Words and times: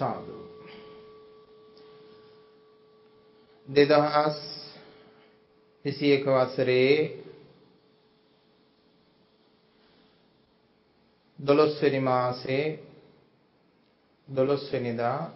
සාදු. 0.00 0.36
2021 3.68 6.36
වසරේ 6.36 6.94
12 11.38 11.82
වෙනි 11.82 12.00
මාසේ 12.02 12.78
12 14.28 14.72
වෙනිදා 14.72 15.30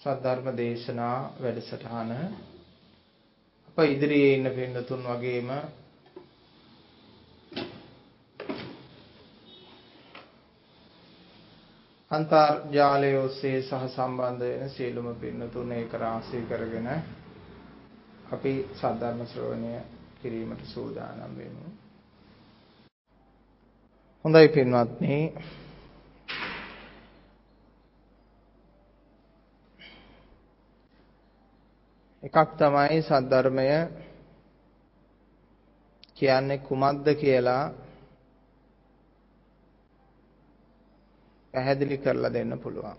සද්ධර්ම 0.00 0.56
දේශනා 0.56 1.32
වැඩසටහන 1.42 2.12
අප 3.68 3.78
ඉදිරියේ 3.86 4.34
ඉන්න 4.34 4.52
පින්නතුන් 4.52 5.04
වගේම 5.04 5.50
අන්තර්ජාලය 12.12 13.10
ඔස්සේ 13.16 13.62
සහ 13.62 13.88
සම්බන්ධ 13.88 14.44
වෙන 14.50 14.70
සියලුම 14.70 15.08
පින්නතුන් 15.16 15.72
ඒක 15.72 15.92
රාශී 15.94 16.44
කරගෙන 16.44 16.88
අපි 18.32 18.52
සද්ධර්ම 18.72 19.20
ශ්‍රවණය 19.26 19.72
කිරීමට 20.20 20.64
සූදානම් 20.66 21.32
වෙමු. 21.36 21.66
හොඳයි 24.24 24.48
පින්වත්නි. 24.48 25.16
එකක් 32.22 32.50
තමයි 32.56 33.00
සද්ධර්මය 33.02 33.66
කියන්නේ 36.16 36.58
කුමක්ද 36.60 37.06
කියලා 37.16 37.64
පැහැදිලි 41.54 41.96
කරලා 41.98 42.30
දෙන්න 42.30 42.52
පුළුවන්. 42.58 42.98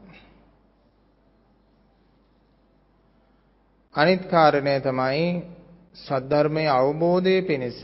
අනිත් 3.96 4.24
කාරණය 4.26 4.76
තමයි 4.82 5.26
සද්ධර්මයේ 5.96 6.70
අවබෝධයේ 6.72 7.42
පිණිස 7.42 7.80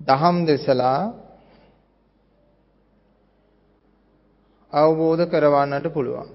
දහම් 0.00 0.36
දෙසලා 0.44 1.00
අවබෝධ 4.72 5.24
කරවන්නට 5.26 5.86
පුළුවන්. 5.88 6.28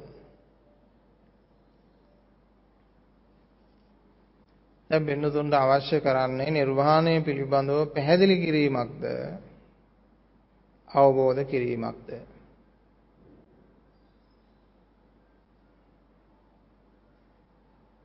දැන් 4.90 5.06
බින්නතුන්ට 5.06 5.54
අවශ්‍ය 5.56 5.98
කරන්නේ 6.00 6.52
නිර්වාණය 6.52 7.14
පිළිබඳව 7.22 7.80
පැහැදිලි 7.94 8.36
කිරීමක්ද 8.38 9.04
අවබෝධ 10.90 11.42
කිරීමක්ද 11.46 12.10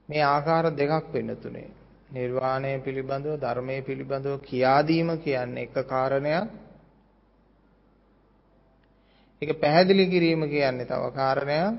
මේ 0.08 0.22
ආකාර 0.24 0.64
දෙකක් 0.72 1.12
වෙන්න 1.12 1.36
තුනේ. 1.36 1.70
නිර්වාණය 2.12 2.72
පිළිබඳව 2.80 3.40
ධර්මයේ 3.40 3.82
පිළිබඳව 3.82 4.36
කියා 4.40 4.80
දීම 4.82 5.08
කියන්නේ 5.18 5.64
එක 5.64 5.74
කාරණයක්. 5.86 6.48
ඒක 9.42 9.50
පැහැදිලි 9.60 10.04
කිරීම 10.06 10.42
කියන්නේ 10.46 10.86
තව 10.86 11.04
කාරණයක්. 11.12 11.74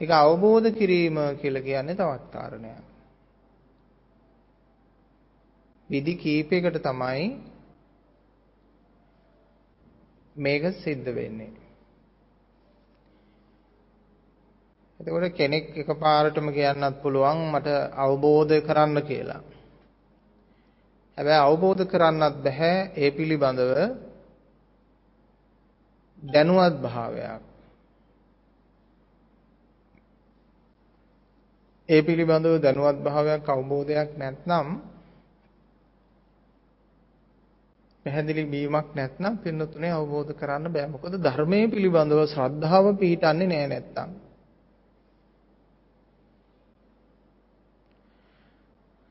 ඒක 0.00 0.10
අවබෝධ 0.12 0.68
කිරීම 0.72 1.16
කියලා 1.40 1.62
කියන්නේ 1.62 1.94
තවත් 1.94 2.24
කාරණයක්. 2.30 2.82
විදි 5.90 6.14
කීපයකට 6.16 6.82
තමයි 6.82 7.24
මේක 10.36 10.62
සිද්ධ 10.74 11.10
වෙන්නේ. 11.10 11.57
එතකොට 15.00 15.32
කෙනෙක් 15.32 15.64
එකපාරටම 15.76 16.48
කියන්නත් 16.50 16.96
පුළුවන් 17.02 17.38
මට 17.48 17.68
අවබෝධ 17.96 18.54
කරන්න 18.60 18.98
කියලා. 19.02 19.42
හැබැයි 21.18 21.40
අවබෝධ 21.40 21.84
කරන්නත් 21.86 22.36
බෑ 22.38 22.72
ඒ 22.96 23.10
පිළිබඳව 23.10 23.72
දැනුවත් 26.22 26.76
භාවයක්. 26.78 27.42
ඒ 31.88 32.00
පිළිබඳව 32.02 32.54
දැනුවත් 32.58 32.98
භාවයක් 32.98 33.48
අවබෝධයක් 33.48 34.10
නැත්නම් 34.16 34.68
පැහැදිලි 38.06 38.44
වීමක් 38.46 38.88
නැත්නම් 38.94 39.34
පින්නතුනේ 39.38 39.92
අවබෝධ 39.92 40.32
කරන්න 40.34 40.72
බෑ. 40.72 40.88
මොකද 40.88 41.14
ධර්මයේ 41.18 41.66
පිළිබඳව 41.68 42.20
ශ්‍රද්ධාව 42.26 42.86
පිහිටන්නේ 42.96 43.48
නෑ 43.48 43.68
නැත්තම්. 43.68 44.27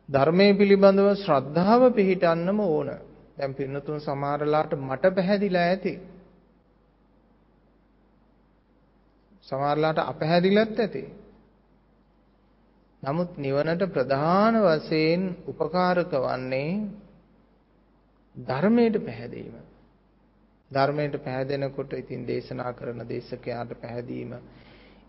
ධර්මයේ 0.10 0.54
පිළිබඳව 0.54 1.10
ශ්‍රද්ධාව 1.16 1.82
පිහිටන්නම 1.94 2.60
ඕන. 2.62 2.90
දැන් 3.38 3.54
පින්නතුන් 3.54 4.00
සමහරලාට 4.00 4.72
මට 4.80 5.16
පැහැදිලා 5.16 5.66
ඇති. 5.66 5.94
සමහරලාට 9.48 10.00
අපැහැදිලත් 10.02 10.80
ඇති. 10.80 11.04
නමුත් 13.04 13.38
නිවනට 13.38 13.84
ප්‍රධාන 13.88 14.56
වශයෙන් 14.58 15.24
උපකාරක 15.48 16.12
වන්නේ 16.18 16.72
ධර්මයට 18.36 18.96
පැහැදීම. 19.02 19.56
ධර්මයට 20.72 21.16
පැහැදෙනකොට 21.20 21.92
ඉතින් 21.94 22.28
දේශනා 22.28 22.72
කරන 22.74 23.02
දේශකයාට 23.06 23.72
පැහැදීම 23.82 24.32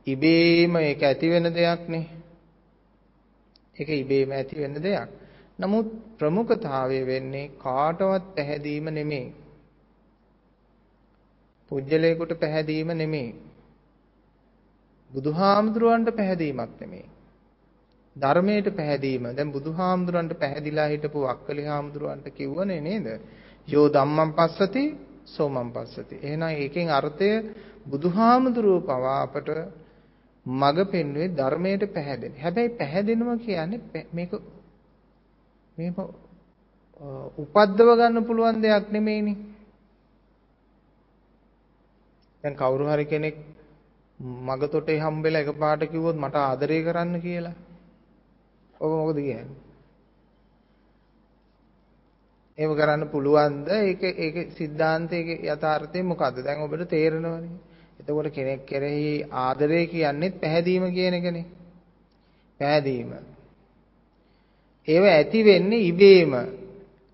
ඉබේම 0.07 0.77
ඒක 0.79 1.03
ඇති 1.03 1.31
වෙන 1.31 1.47
දෙයක් 1.53 1.83
නේ. 1.89 2.07
ඒක 3.79 3.89
ඉබේම 3.95 4.31
ඇති 4.31 4.55
වෙන 4.57 4.75
දෙයක්. 4.77 5.09
නමුත් 5.59 5.87
ප්‍රමුඛතාවය 6.19 7.01
වෙන්නේ 7.05 7.51
කාටවත් 7.59 8.25
පැහැදීම 8.35 8.87
නෙමෙයි. 8.91 9.29
පුජ්‍යලයකට 11.71 12.33
පැහැදීම 12.37 12.91
නෙමෙයි. 12.95 13.31
බුදුහාමුදුරුවන්ට 15.11 16.11
පැහැදීමක් 16.13 16.73
නෙමෙයි. 16.81 17.09
ධර්මයට 18.17 18.69
පැහැදීම. 18.73 19.25
දැන් 19.31 19.53
බුදුහාමුදුරන්ට 19.53 20.33
පැහැදිලා 20.35 20.89
හිටපු 20.89 21.25
අක්කලි 21.25 21.65
හාමුදුරන්ට 21.65 22.27
කිව්වනේ 22.31 22.81
නේද? 22.81 23.07
යෝ 23.69 23.87
ධම්මං 23.89 24.31
පස්සති 24.33 24.85
සෝමං 25.27 25.71
පස්සති. 25.73 26.17
එහෙනම් 26.23 26.49
ඒකෙන් 26.55 26.89
අර්ථය 26.91 27.31
බුදුහාමුදුරුව 27.87 28.79
පවා 28.83 29.19
අපට 29.23 29.49
මග 30.51 30.77
පෙන්වුවේ 30.87 31.29
ධර්මයට 31.31 31.83
පැහැදෙන. 31.89 32.33
හැබැයි 32.35 32.71
පැහැදෙනවා 32.71 33.37
කියන්නේ 33.39 33.81
මේක 34.13 34.33
මේක 35.77 35.97
උපද්දව 37.37 37.89
ගන්න 37.97 38.25
පුළුවන් 38.25 38.63
දෙයක් 38.63 38.91
නෙමෙයිනේ. 38.91 39.37
දැන් 42.45 42.57
කවුරු 42.57 42.85
හරි 42.87 43.05
කෙනෙක් 43.07 43.37
මගතොටේ 44.43 44.99
හම්බෙලා 44.99 45.43
එකපාරට 45.43 45.83
කිව්වොත් 45.87 46.17
මට 46.17 46.37
ආදරය 46.39 46.83
කරන්න 46.83 47.21
කියලා. 47.21 47.57
ඔබ 48.75 48.91
මොකද 48.93 49.19
කියන්නේ? 49.19 49.57
එහෙම 52.59 52.73
කරන්න 52.75 53.09
පුළුවන්ද? 53.09 53.69
ඒක 53.81 54.03
ඒක 54.03 54.37
සිද්ධාන්තයේ 54.53 55.41
යථාර්ථය 55.47 56.03
මොකද්ද? 56.03 56.37
දැන් 56.43 56.63
ඔබට 56.63 56.89
තේරෙනවනේ. 56.89 57.68
එතකොට 58.01 58.31
කෙනෙක් 58.31 58.65
කෙරෙහි 58.65 59.25
ආදරය 59.25 59.87
කියන්නේ 59.87 60.31
පැහැදීම 60.33 60.85
කියන 60.91 61.15
එකනේ. 61.15 61.47
පැහැදීම. 62.61 63.11
ඒව 64.89 65.05
ඇති 65.07 65.45
වෙන්නේ 65.45 65.85
ඉබේම 65.85 66.33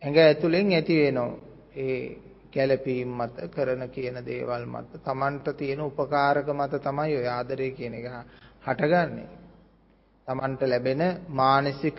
ඇඟ 0.03 0.19
ඇතුලෙන් 0.19 0.73
ඇති 0.73 0.95
වෙනවා. 0.97 1.39
ඒ 1.77 2.19
ගැළපීම් 2.53 3.11
මත 3.11 3.37
කරන 3.51 3.83
කියන 3.89 4.17
දේවල් 4.23 4.67
මත 4.67 5.03
Tamanට 5.03 5.47
තියෙන 5.53 5.81
උපකාරක 5.81 6.49
මත 6.51 6.73
තමයි 6.81 7.17
ඔය 7.17 7.29
ආදරය 7.29 7.71
කියන 7.71 7.95
එක 7.95 8.07
හටගන්නේ. 8.65 9.29
Tamanට 10.29 10.61
ලැබෙන 10.63 11.03
මානසික 11.31 11.99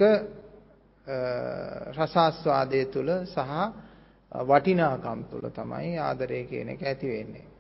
රසාස්වාදයේ 1.92 2.86
තුල 2.88 3.10
සහ 3.26 3.52
වටිනාකම් 4.32 5.20
තුල 5.26 5.46
තමයි 5.52 5.98
ආදරය 6.00 6.44
කියන 6.44 6.70
එක 6.70 6.82
ඇති 6.84 7.08
වෙන්නේ. 7.08 7.55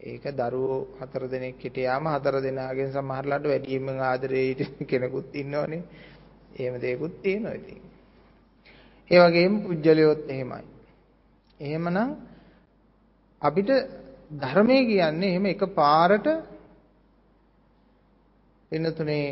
ඒක 0.00 0.24
දරුවෝ 0.32 0.88
හතර 0.98 1.22
දෙනෙක් 1.26 1.58
හිටියාම 1.58 2.04
හතර 2.06 2.36
දෙනාගෙන් 2.40 2.90
සමහරලාට 2.90 3.44
වැඩියෙන්ම 3.44 3.88
ආදරේ 4.02 4.44
හිටින 4.48 4.86
කෙනෙකුත් 4.86 5.34
ඉන්නවනේ. 5.34 5.82
එහෙම 6.54 6.74
දෙයක්ත් 6.76 7.14
තියෙනවා 7.22 7.54
ඉතින්. 7.54 7.82
ඒ 9.10 9.18
වගේම 9.20 9.54
පුජ්‍යලියොත් 9.62 10.22
එහෙමයි. 10.26 10.64
එහෙමනම් 11.60 12.10
අපිට 13.42 13.70
ධර්මයේ 14.32 14.84
කියන්නේ 14.84 15.30
එහෙම 15.30 15.46
එකපාරට 15.46 16.26
වෙනතුනේ 18.72 19.26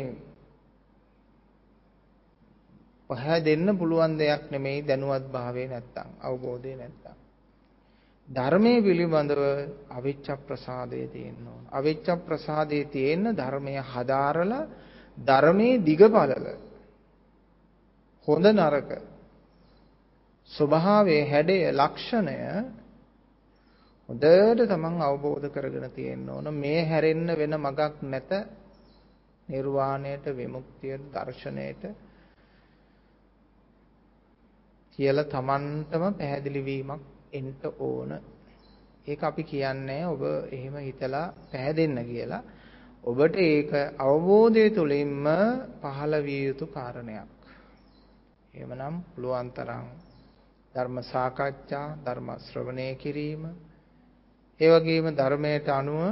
පහ 3.09 3.25
දෙන්න 3.41 3.67
පුළුවන් 3.77 4.13
දෙයක් 4.17 4.43
නෙමෙයි 4.51 4.85
දැනුවත් 4.87 5.25
භාවයේ 5.27 5.67
නැත්තම් 5.67 6.09
අවබෝධය 6.21 6.73
නැත්තම් 6.75 7.18
ධර්මයේ 8.29 8.81
පිළිබඳව 8.81 9.41
අවිච්ඡ 9.89 10.29
ප්‍රසාදයේ 10.39 11.07
තියෙන්න 11.07 11.47
ඕන. 11.47 11.63
අවිච්ඡ 11.69 12.09
ප්‍රසාදයේ 12.19 12.85
තියෙන 12.87 13.23
ධර්මය 13.33 13.75
හදාරලා 13.83 14.67
ධර්මයේ 15.17 15.81
දිගපළල 15.81 16.45
හොඳ 18.27 18.45
නරක 18.47 18.89
ස්වභාවයේ 20.49 21.23
හැඩය 21.25 21.57
ලක්ෂණය 21.71 22.37
හොඳට 24.09 24.65
තමන් 24.67 25.01
අවබෝධ 25.01 25.47
කරගෙන 25.49 25.87
තියෙන්න 25.91 26.29
ඕන 26.29 26.53
මේ 26.55 26.81
හැරෙන්න 26.85 27.27
වෙන 27.35 27.53
මගක් 27.57 27.93
නැත 28.03 28.31
නිර්වාණයට 29.47 30.25
විමුක්තියට 30.33 31.05
දර්ශනයට 31.13 31.83
කියලා 34.99 35.27
තමන්ටම 35.27 36.03
පැහැදිලි 36.13 36.61
වීමක් 36.63 37.03
එන්න 37.33 37.53
ඕන. 37.79 38.11
ඒක 39.05 39.23
අපි 39.23 39.43
කියන්නේ 39.43 40.03
ඔබ 40.05 40.21
එහෙම 40.49 40.75
හිතලා 40.79 41.33
පැහැදෙන්න 41.45 41.99
කියලා. 42.05 42.43
ඔබට 43.03 43.35
ඒක 43.37 43.71
අවබෝධය 43.99 44.65
තුළින්ම 44.69 45.25
පහළ 45.81 46.13
විය 46.21 46.41
යුතු 46.45 46.65
කාරණයක්. 46.67 47.29
එහෙමනම් 48.53 48.95
පුළුවන් 49.05 49.49
තරම් 49.51 49.87
ධර්ම 50.73 50.97
සාකච්ඡා, 51.03 51.97
ධර්ම 51.97 52.29
ශ්‍රවණය 52.39 52.87
කිරීම, 52.95 53.43
ඒ 54.59 54.69
වගේම 54.69 55.05
ධර්මයට 55.11 55.67
අනුව 55.69 56.03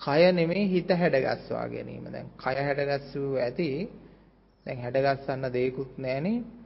කය 0.00 0.20
නෙමෙයි 0.32 0.64
හිත 0.66 0.90
හැඩගස්වා 0.92 1.66
ගැනීම. 1.66 2.04
දැන් 2.06 2.28
කය 2.36 2.54
හැඩගස්සුව 2.58 3.32
ඇති. 3.36 3.68
දැන් 4.66 4.78
හැඩගස්සන්න 4.78 5.44
දෙයක්වත් 5.48 5.92
නැහනේ. 5.96 6.57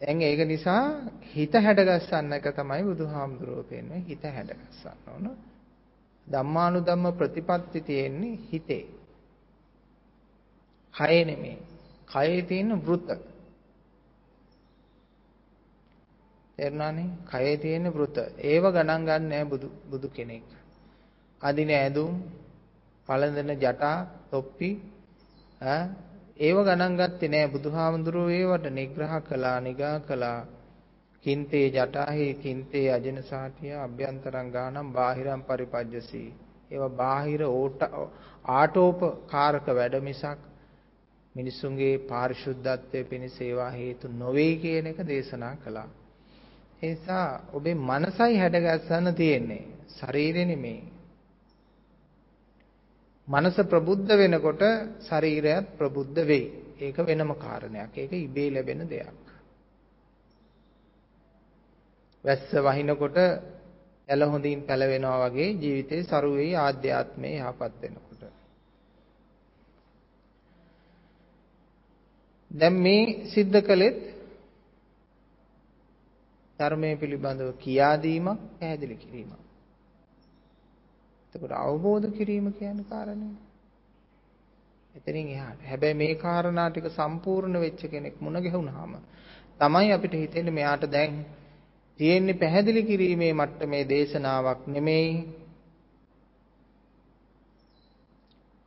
දැන් 0.00 0.22
ඒක 0.22 0.40
නිසා 0.46 0.84
හිත 1.30 1.52
හැඩගස්සන්න 1.56 2.32
එක 2.32 2.46
තමයි 2.52 2.82
බුදුහාමුදුරුවෝ 2.82 3.64
කියන්නේ 3.64 4.00
හිත 4.02 4.22
හැඩගස්සන්න 4.26 4.98
ඕන. 5.06 5.26
ධම්මානුධම්ම 6.26 7.04
ප්‍රතිපත්ති 7.14 7.80
තියෙන්නේ 7.80 8.38
හිතේ. 8.48 8.84
කයේ 10.94 11.24
නෙමෙයි. 11.24 11.58
කයේ 12.08 12.42
තියෙන 12.42 12.70
වෘත. 12.78 13.08
තේරුණානේ? 16.58 17.10
කයේ 17.26 17.56
තියෙන 17.58 17.86
වෘත. 17.88 18.16
ඒව 18.40 18.64
ගණන් 18.66 19.04
ගන්න 19.04 19.28
නෑ 19.28 19.44
බුදු 19.44 19.68
බුදු 19.90 20.08
කෙනෙක්. 20.10 20.44
අදින 21.40 21.70
ඇඳුම්, 21.72 22.12
පළඳින 23.08 23.52
ජටා, 23.58 23.98
තොප්පි 24.30 24.70
ඈ 25.62 25.82
ඒව 26.40 26.58
ගණන් 26.60 26.94
ගත්තේ 26.96 27.28
නෑ. 27.28 27.48
බුදුහාමුදුරුවෝ 27.48 28.32
ඒවට 28.32 28.66
නිග්‍රහ 28.72 29.14
කළා 29.22 29.58
නිගා 29.60 29.96
කළා. 30.02 30.38
කින්තේ 31.24 31.66
ජටාහි 31.70 32.28
කින්තේ 32.36 32.86
අජනසාටිය 32.92 33.74
අභ්‍යන්තරං 33.78 34.48
ගානම් 34.50 34.92
බාහිරම් 34.92 35.42
පරිපජ්ජසී. 35.44 36.28
ඒවා 36.70 36.96
බාහිර 36.96 37.42
ආටෝපකාරක 38.50 39.66
වැඩ 39.70 39.96
මිසක් 40.02 40.40
මිනිසුන්ගේ 41.34 41.94
පාරිශුද්ධත්වයේ 42.04 43.04
පිණිස 43.04 43.36
ඒවා 43.40 43.70
හේතු 43.72 44.08
නොවේ 44.14 44.54
කියන 44.56 44.86
එක 44.86 45.02
දේශනා 45.06 45.54
කළා. 45.56 45.88
ඒ 46.82 46.90
නිසා 46.90 47.26
ඔබේ 47.52 47.76
මනසයි 47.82 48.34
හැඩගස්සන්න 48.36 49.14
තියෙන්නේ. 49.14 49.64
ශරීරෙ 49.90 50.44
නෙමෙයි. 50.44 50.80
මනස 53.30 53.56
ප්‍රබුද්ධ 53.64 54.12
වෙනකොට 54.12 54.62
ශරීරයත් 55.02 55.66
ප්‍රබුද්ධ 55.78 56.20
වෙයි. 56.22 56.46
ඒක 56.78 56.96
වෙනම 57.00 57.32
කාරණයක්. 57.36 57.92
ඒක 57.94 58.12
ඉබේ 58.18 58.50
ලැබෙන 58.50 58.82
දෙයක්. 58.86 59.18
වැස්ස 62.24 62.52
වහිනකොට 62.58 63.16
ඇල 64.08 64.22
හොඳින් 64.24 64.60
පැලවෙනවා 64.62 65.18
වගේ 65.24 65.50
ජීවිතේ 65.54 66.02
සරු 66.02 66.30
වෙයි 66.34 66.54
ආධ්‍යාත්මේ 66.56 67.34
යහපත් 67.38 67.74
වෙනකොට. 67.82 68.22
දැන් 72.50 72.74
මේ 72.76 73.04
සිද්ධ 73.26 73.60
කළෙත් 73.60 74.00
ධර්මයේ 76.58 76.96
පිළිබඳව 76.96 77.50
කියා 77.58 77.94
දීමක් 77.98 78.40
පැහැදිලි 78.58 78.96
කිරීමක්. 78.96 79.49
එතකොට 81.34 81.52
අවබෝධ 81.54 82.06
කිරීම 82.12 82.46
කියන්නේ 82.52 82.84
කාරණේ. 82.84 83.34
එතනින් 84.94 85.28
එහාට. 85.28 85.60
හැබැයි 85.62 85.94
මේ 85.94 86.14
කාරණා 86.16 86.68
ටික 86.70 86.86
සම්පූර්ණ 86.90 87.56
වෙච්ච 87.56 87.82
කෙනෙක් 87.86 88.16
මුණ 88.20 88.38
ගැහුනහම 88.38 88.92
තමයි 89.60 89.92
අපිට 89.92 90.14
හිතෙන්නේ 90.14 90.52
මෙයාට 90.52 90.84
දැන් 90.88 91.14
තියෙන්නේ 92.00 92.34
පැහැදිලි 92.34 92.82
කිරීමේ 92.82 93.32
මට්ටමේ 93.32 93.84
දේශනාවක් 93.86 94.60
නෙමෙයි 94.66 95.12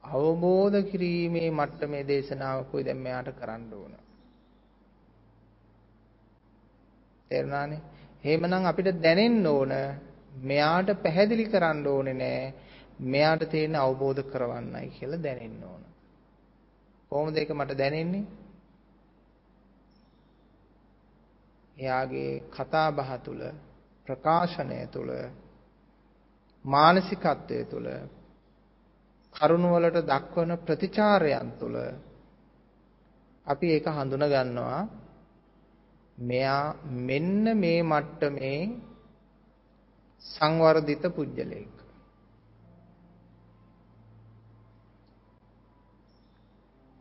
අවබෝධ 0.03 0.77
කිරීමේ 0.89 1.49
මට්ටමේ 1.51 2.03
දේශනාවකුයි 2.03 2.85
දැන් 2.85 2.97
මෙයාට 2.97 3.29
කරන්න 3.33 3.73
ඕන. 3.73 3.93
තේරුණානේ? 7.31 7.81
එහෙමනම් 8.23 8.65
අපිට 8.65 8.89
දැනෙන්න 9.01 9.47
ඕන 9.47 9.71
මෙයාට 10.33 10.89
පැහැදිලි 10.99 11.45
කරන්න 11.45 11.87
ඕනේ 11.87 12.13
නෑ 12.15 12.53
මෙයාට 13.01 13.49
තියෙන 13.49 13.75
අවබෝධ 13.77 14.23
කරවන්නයි 14.25 14.89
කියලා 14.89 15.23
දැනෙන්න 15.23 15.63
ඕන. 15.63 15.83
කොහොමද 17.11 17.37
ඒක 17.37 17.51
මට 17.51 17.77
දැනෙන්නේ? 17.77 18.25
එයාගේ 21.77 22.43
කතා 22.49 22.89
බහ 22.91 23.11
තුළ 23.23 23.43
ප්‍රකාශනය 24.07 24.87
තුළ 24.87 25.11
මානසිකත්වය 26.65 27.59
තුළ 27.65 27.89
කරුණ 29.35 29.65
වලට 29.65 30.05
දක්වන 30.05 30.51
ප්‍රතිචාරයන් 30.59 31.51
තුළ 31.59 31.77
අපි 33.47 33.67
ඒක 33.67 33.87
හඳුනා 33.87 34.29
ගන්නවා 34.29 34.81
මෙයා 36.17 36.75
මෙන්න 37.01 37.57
මේ 37.57 37.79
මට්ටමේ 37.83 38.61
සංවර්ධිත 40.25 41.03
පුජ්‍යලෙක්. 41.09 41.73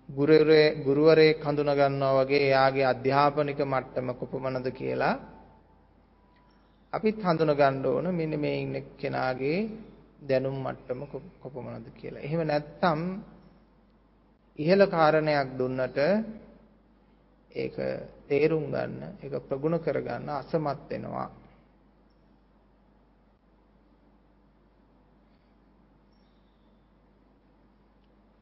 ගුරුවරේ 0.08 0.64
ගුරුවරයෙක් 0.78 1.40
හඳුනා 1.40 1.76
ගන්නවා 1.76 2.18
වගේ 2.18 2.42
එයාගේ 2.42 2.86
අධ්‍යාපනික 2.86 3.60
මට්ටම 3.64 4.08
කොපමණද 4.14 4.66
කියලා 4.72 5.14
අපිත් 6.92 7.18
හඳුනා 7.20 7.56
ගන්න 7.56 7.86
ඕන 7.86 8.06
මෙන්න 8.12 8.34
මේ 8.36 8.56
ඉන්න 8.58 8.76
කෙනාගේ 8.96 9.58
දැනුම් 10.22 10.56
මට්ටම 10.58 11.00
කොපමණද 11.42 11.86
කියලා. 11.92 12.20
එහෙම 12.20 12.42
නැත්නම් 12.42 13.00
ඉහළ 14.58 14.84
කාරණයක් 14.86 15.48
දුන්නට 15.58 15.98
ඒක 17.54 17.76
තේරුම් 18.28 18.66
ගන්න, 18.66 19.00
ඒක 19.18 19.34
ප්‍රගුණ 19.42 19.78
කරගන්න 19.78 20.28
අසමත් 20.30 20.90
වෙනවා. 20.90 21.28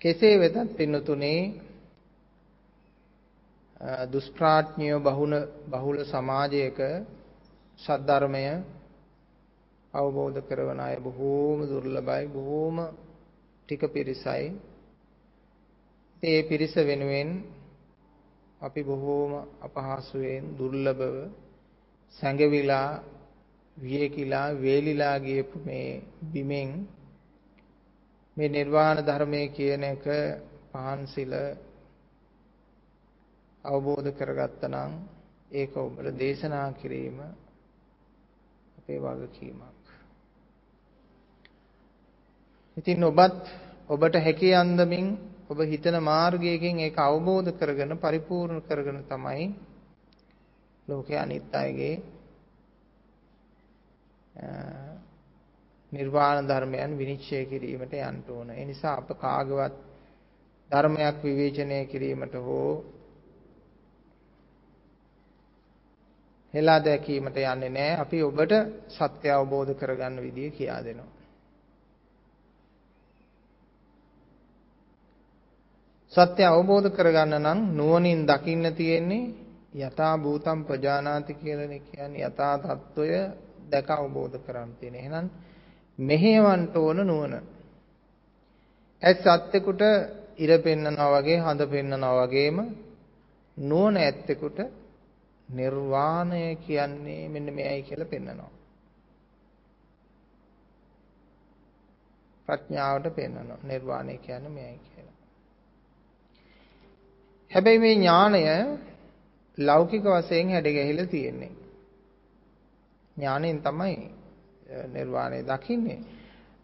කෙසේ 0.00 0.37
වෙතත් 0.38 0.57
පින්නතුනේ 0.76 1.40
දුෂ්ප්‍රාඥය 4.07 4.95
බහුල 4.99 5.33
බහුල 5.66 5.99
සමාජයක 6.04 6.78
සද්ධර්මය 7.78 8.45
අවබෝධ 9.95 10.38
කරවන 10.42 10.80
අය 10.80 10.97
බොහෝම 10.99 11.59
දුර්ලභයි 11.62 12.25
බොහෝම 12.28 12.76
ටික 13.69 13.83
පිරිසයි. 13.88 14.47
ඒ 16.23 16.40
පිරිස 16.42 16.75
වෙනුවෙන් 16.80 17.28
අපි 18.61 18.80
බොහෝම 18.83 19.33
අපහසුයෙන් 19.61 20.45
දුර්ලභව 20.59 21.16
සැඟවිලා 22.16 22.90
වියකිලා 23.76 24.49
වේලිලා 24.54 25.16
ගියපු 25.19 25.57
මේ 25.64 25.88
බිමෙන් 26.23 26.71
මේ 28.40 28.49
නිර්වාණ 28.49 28.99
ධර්මයේ 29.02 29.49
කියන 29.50 29.82
එක 29.85 30.04
පහන්සිල 30.70 31.32
අවබෝධ 33.64 34.09
කරගත්තා 34.12 34.70
නම් 34.70 34.92
ඒක 35.52 35.73
ඔබට 35.76 36.06
දේශනා 36.16 36.68
කිරීම 36.73 37.18
අපේ 38.78 38.99
වගකීමක්. 38.99 39.85
ඉතින් 42.76 43.04
ඔබත් 43.04 43.42
ඔබට 43.88 44.14
හැකි 44.16 44.54
අන්දමින් 44.54 45.06
ඔබ 45.47 45.59
හිතන 45.62 45.97
මාර්ගයකින් 46.02 46.80
ඒක 46.80 46.97
අවබෝධ 46.99 47.50
කරගෙන 47.52 47.92
පරිපූර්ණ 47.99 48.62
කරගෙන 48.62 49.04
තමයි 49.04 49.44
ලෝකයේ 50.88 51.18
අනිත් 51.18 51.54
අයගේ 51.54 51.97
නිර්වාණ 55.92 56.49
ධර්මයන් 56.49 56.99
විනිශ්චය 56.99 57.44
කිරීමට 57.47 57.94
යන්න 58.00 58.25
ඕන. 58.28 58.50
ඒ 58.50 58.64
නිසා 58.64 58.97
අප 58.97 59.09
කාගවත් 59.16 59.75
ධර්මයක් 60.70 61.16
විවේචනය 61.23 61.78
කිරීමට 61.87 62.35
හෝ 62.37 62.73
හෙලා 66.54 66.80
දැකීමට 66.80 67.37
යන්නේ 67.37 67.70
නැහැ. 67.70 67.97
අපි 67.97 68.23
ඔබට 68.23 68.52
සත්‍ය 68.88 69.28
අවබෝධ 69.30 69.73
කරගන්න 69.75 70.16
විදිය 70.18 70.50
කියා 70.50 70.80
දෙනවා. 70.80 71.11
සත්‍ය 76.12 76.42
අවබෝධ 76.44 76.88
කරගන්න 76.90 77.35
නම් 77.38 77.59
නුවණින් 77.73 78.26
දකින්න 78.26 78.75
තියෙන්නේ 78.75 79.30
යථා 79.78 80.14
භූතම් 80.18 80.64
ප්‍රජානාති 80.64 81.35
කියලා 81.35 81.78
කියන්නේ 81.85 82.26
යථා 82.26 82.54
තත්වය 82.61 83.09
දැක 83.70 83.90
අවබෝධ 83.90 84.37
කරගන්න 84.38 84.73
තියෙන. 84.75 84.94
එහෙනම් 84.97 85.26
මෙහෙවන්න 86.00 86.62
ඕන 86.75 86.99
නුවණ. 87.02 87.42
ඇස් 89.02 89.19
සත්‍යකුට 89.19 89.83
ඉර 90.37 90.50
පෙන්නනවා 90.59 91.11
වගේ 91.14 91.38
හඳ 91.38 91.62
පෙන්නනවා 91.66 92.14
වගේම 92.21 92.59
නුවණ 93.57 93.97
ඇත්තෙකුට 93.97 94.59
නිර්වාණය 95.49 96.57
කියන්නේ 96.59 97.28
මෙන්න 97.28 97.54
මෙයයි 97.54 97.83
කියලා 97.83 98.07
පෙන්නනවා. 98.07 98.50
ප්‍රඥාවට 102.49 103.14
පෙන්නනවා. 103.14 103.59
නිර්වාණය 103.62 104.19
කියන්නේ 104.19 104.50
මෙයයි 104.50 104.78
කියලා. 104.80 105.16
හැබැයි 107.50 107.78
මේ 107.78 107.95
ඥාණය 107.95 108.42
ලෞකික 109.59 110.04
වශයෙන් 110.04 110.50
හැඩ 110.50 110.69
ගැහිලා 110.69 111.07
තියෙන්නේ. 111.07 111.52
ඥාණයෙන් 113.16 113.62
තමයි 113.62 114.19
නිර්වාණය 114.88 115.40
දකින්නේ. 115.44 115.98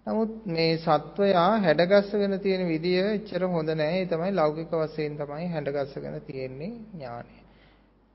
නමුත් 0.06 0.32
මේ 0.46 0.76
සත්වයා 0.78 1.50
හැඩගස්සගෙන 1.58 2.34
තියෙන 2.40 2.62
විදිය 2.64 3.00
එච්චර 3.08 3.42
හොඳ 3.46 3.70
නැහැ. 3.72 4.00
ඒ 4.00 4.06
තමයි 4.06 4.32
ලෞකික 4.32 4.72
වශයෙන් 4.72 5.16
තමයි 5.16 5.48
හැඩගස්සගෙන 5.48 6.16
තියෙන්නේ 6.22 6.72
ඥානය. 6.92 7.34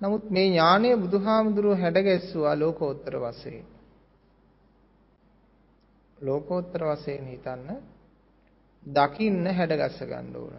නමුත් 0.02 0.26
මේ 0.30 0.48
ඥානය 0.48 0.90
බුදුහාමුදුරුව 0.96 1.78
හැඩගැස්සුවා 1.78 2.56
ලෝකෝත්තර 2.56 3.16
වශයෙන්. 3.20 3.66
ලෝකෝත්තර 6.18 6.84
වශයෙන් 6.86 7.26
හිතන්න 7.26 7.70
දකින්න 8.84 9.46
හැඩගස්ස 9.52 10.00
ගන්න 10.04 10.36
ඕන. 10.36 10.56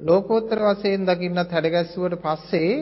ලෝකෝත්තර 0.00 0.60
වශයෙන් 0.64 1.06
දකින්නත් 1.06 1.50
හැඩගැස්සුවට 1.50 2.20
පස්සේ 2.20 2.74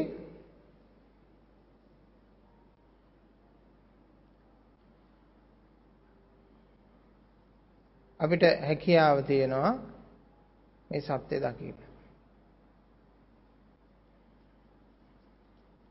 අපිට 8.21 8.43
හැකියාව 8.61 9.23
තියෙනවා 9.23 9.73
මේ 10.91 11.01
සත්‍ය 11.01 11.37
දකින්න. 11.39 11.79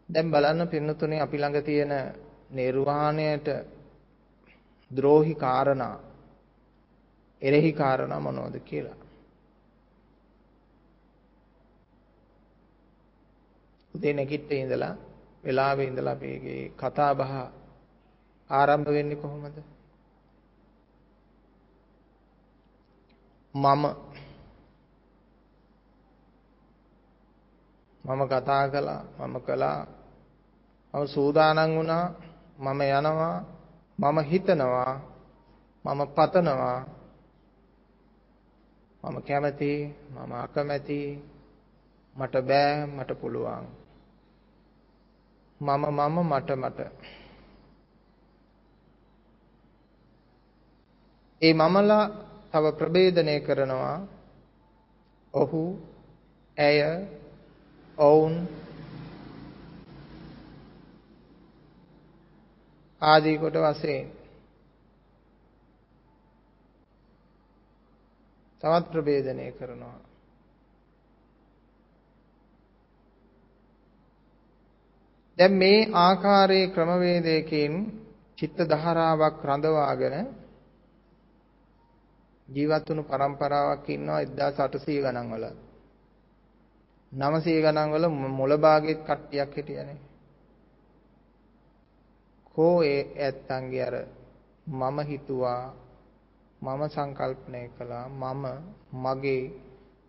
දැන් 0.09 0.31
බලන්න 0.31 0.67
පින්නතුනේ 0.67 1.21
අපි 1.21 1.37
ළඟ 1.37 1.63
තියෙන 1.63 1.93
නිර්වාණයට 2.51 3.47
ද්‍රෝහි 4.91 5.35
කාරණා 5.35 5.95
එරෙහි 7.41 7.71
කාරණා 7.73 8.19
මොනවද 8.19 8.59
කියලා. 8.61 8.97
උදේ 13.93 14.13
නැගිට්ටේ 14.13 14.61
ඉඳලා 14.61 14.95
වෙලාවේ 15.43 15.87
ඉඳලා 15.87 16.13
අපේ 16.13 16.71
කතා 16.77 17.11
බහ 17.15 17.33
ආරම්භ 18.49 18.89
වෙන්නේ 18.89 19.15
කොහොමද? 19.15 19.57
මම. 23.55 23.83
මම 28.03 28.21
කතා 28.27 28.63
කළා 28.67 29.03
මම 29.19 29.35
කළා. 29.39 29.81
මම 30.93 31.05
සූදානම් 31.07 31.71
වුණා 31.75 32.05
මම 32.57 32.81
යනවා 32.89 33.35
මම 33.99 34.17
හිතනවා 34.21 34.93
මම 35.85 36.01
පතනවා. 36.07 36.79
මම 39.03 39.17
කැමති 39.21 39.73
මම 40.09 40.31
අකමැති 40.35 41.01
මට 42.15 42.35
බෑ 42.41 42.85
මට 42.87 43.11
පුළුවන්. 43.21 43.65
මම 45.61 45.83
මම 45.89 46.17
මට 46.23 46.49
මට. 46.55 46.79
ඒ 51.41 51.53
මමලා 51.53 52.28
තව 52.53 52.65
ප්‍රභේදනය 52.71 53.35
කරනවා. 53.39 53.97
ඔහු 55.33 55.63
ඇය 56.57 56.79
ඔවුන් 57.97 58.35
ආදී 63.01 63.37
කොට 63.37 63.57
වශයෙන් 63.57 64.07
තවත් 68.61 68.85
ප්‍රභේදනය 68.91 69.51
කරනවා. 69.51 69.99
දැන් 75.37 75.53
මේ 75.53 75.89
ආකාරයේ 75.97 76.67
ක්‍රමවේදයකින් 76.67 77.73
චිත්ත 78.37 78.59
ධාරාවක් 78.69 79.37
රඳවාගෙන 79.43 80.15
ජීවත් 82.49 82.85
වුණු 82.89 83.03
પરම්පරාවක් 83.03 83.89
ඉන්නවා 83.89 84.21
1800 84.33 85.03
ගණන් 85.03 85.31
වල. 85.31 85.45
900 87.11 87.63
ගණන් 87.63 87.91
වල 87.91 88.05
මොළ 88.29 88.53
භාගෙත් 88.57 88.99
කට්ටියක් 89.01 89.51
හිටියනේ. 89.55 89.99
කෝ 92.55 92.75
ඒ 92.83 93.01
ඇත්තන්ගේ 93.17 93.83
අර 93.83 93.95
මම 94.67 94.97
හිතුවා 95.01 95.63
මම 96.61 96.81
සංකල්පනය 96.87 97.61
කළා 97.69 98.05
මම 98.11 98.45
මගේ 98.95 99.43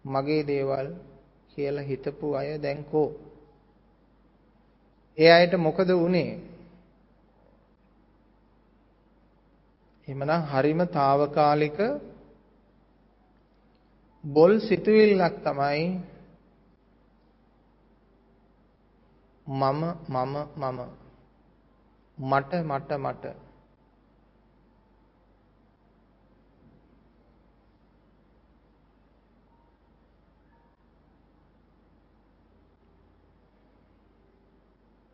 මගේ 0.04 0.42
දේවල් 0.42 0.88
කියලා 1.50 1.85
හිතපු 1.85 2.26
අය 2.35 2.49
දැන් 2.62 2.80
කෝ 2.85 3.09
ඒ 5.18 5.30
අයට 5.32 5.54
මොකද 5.56 5.90
වුනේ 5.94 6.30
එමනම් 10.09 10.42
හරිම 10.44 10.80
తాවකාලික 10.88 11.78
බොල් 14.25 14.61
සිතුවිල්ලක් 14.61 15.35
තමයි 15.41 15.85
මම 19.47 19.83
මම 20.09 20.35
මම 20.57 20.81
මට 22.19 22.53
මට 22.62 22.91
මට 22.99 23.25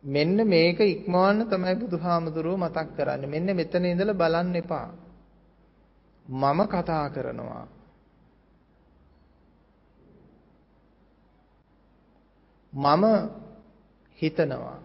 මෙන්න 0.03 0.37
මේක 0.45 0.79
ඉක්මවන්න 0.79 1.47
තමයි 1.47 1.75
බුදුහාමුදුරුව 1.77 2.55
මතක් 2.57 2.87
කරන්නේ. 2.95 3.27
මෙන්න 3.27 3.55
මෙතන 3.55 3.85
ඉඳලා 3.85 4.13
බලන්න 4.13 4.55
එපා. 4.55 4.87
මම 6.25 6.59
කතා 6.67 7.09
කරනවා. 7.09 7.76
මම 12.73 13.03
හිතනවා. 14.19 14.79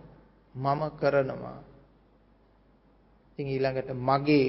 මම 0.55 0.81
කරනවා. 0.93 1.61
ඉතින් 3.29 3.47
ඊළඟට 3.49 3.91
මගේ 4.01 4.49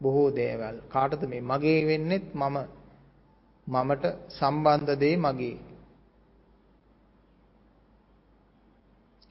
බොහෝ 0.00 0.30
දේවල් 0.30 0.76
කාටද 0.88 1.22
මේ 1.24 1.42
මගේ 1.42 1.80
වෙන්නේත් 1.86 2.26
මම 2.34 2.56
මමට 3.66 4.04
සම්බන්ධ 4.30 4.92
දේ 4.94 5.16
මගේ 5.16 5.56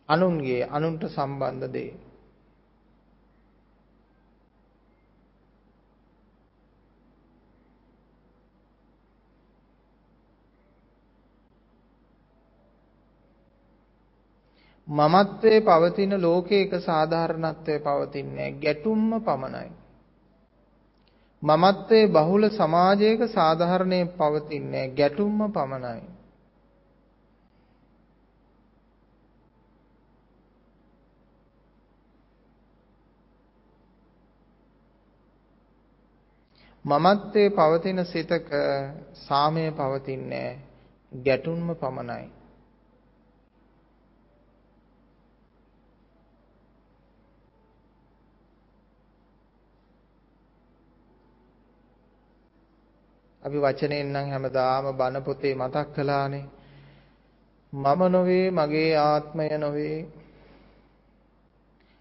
අනුන්ගේ 0.09 0.61
අනුන්ට 0.67 1.03
සම්බන්ධ 1.07 1.67
දේ 1.67 1.91
මමත්වයේ 14.93 15.61
පවතින 15.61 16.21
ලෝකයක 16.21 16.71
සාධාරණත්වයේ 16.79 17.79
පවතින්නේ 17.81 18.49
ගැටුම්ම 18.53 19.11
පමණයි. 19.21 19.69
මමත්වයේ 21.43 22.07
බහුල 22.09 22.49
සමාජයක 22.51 23.21
සාධාරණයේ 23.29 24.05
පවතින්නේ 24.13 24.85
ගැටුම්ම 24.89 25.39
පමණයි. 25.51 26.03
මමත්වයේ 36.85 37.49
පවතින 37.51 38.05
සිතක 38.05 38.47
සාමය 39.13 39.65
පවතින්නේ 39.71 40.49
ගැටුම්ම 41.11 41.75
පමණයි. 41.77 42.42
අපි 53.43 53.57
වචනෙන් 53.57 54.07
නම් 54.13 54.27
හැමදාම 54.29 54.85
බණ 54.97 55.23
පොතේ 55.23 55.55
මතක් 55.55 55.87
කළානේ. 55.95 56.45
මම 57.73 58.01
නොවේ 58.11 58.51
මගේ 58.51 58.91
ආත්මය 58.97 59.47
නොවේ. 59.57 59.97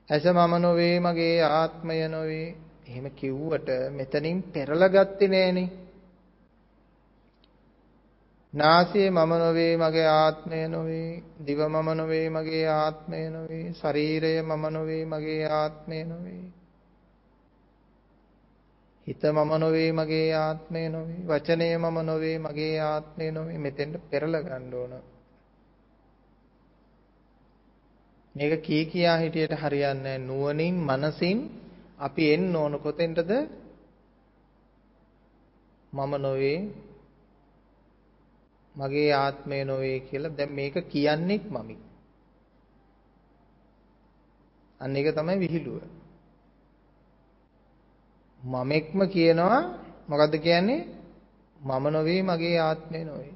ඇස 0.09 0.25
මම 0.31 0.55
නොවේ 0.61 0.97
මගේ 1.01 1.37
ආත්මය 1.51 1.97
නොවේ. 2.09 2.49
එහෙම 2.87 3.07
කිව්වට 3.11 3.69
මෙතනින් 3.91 4.39
පෙරලා 4.45 4.89
ගත්තේ 4.89 5.29
නෑනේ. 5.29 5.69
නාසය 8.55 9.03
මම 9.11 9.33
නොවේ 9.35 9.75
මගේ 9.77 10.09
ආත්මය 10.15 10.69
නොවේ. 10.69 11.23
දිව 11.47 11.61
මම 11.67 11.89
නොවේ 11.97 12.27
මගේ 12.31 12.67
ආත්මය 12.69 13.21
නොවේ. 13.31 13.73
ශරීරය 13.73 14.35
මම 14.43 14.65
නොවේ 14.71 15.05
මගේ 15.05 15.45
ආත්මය 15.53 15.99
නොවේ. 16.05 16.62
හිත 19.07 19.23
මම 19.25 19.51
නොවේ 19.61 19.91
මගේ 19.93 20.29
ආත්මය 20.35 20.83
නොවේ. 20.89 21.21
වචනය 21.27 21.69
මම 21.77 21.99
නොවේ 22.07 22.37
මගේ 22.39 22.79
ආත්මය 22.81 23.27
නොවේ. 23.31 23.59
මෙතෙන්ට 23.59 23.97
පෙරලා 24.11 24.43
ගන්න 24.43 24.75
ඕන. 24.75 24.93
මේක 28.35 28.53
කී 28.63 28.85
කියා 28.87 29.17
හිටියට 29.17 29.53
හරියන්නේ 29.53 30.19
නුවණින් 30.19 30.77
මනසින් 30.81 31.39
අපි 31.99 32.23
එන්න 32.35 32.57
ඕන 32.57 32.75
කොතෙන්ටද? 32.81 33.33
මම 35.93 36.13
නොවේ 36.19 36.59
මගේ 38.75 39.11
ආත්මය 39.15 39.65
නොවේ 39.65 39.99
කියලා. 40.01 40.37
දැන් 40.39 40.53
මේක 40.53 40.75
කියන්නේත් 40.89 41.45
මමයි. 41.51 41.77
අන්න 44.81 44.97
ඒක 44.97 45.09
තමයි 45.15 45.39
විහිළුව. 45.39 46.02
මමෙක්ම 48.43 48.99
කියනවා 49.09 49.61
මොකද්ද 50.09 50.35
කියන්නේ? 50.39 50.89
මම 51.57 51.85
නොවේ 51.89 52.23
මගේ 52.23 52.59
ආත්මය 52.59 53.05
නොවේ. 53.05 53.35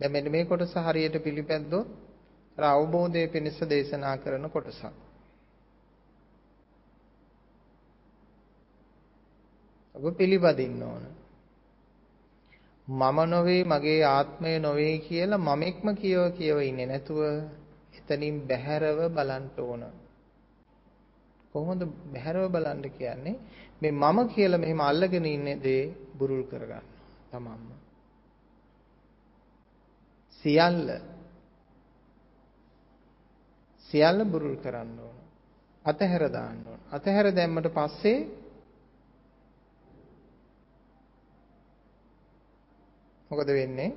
දැන් 0.00 0.12
මෙන්න 0.12 0.30
මේ 0.30 0.44
කොටස 0.44 0.74
හරියට 0.76 1.16
පිළිපැද්දොත් 1.24 1.88
අර 2.58 2.64
අවබෝධයේ 2.64 3.28
පිණිස 3.28 3.58
දේශනා 3.62 4.16
කරන 4.16 4.50
කොටසක්. 4.50 4.94
ඔබ 9.94 10.04
පිළිපදින්න 10.16 10.82
ඕන. 10.82 11.04
මම 12.88 13.18
නොවේ 13.30 13.62
මගේ 13.64 14.02
ආත්මය 14.06 14.58
නොවේ 14.58 14.98
කියලා 14.98 15.38
මමෙක්ම 15.38 15.86
කියව 15.94 16.22
කියව 16.32 16.58
ඉන්නේ 16.60 16.86
නැතුව 16.86 17.20
එතනින් 17.98 18.36
බැහැරව 18.48 19.00
බලන්න 19.08 19.46
ඕන. 19.60 19.82
කොහොමද 21.58 21.82
බහැරව 22.12 22.44
බලන්න 22.52 22.82
කියන්නේ? 22.90 23.36
මේ 23.82 23.92
මම 23.92 24.18
කියලා 24.28 24.58
මෙහෙම 24.58 24.80
අල්ලගෙන 24.82 25.26
ඉන්නේ 25.26 25.58
දේ 25.58 25.82
බුරුල් 26.18 26.42
කරගන්න 26.44 26.86
තමන්ම. 27.30 27.70
සියල්ල. 30.44 30.88
සියල්ල 33.90 34.20
බුරුල් 34.24 34.56
කරන්න 34.56 34.98
ඕන. 34.98 35.16
අතහැර 35.84 36.24
දාන්න 36.30 36.60
ඕන. 36.66 36.80
අතහැර 36.92 37.26
දැම්මට 37.34 37.70
පස්සේ 37.70 38.18
මොකද 43.30 43.50
වෙන්නේ? 43.50 43.90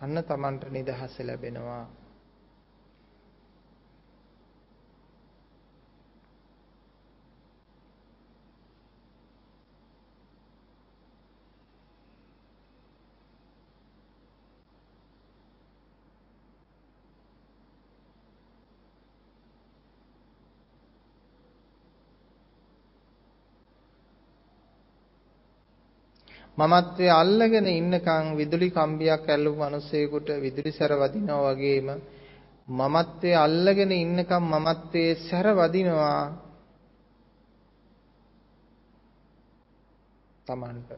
අන්න 0.00 0.24
Tamanට 0.24 0.62
නිදහස 0.70 1.18
ලැබෙනවා. 1.20 1.84
මමත්වයේ 26.58 27.12
අල්ලගෙන 27.12 27.66
ඉන්නකම් 27.70 28.26
විදුලි 28.36 28.68
කම්බියක් 28.70 29.24
ඇල්ලපු 29.26 29.58
මිනිසෙකුට 29.58 30.28
විදුලි 30.38 30.72
සැර 30.72 30.92
වදිනවා 30.96 31.42
වගේම 31.48 31.88
මමත්වයේ 32.68 33.36
අල්ලගෙන 33.38 33.92
ඉන්නකම් 33.94 34.44
මමත්වයේ 34.52 35.14
සැර 35.20 35.46
වදිනවා 35.54 36.20
Tamanට 40.46 40.90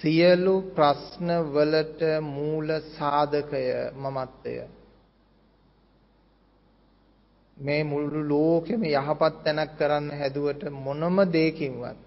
සියලු 0.00 0.54
ප්‍රශ්න 0.72 1.28
වලට 1.48 2.00
මූල 2.22 2.68
සාධකය 2.90 3.62
මමත්වය. 3.96 4.54
මේ 7.56 7.84
මුළු 7.84 8.20
ලෝකෙම 8.28 8.82
යහපත් 8.84 9.34
තැනක් 9.44 9.70
කරන්න 9.78 10.10
හැදුවට 10.10 10.62
මොනම 10.76 11.16
දෙයකින්වත් 11.32 11.98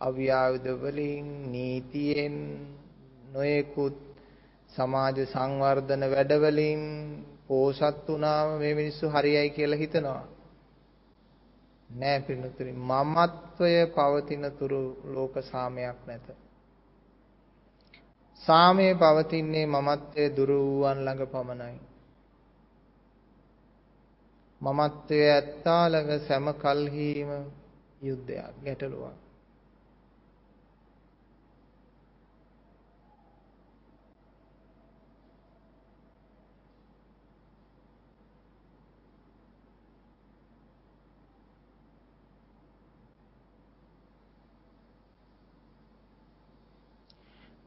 අවියාවිද 0.00 0.66
වලින් 0.82 1.26
නීතියෙන් 1.52 2.36
නොයෙකුත් 3.32 3.98
සමාජ 4.72 5.18
සංවර්ධන 5.26 6.02
වැඩවලින් 6.10 6.82
පෝසත් 7.46 8.08
වුණාම 8.08 8.58
මේ 8.58 8.74
මිනිස්සු 8.74 9.04
හරියයි 9.08 9.50
කියලා 9.50 9.78
හිතනවා. 9.78 10.24
නෑ 11.90 12.20
පින්නතුනි 12.20 12.72
මමත්වය 12.72 13.72
පවතින 13.88 14.44
තුරු 14.58 14.80
ලෝක 15.04 15.34
සාමයක් 15.42 15.98
නැත. 16.06 16.26
සාමය 18.42 18.86
පවතින්නේ 18.94 19.66
මමත්වයේ 19.66 20.34
දුරු 20.36 20.58
වූවන් 20.60 20.98
ළඟ 21.04 21.26
පමණයි. 21.26 21.78
මමත්වයේ 24.60 25.30
ඇත්තා 25.32 25.84
ළඟ 25.88 26.20
සෑම 26.20 26.46
කල්හිම 26.54 27.30
යුද්ධයක් 28.02 28.54
ගැටලුවක්. 28.64 29.16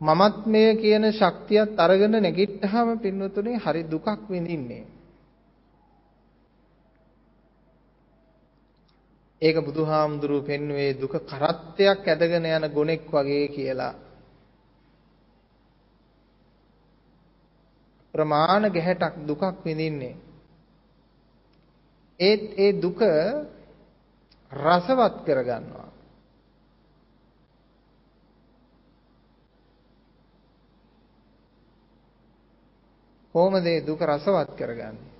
මමත්මය 0.01 0.63
කියන 0.75 1.05
ශක්තියත් 1.11 1.79
අරගෙන 1.79 2.15
නැගිට්ටාම 2.17 2.89
පින්වතුනි 2.99 3.53
හරි 3.57 3.81
දුකක් 3.85 4.21
විඳින්නේ. 4.29 5.00
ඒක 9.41 9.57
බුදුහාමුදුරුව 9.59 10.45
පෙන්වුවේ 10.45 10.93
දුක 10.93 11.13
කරත්තයක් 11.21 12.05
ඇදගෙන 12.05 12.45
යන 12.47 12.65
ගොනෙක් 12.69 13.03
වගේ 13.07 13.47
කියලා. 13.49 13.93
ප්‍රමාණ 18.13 18.63
ගැහැටක් 18.69 19.15
දුකක් 19.21 19.43
විඳින්නේ. 19.63 20.15
ඒත් 22.19 22.43
ඒ 22.55 22.71
දුක 22.75 22.99
රසවත් 24.51 25.15
කරගන්නවා. 25.25 25.89
කොහොමද 33.35 33.65
ඒ 33.65 33.81
දුක 33.81 34.01
රසවත් 34.03 34.49
කරගන්නේ? 34.55 35.10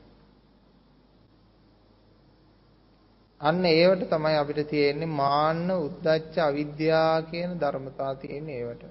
අන්න 3.41 3.65
ඒවට 3.65 4.03
තමයි 4.07 4.35
අපිට 4.37 4.67
තියෙන්නේ 4.67 5.15
මාන්න 5.15 5.69
උද්දච්ච 5.75 6.35
අවිද්‍යාව 6.39 7.29
කියන 7.29 7.51
ධර්මතා 7.59 8.11
තියෙන්නේ 8.15 8.59
ඒවට. 8.59 8.83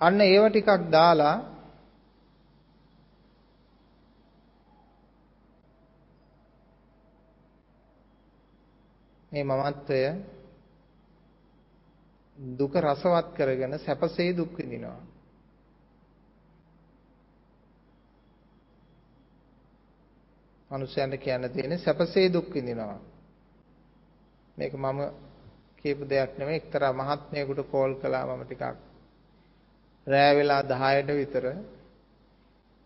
අන්න 0.00 0.20
ඒව 0.22 0.44
ටිකක් 0.48 0.70
දාලා 0.90 1.36
මේ 9.32 9.44
මමත්වය 9.44 10.00
දුක 12.56 12.74
රසවත් 12.76 13.28
කරගෙන 13.34 13.78
සැපසේ 13.78 14.30
දුක් 14.32 14.52
විඳිනවා. 14.54 15.02
මනුස්සයන්ට 20.70 21.18
කියන්න 21.18 21.50
තියෙන්නේ 21.50 21.78
සැපසේ 21.78 22.26
දුක් 22.30 22.48
විඳිනවා. 22.50 23.15
මේක 24.58 24.72
මම 24.74 25.00
කියපු 25.78 26.04
දෙයක් 26.04 26.30
නෙමෙයි 26.38 26.56
එක්තරා 26.56 26.92
මහත්මයෙකුට 26.92 27.60
කෝල් 27.70 27.92
කළා 27.94 28.26
මම 28.26 28.42
ටිකක්. 28.44 28.62
රෑ 30.06 30.32
වෙලා 30.36 30.62
10ට 30.64 31.10
විතර 31.12 31.44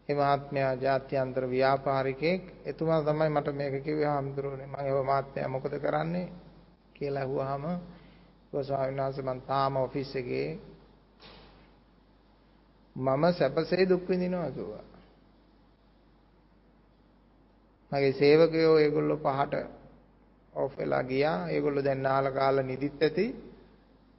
ඒ 0.09 0.15
මහත්මයා 0.17 0.75
ජාත්‍යන්තර 0.77 1.45
ව්‍යාපාරිකයෙක්. 1.47 2.43
එතුමා 2.65 3.01
තමයි 3.03 3.31
මට 3.31 3.49
මේක 3.53 3.75
කිව්වේ 3.85 4.07
හාමුදුරුවනේ 4.07 4.67
මම 4.67 4.77
ඒ 4.81 5.03
මහත්මයා 5.03 5.49
මොකද 5.49 5.75
කරන්නේ? 5.79 6.29
කියලා 6.95 7.23
අහුවාම 7.23 7.65
කිව්වා 8.43 8.65
ස්වාමීන් 8.65 8.99
වහන්සේ 8.99 9.25
මම 9.25 9.41
තාම 9.43 9.77
ඔෆිස් 9.77 10.13
එකේ 10.17 10.49
මම 12.97 13.25
සැපසේ 13.33 13.89
දුක් 13.89 14.09
විඳිනවා 14.09 14.51
කිව්වා. 14.51 14.85
මගේ 17.93 18.13
සේවකයෝ 18.13 18.77
ඒගොල්ලෝ 18.79 19.17
පහට 19.19 19.80
ඔෆ් 20.55 20.79
වෙලා 20.79 21.03
ගියා. 21.03 21.49
ඒගොල්ලෝ 21.49 21.85
දැන් 21.85 22.03
නාලා 22.03 22.33
කාලා 22.33 22.65
නිදිත් 22.65 23.03
ඇති. 23.03 23.27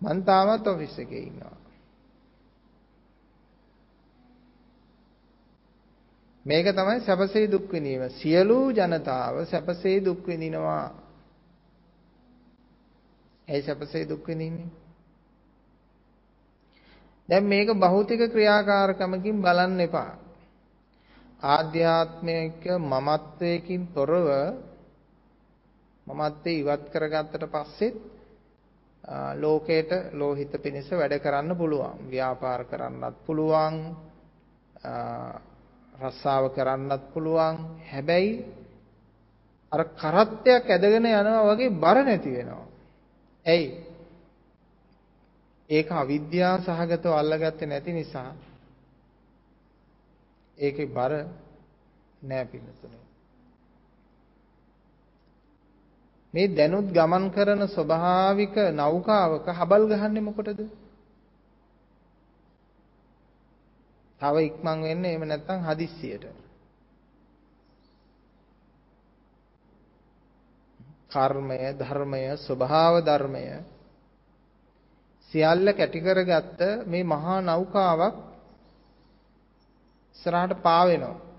මං 0.01 0.23
තාමත් 0.23 0.67
ඔෆිස් 0.67 0.99
එකේ 0.99 1.19
ඉන්නවා. 1.21 1.57
මේක 6.45 6.65
තමයි 6.67 6.99
සැපසේ 6.99 7.47
දුක් 7.47 7.71
විඳීම. 7.71 8.09
සියලු 8.11 8.71
ජනතාව 8.71 9.45
සැපසේ 9.45 10.05
දුක් 10.05 10.27
විඳිනවා. 10.27 10.85
ඇයි 13.47 13.61
සැපසේ 13.61 14.09
දුක් 14.09 14.27
විඳින්නේ? 14.27 14.69
දැන් 17.29 17.45
මේක 17.45 17.69
භෞතික 17.75 18.21
ක්‍රියාකාරකමකින් 18.31 19.41
බලන්න 19.41 19.79
එපා. 19.79 20.11
ආධ්‍යාත්මික 21.43 22.65
මමත්වයකින් 22.81 23.81
තොරව 23.87 24.27
මමත්වේ 26.07 26.59
ඉවත් 26.59 26.85
කරගත්තට 26.89 27.43
පස්සෙත් 27.47 27.95
ලෝකයට 29.35 29.91
ලෝහිත 30.13 30.53
පිණිස 30.53 30.89
වැඩ 30.91 31.19
කරන්න 31.19 31.57
පුළුවන්. 31.57 31.97
ව්‍යාපාර 32.07 32.65
කරන්නත් 32.65 33.15
පුළුවන්. 33.25 33.75
රස්සාව 35.95 36.49
කරන්නත් 36.49 37.03
පුළුවන්. 37.13 37.55
හැබැයි 37.91 38.45
අර 39.71 39.81
කරත්තයක් 39.93 40.65
ඇදගෙන 40.67 41.05
යනවා 41.05 41.47
වගේ 41.47 41.69
බර 41.75 41.97
නැති 42.03 42.29
වෙනවා. 42.31 42.67
ඇයි? 43.45 43.67
ඒක 45.69 45.91
අවිද්‍යාව 45.93 46.57
සහගතව 46.61 47.13
අල්ලගත්තේ 47.13 47.67
නැති 47.67 47.93
නිසා 47.93 48.31
ඒකේ 50.57 50.85
බර 50.87 51.13
නෑ 52.21 52.45
පින්නතුනේ. 52.45 53.00
මේ 56.33 56.47
දැනුත් 56.49 56.87
ගමන් 56.89 57.25
කරන 57.29 57.61
ස්වභාවික 57.67 58.55
නෞකාවක 58.73 59.47
හබල් 59.49 59.83
ගහන්නේ 59.91 60.21
මොකටද? 60.21 60.61
තව 64.21 64.35
ඉක්මන් 64.41 64.79
වෙන්නේ 64.81 65.11
එහෙම 65.11 65.27
නැත්නම් 65.27 65.59
හදිස්සියට. 65.61 66.25
කර්මය, 71.09 71.57
ධර්මය, 71.73 72.23
ස්වභාව 72.37 72.95
ධර්මය 73.03 73.45
සියල්ල 75.31 75.67
කැටි 75.73 75.99
කරගත්ත 75.99 76.61
මේ 76.85 77.03
මහා 77.05 77.39
නෞකාවක් 77.41 78.15
ඉස්සරහට 80.15 80.53
පාවෙනවා. 80.63 81.30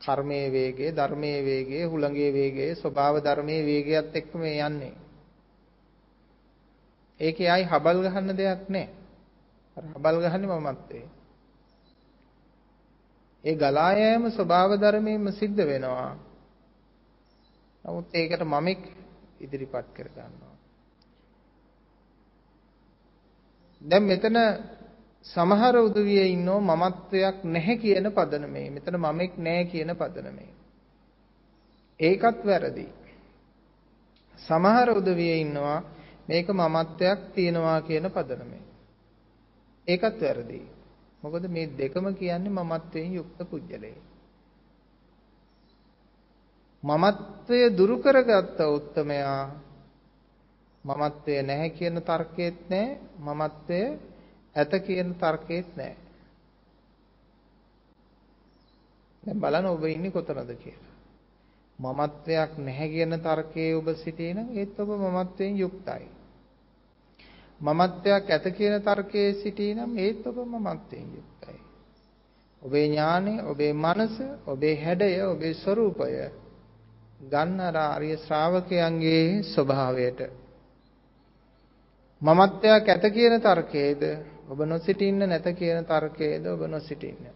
කර්මයේ 0.00 0.48
වේගය, 0.50 0.92
ධර්මයේ 0.92 1.42
වේගය, 1.42 1.78
හුළඟේ 1.84 2.32
වේගය, 2.32 2.74
ස්වභාව 2.74 3.20
ධර්මයේ 3.20 3.64
වේගයත් 3.64 4.14
එක්ක 4.14 4.34
මේ 4.34 4.60
යන්නේ. 4.60 4.94
ඒකේ 7.20 7.48
ආයි 7.48 7.64
හබල් 7.64 8.02
ගහන්න 8.04 8.36
දෙයක් 8.36 8.62
නැහැ. 8.68 8.88
අර 9.76 9.84
හබල් 9.86 10.16
ගහන්නේ 10.22 10.58
මමත්වේ. 10.58 11.06
ඒ 13.44 13.54
ගලා 13.54 13.92
යෑම 13.94 14.30
ස්වභාව 14.30 14.70
ධර්මයෙන්ම 14.76 15.26
සිද්ධ 15.32 15.62
වෙනවා. 15.62 16.16
නමුත් 17.84 18.06
ඒකට 18.12 18.42
මමෙක් 18.44 18.82
ඉදිරිපත් 19.40 19.86
කර 19.94 20.08
ගන්නවා. 20.08 20.56
දැන් 23.82 24.04
මෙතන 24.04 24.36
සමහර 25.28 25.76
උදවිය 25.78 26.22
ඉන්නෝ 26.26 26.60
මමත්වයක් 26.60 27.36
නැහැ 27.46 27.76
කියන 27.76 28.06
පදනමේ. 28.10 28.70
මෙතන 28.70 28.96
මමෙක් 28.96 29.32
නැහැ 29.38 29.64
කියන 29.64 29.90
පදනමේ. 29.94 30.50
ඒකත් 32.00 32.40
වැරදි. 32.42 32.86
සමහර 34.38 34.88
උදවිය 34.92 35.34
ඉන්නවා 35.36 35.78
මේක 36.28 36.48
මමත්වයක් 36.50 37.20
තියනවා 37.34 37.80
කියන 37.82 38.10
පදනමේ. 38.10 38.64
ඒකත් 39.88 40.20
වැරදි. 40.20 40.60
මොකද 41.22 41.44
මේ 41.48 41.72
දෙකම 41.72 42.06
කියන්නේ 42.14 42.56
මමත්වයෙන් 42.58 43.14
යුක්ත 43.14 43.38
පුජ්‍යලේ. 43.50 43.96
මමත්වය 46.82 47.60
දුරු 47.70 47.96
කරගත්ත 47.98 48.58
උත්තමයා 48.68 49.42
මමත්වය 50.84 51.42
නැහැ 51.42 51.70
කියන 51.70 51.96
තර්කයේත් 52.02 52.58
නැහැ 52.70 52.98
මමත්වය 53.20 53.80
ඇත 54.58 54.72
කියන 54.82 55.14
තර්කයේත් 55.16 55.70
නැහැ. 55.76 55.96
දැන් 59.22 59.40
බලන්න 59.40 59.66
ඔබ 59.68 59.84
ඉන්නේ 59.86 60.10
කොතනද 60.10 60.52
කියලා. 60.56 60.94
මමත්වයක් 61.78 62.52
නැහැ 62.58 62.88
කියන 62.88 63.14
තර්කයේ 63.20 63.74
ඔබ 63.74 63.88
සිටී 63.96 64.32
නම් 64.34 64.48
ඒත් 64.54 64.80
ඔබ 64.80 64.90
මමත්වයෙන් 64.96 65.58
යුක්තයි. 65.58 66.06
මමත්වයක් 67.60 68.30
ඇත 68.30 68.46
කියන 68.52 68.76
තර්කයේ 68.82 69.32
සිටී 69.34 69.74
නම් 69.74 69.92
ඒත් 69.98 70.26
ඔබ 70.26 70.36
මමත්වයෙන් 70.44 71.08
යුක්තයි. 71.12 71.60
ඔබේ 72.62 72.86
ඥානය, 72.86 73.32
ඔබේ 73.42 73.72
මනස, 73.74 74.14
ඔබේ 74.46 74.74
හැඩය, 74.76 75.22
ඔබේ 75.24 75.54
ස්වરૂපය 75.54 76.30
ගන්නර 77.22 77.76
ආර්ය 77.78 78.16
ශ්‍රාවකයන්ගේ 78.16 79.42
ස්වභාවයට 79.44 80.20
මමත්වයක් 82.22 82.88
ඇත 82.88 83.04
කියන 83.08 83.40
තර්කයේද 83.40 84.02
ඔබ 84.48 84.64
නොසිටින්න 84.64 85.18
නැත 85.24 85.46
කියන 85.54 85.84
තර්කයේද 85.84 86.46
ඔබ 86.46 86.66
නොසිටින්න. 86.66 87.28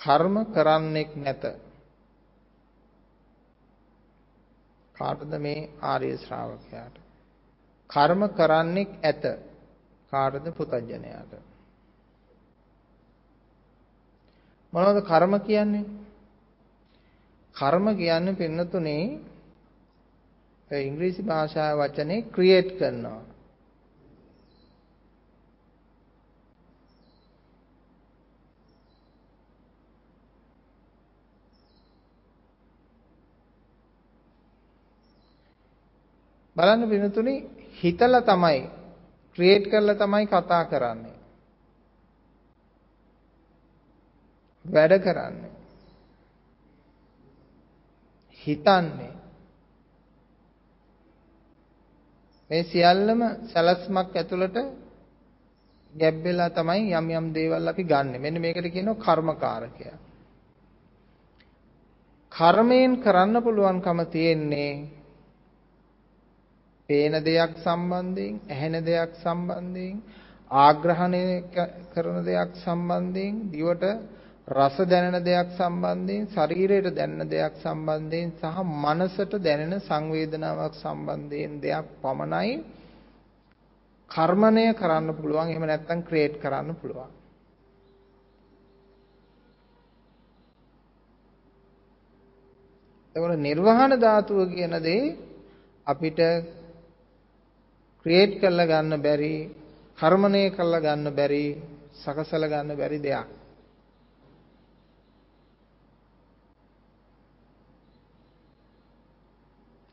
කර්ම 0.00 0.36
කරන්නෙක් 0.46 1.10
නැත. 1.16 1.42
කාටද 4.94 5.32
මේ 5.38 5.68
ආර්ය 5.82 6.10
ශ්‍රාවකයාට? 6.16 6.96
කර්ම 7.90 8.22
කරන්නෙක් 8.30 8.90
ඇත. 9.02 9.24
කාටද 10.12 10.46
පුතඥයාට? 10.52 11.32
මොනවද 14.72 14.98
කර්ම 15.02 15.32
කියන්නේ? 15.40 15.84
කර්ම 17.56 17.86
කියන්නේ 17.96 18.34
පින්නතුනේ 18.34 19.04
ඉංග්‍රීසි 20.70 21.22
භාෂාවේ 21.22 21.78
වචනේ 21.82 22.26
ක්‍රියේට් 22.28 22.70
කරනවා. 22.78 23.22
බලන්න 36.58 36.90
පිනතුනි 36.90 37.34
හිතලා 37.78 38.22
තමයි 38.22 38.60
ක්‍රියේට් 39.38 39.70
කරලා 39.70 39.94
තමයි 39.96 40.26
කතා 40.26 40.64
කරන්නේ. 40.64 41.16
වැඩ 44.64 44.94
කරන්නේ. 44.98 45.52
හිතන්නේ. 48.42 49.12
මේ 52.50 52.62
සියල්ලම 52.64 53.22
සලස්මක් 53.46 54.16
ඇතුළට 54.16 54.58
ගැබ් 55.94 56.16
වෙලා 56.24 56.50
තමයි 56.50 56.92
යම් 56.92 57.10
යම් 57.12 57.32
දේවල් 57.34 57.68
අපි 57.68 57.84
ගන්නෙ. 57.84 58.18
මෙන්න 58.18 58.40
මේකට 58.40 58.72
කියනවා 58.74 59.02
කර්මකාරකය. 59.04 59.90
කර්මයෙන් 62.32 62.92
කරන්න 63.00 63.42
පුළුවන්කම 63.42 64.00
තියෙන්නේ 64.10 64.97
පේන 66.88 67.12
දෙයක් 67.22 67.52
සම්බන්ධයෙන්, 67.58 68.36
ඇහෙන 68.48 68.74
දෙයක් 68.82 69.10
සම්බන්ධයෙන්, 69.16 69.96
ආග්‍රහණය 70.50 71.24
කරන 71.92 72.18
දෙයක් 72.24 72.54
සම්බන්ධයෙන්, 72.56 73.34
දිවට 73.50 73.84
රස 74.48 74.76
දැනෙන 74.84 75.18
දෙයක් 75.22 75.48
සම්බන්ධයෙන්, 75.52 76.24
ශරීරයට 76.28 76.88
දැනෙන 76.90 77.28
දෙයක් 77.28 77.60
සම්බන්ධයෙන් 77.60 78.32
සහ 78.32 78.56
මනසට 78.84 79.32
දැනෙන 79.38 79.74
සංවේදනාවක් 79.80 80.74
සම්බන්ධයෙන් 80.76 81.60
දෙයක් 81.60 81.86
පමණයි 82.00 82.56
කර්මණය 84.10 84.66
කරන්න 84.74 85.12
පුළුවන්. 85.14 85.46
එහෙම 85.46 85.64
නැත්නම් 85.66 86.00
ක්‍රියේට් 86.02 86.40
කරන්න 86.40 86.72
පුළුවන්. 86.74 87.10
එතකොට 93.16 93.36
නිර්වාණ 93.38 93.92
ධාතුව 93.98 94.38
කියන 94.48 94.74
දේ 94.80 95.16
අපිට 95.86 96.20
ක්‍රියේට් 98.08 98.40
කරලා 98.40 98.66
ගන්න 98.66 99.02
බැරි, 99.02 99.34
කර්මණය 99.98 100.44
කරලා 100.50 100.80
ගන්න 100.80 101.12
බැරි, 101.12 101.44
සකසලා 101.94 102.48
ගන්න 102.48 102.72
බැරි 102.74 102.98
දෙයක්. 103.00 103.28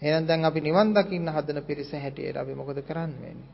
එහෙනම් 0.01 0.25
දැන් 0.25 0.45
අපි 0.45 0.61
නිවන් 0.61 0.93
දකින්න 0.93 1.27
හදන 1.27 1.63
පිරිස 1.63 1.91
හැටියට 1.93 2.37
අපි 2.37 2.53
මොකද 2.53 2.79
කරන්න 2.81 3.13
වෙන්නේ? 3.17 3.53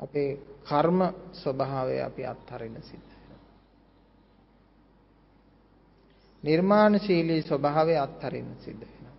අපේ 0.00 0.30
කර්ම 0.64 1.00
ස්වභාවය 1.34 1.96
අපි 2.00 2.22
අත්හරින්න 2.24 2.82
සිද්ධ 2.82 3.10
වෙනවා. 3.10 3.40
නිර්මාණශීලී 6.44 7.42
ස්වභාවය 7.42 7.96
අත්හරින්න 7.96 8.50
සිද්ධ 8.58 8.80
වෙනවා. 8.82 9.16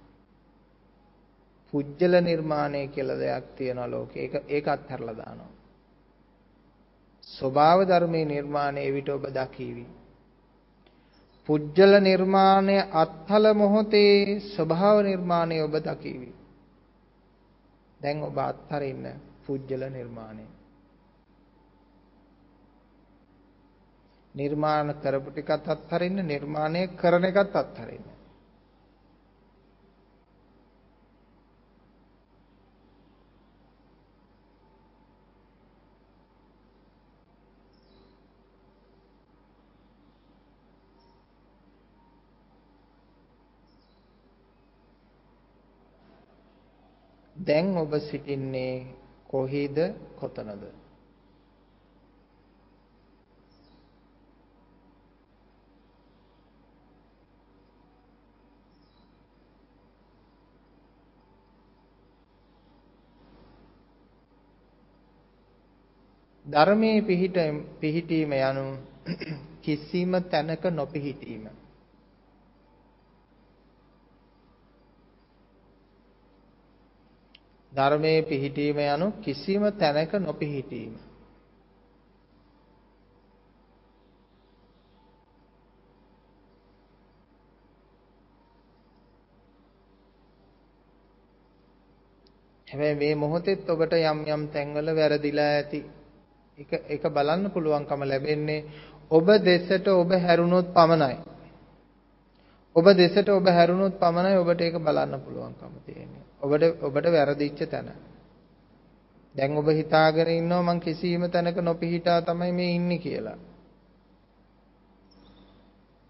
පුජ්‍යල 1.74 2.14
නිර්මාණය 2.22 2.88
කියලා 2.88 3.20
දෙයක් 3.20 3.46
තියෙනවා 3.56 3.92
ලෝකේ. 3.92 4.24
ඒක 4.24 4.34
ඒක 4.48 4.68
අත්හැරලා 4.68 5.18
දානවා. 5.18 5.54
ස්වභාව 7.24 7.80
ධර්මයේ 7.88 8.26
නිර්මාණය 8.26 8.80
එවිට 8.80 9.10
ඔබ 9.10 9.24
දකීවි. 9.30 9.86
පුජ්‍යල 11.50 11.94
නිර්මාණය 12.02 12.78
අත්හල 12.94 13.46
මොහොතේ 13.54 14.40
ස්වභාව 14.40 14.98
නිර්මාණය 15.02 15.62
ඔබ 15.62 15.74
දකීවි. 15.80 16.32
දැන් 18.02 18.24
ඔබ 18.24 18.38
අත්හරින්න 18.40 19.06
පුජ්‍යල 19.46 19.82
නිර්මාණය. 19.90 20.46
නිර්මාණ 24.36 24.94
කරපු 25.02 25.30
ටිකත් 25.32 25.68
අත්හරින්න 25.68 26.26
නිර්මාණය 26.26 26.82
කරන 26.96 27.26
එකත් 27.26 27.56
අත්හරින්න. 27.56 28.06
දැන් 47.36 47.78
ඔබ 47.78 47.94
සිටින්නේ 48.02 48.86
කොහේද 49.28 49.78
කොතනද 50.16 50.64
ධර්මයේ 66.50 67.02
පිහිට 67.02 67.38
පිහිටීම 67.80 68.32
යනු 68.34 68.66
කිසිම 69.62 70.12
තැනක 70.24 70.64
නොපිහිටීම. 70.72 71.44
ධර්මයේ 77.72 78.22
පිහිටීම 78.24 78.78
යනු 78.86 79.08
කිසිම 79.22 79.64
තැනක 79.74 80.14
නොපිහිටීම. 80.20 80.94
හැබැයි 92.68 92.96
මේ 92.96 93.16
මොහොතෙත් 93.16 93.70
ඔබට 93.70 93.94
යම් 94.02 94.20
යම් 94.28 94.44
තැන්වල 94.48 94.88
වැරදිලා 94.96 95.50
ඇති 95.54 95.80
ඒක 96.60 96.72
ඒක 96.86 97.04
බලන්න 97.10 97.52
පුළුවන්කම 97.52 98.02
ලැබෙන්නේ 98.04 98.66
ඔබ 99.12 99.28
දෙසට 99.40 99.88
ඔබ 99.90 100.12
හැරුණොත් 100.18 100.68
පමණයි. 100.70 101.18
ඔබ 102.76 102.86
දෙසට 102.94 103.30
ඔබ 103.30 103.48
හැරුණොත් 103.48 103.96
පමණයි 103.96 104.38
ඔබට 104.38 104.62
ඒක 104.62 104.76
බලන්න 104.78 105.14
පුළුවන්කම 105.20 105.74
තියෙන්නේ. 105.86 106.24
ඔබට 106.40 106.64
ඔබට 106.82 107.06
වැරදිච්ච 107.08 107.60
තැන. 107.66 107.90
දැන් 109.36 109.58
ඔබ 109.58 109.68
හිතාගෙන 109.72 110.30
ඉන්නවා 110.30 110.62
මං 110.64 110.80
කිසිම 110.80 111.24
තැනක 111.28 111.58
නොපිහිටා 111.60 112.20
තමයි 112.24 112.52
මේ 112.52 112.76
ඉන්නේ 112.76 113.00
කියලා. 113.00 113.38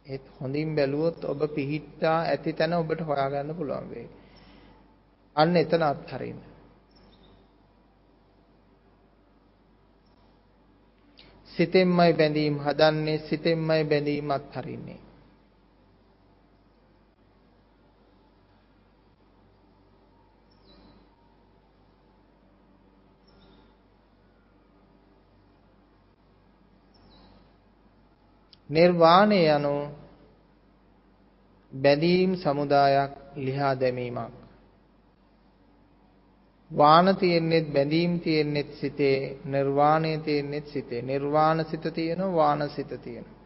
ඒත් 0.05 0.25
හොඳින් 0.39 0.75
බැලුවොත් 0.75 1.25
ඔබ 1.25 1.41
පිහිටා 1.49 2.17
ඇති 2.23 2.53
තැන 2.53 2.73
ඔබට 2.73 3.01
හොයාගන්න 3.01 3.55
පුළුවන් 3.55 3.89
වෙයි. 3.89 4.07
අන්න 5.35 5.55
එතන 5.55 5.83
අත්හරින්න. 5.83 6.48
සිතෙන්මයි 11.59 12.11
බැඳීම් 12.13 12.57
හදන්නේ 12.59 13.19
සිතෙන්මයි 13.25 13.83
බැඳීම් 13.85 14.31
අත්හරින්නේ 14.31 14.99
නිර්වාණය 28.69 29.39
යනු 29.49 29.75
බැඳීම් 31.71 32.35
සමුදායක් 32.37 33.11
ලිහා 33.37 33.73
දැමීමක්. 33.75 34.38
වාන 36.71 37.15
තියෙන්නෙත් 37.15 37.73
බැඳීම් 37.73 38.19
තියෙන්නෙත් 38.19 38.73
සිතේ 38.73 39.37
නිර්වාණය 39.45 40.17
තියෙන්නෙත් 40.19 40.67
සිතේ. 40.67 41.01
නිර්වාණ 41.01 41.65
සිත 41.65 41.85
තියෙනවා 41.93 42.35
වාන 42.35 42.69
සිත 42.69 42.91
තියෙනවා 43.01 43.39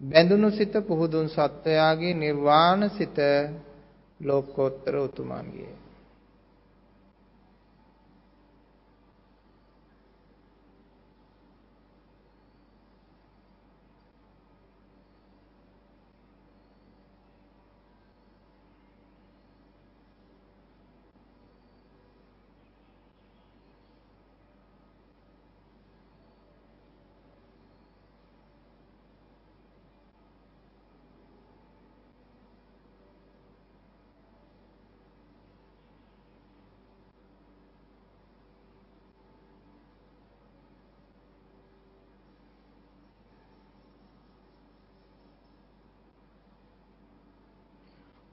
බැඳුණු 0.00 0.50
සිත 0.50 0.72
පුහුදුන් 0.86 1.28
සත්වයාගේ 1.28 2.14
නිර්වාණ 2.14 2.90
සිත 2.90 3.16
ලෝකෝත්තර 4.20 4.96
උතුමන්ගේ. 4.96 5.74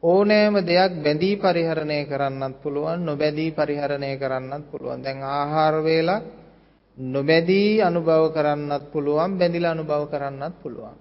ඕනෑම 0.04 0.56
දෙයක් 0.62 0.94
බැඳී 1.00 1.36
පරිහරණය 1.38 2.00
කරන්නත් 2.06 2.56
පුළුවන් 2.62 3.00
නොබැඳී 3.02 3.52
පරිහරණය 3.52 4.12
කරන්නත් 4.18 4.64
පුළුවන්. 4.72 5.00
දැන් 5.02 5.24
ආහාර 5.24 5.76
වේලා 5.82 6.22
නොබැඳී 6.98 7.82
අනුභව 7.82 8.24
කරන්නත් 8.34 8.84
පුළුවන් 8.92 9.38
බැඳිලා 9.38 9.72
අනුභව 9.72 10.04
කරන්නත් 10.10 10.56
පුළුවන්. 10.62 10.98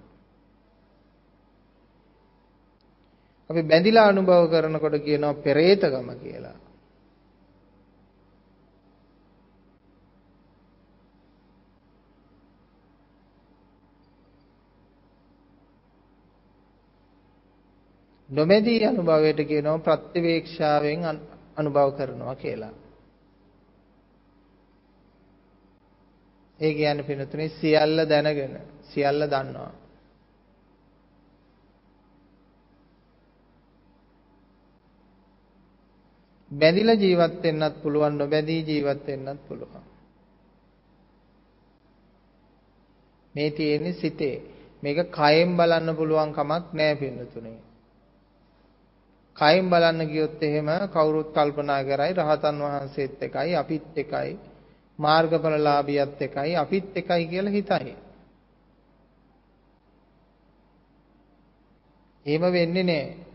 අපි 3.49 3.61
බැඳිලා 3.61 4.07
අනුභව 4.07 4.43
කරනකොට 4.49 4.95
කියනවා 4.99 5.41
පෙරේතකම 5.41 6.09
කියලා. 6.17 6.57
නොමැදී 18.29 18.85
අනුභවයට 18.85 19.39
කියනවා 19.47 19.79
ප්‍රත්‍යවේක්ෂාවෙන් 19.79 21.03
අනුභව 21.57 21.89
කරනවා 21.97 22.35
කියලා. 22.35 22.73
ඒ 26.59 26.73
කියන්නේ 26.73 27.03
පිනතුනේ 27.03 27.49
සියල්ල 27.51 27.97
දැනගෙන 28.09 28.53
සියල්ල 28.83 29.21
දන්නවා. 29.25 29.71
බැඳිලා 36.51 36.95
ජීවත් 36.95 37.43
වෙන්නත් 37.43 37.75
පුළුවන් 37.83 38.17
නොබැඳී 38.17 38.61
ජීවත් 38.63 39.07
වෙන්නත් 39.07 39.41
පුළුවන්. 39.47 39.83
මේ 43.35 43.51
තියෙන්නේ 43.51 43.93
සිතේ. 43.93 44.35
මේක 44.83 44.97
කයෙන් 45.11 45.57
බලන්න 45.57 45.95
පුළුවන් 45.95 46.33
කමක් 46.33 46.65
නැහැ 46.73 46.95
පින්නතුනේ. 46.95 47.72
කයින් 49.37 49.69
බලන්න 49.69 50.07
ගියොත් 50.07 50.43
එහෙම 50.43 50.69
කවුරුත් 50.89 51.29
කල්පනා 51.31 51.81
කරයි 51.83 52.13
රහතන් 52.13 52.57
වහන්සේත් 52.61 53.23
එකයි 53.23 53.55
අපිත් 53.55 53.97
එකයි 53.97 54.37
මාර්ගඵලලාභියත් 54.99 56.21
එකයි 56.21 56.55
අපිත් 56.55 56.97
එකයි 56.97 57.27
කියලා 57.27 57.51
හිතයි. 57.51 57.95
එහෙම 62.25 62.43
වෙන්නේ 62.51 62.83
නැහැ. 62.83 63.32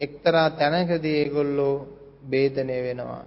එක්තරා 0.00 0.48
තැනකදී 0.50 1.16
ඒගොල්ලෝ 1.16 1.74
ભેදණය 2.30 2.78
වෙනවා. 2.82 3.24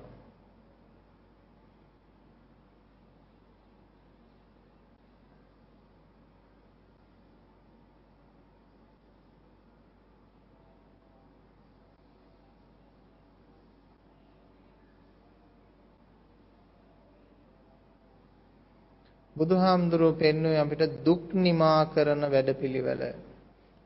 බුදුහාමුදුරුවෝ 19.35 20.13
පෙන්වුවේ 20.13 20.59
අපිට 20.59 20.83
දුක් 21.05 21.23
නිමා 21.35 21.81
කරන 21.85 22.23
වැඩපිළිවෙල. 22.31 23.01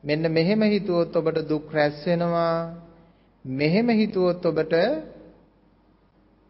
මෙන්න 0.06 0.24
මෙහෙම 0.32 0.62
හිතුවොත් 0.64 1.16
ඔබට 1.16 1.48
දුක් 1.50 1.66
රැස් 1.74 2.06
වෙනවා. 2.06 2.78
මෙහෙම 3.46 3.88
හිතුවොත් 3.92 4.46
ඔබට 4.46 4.74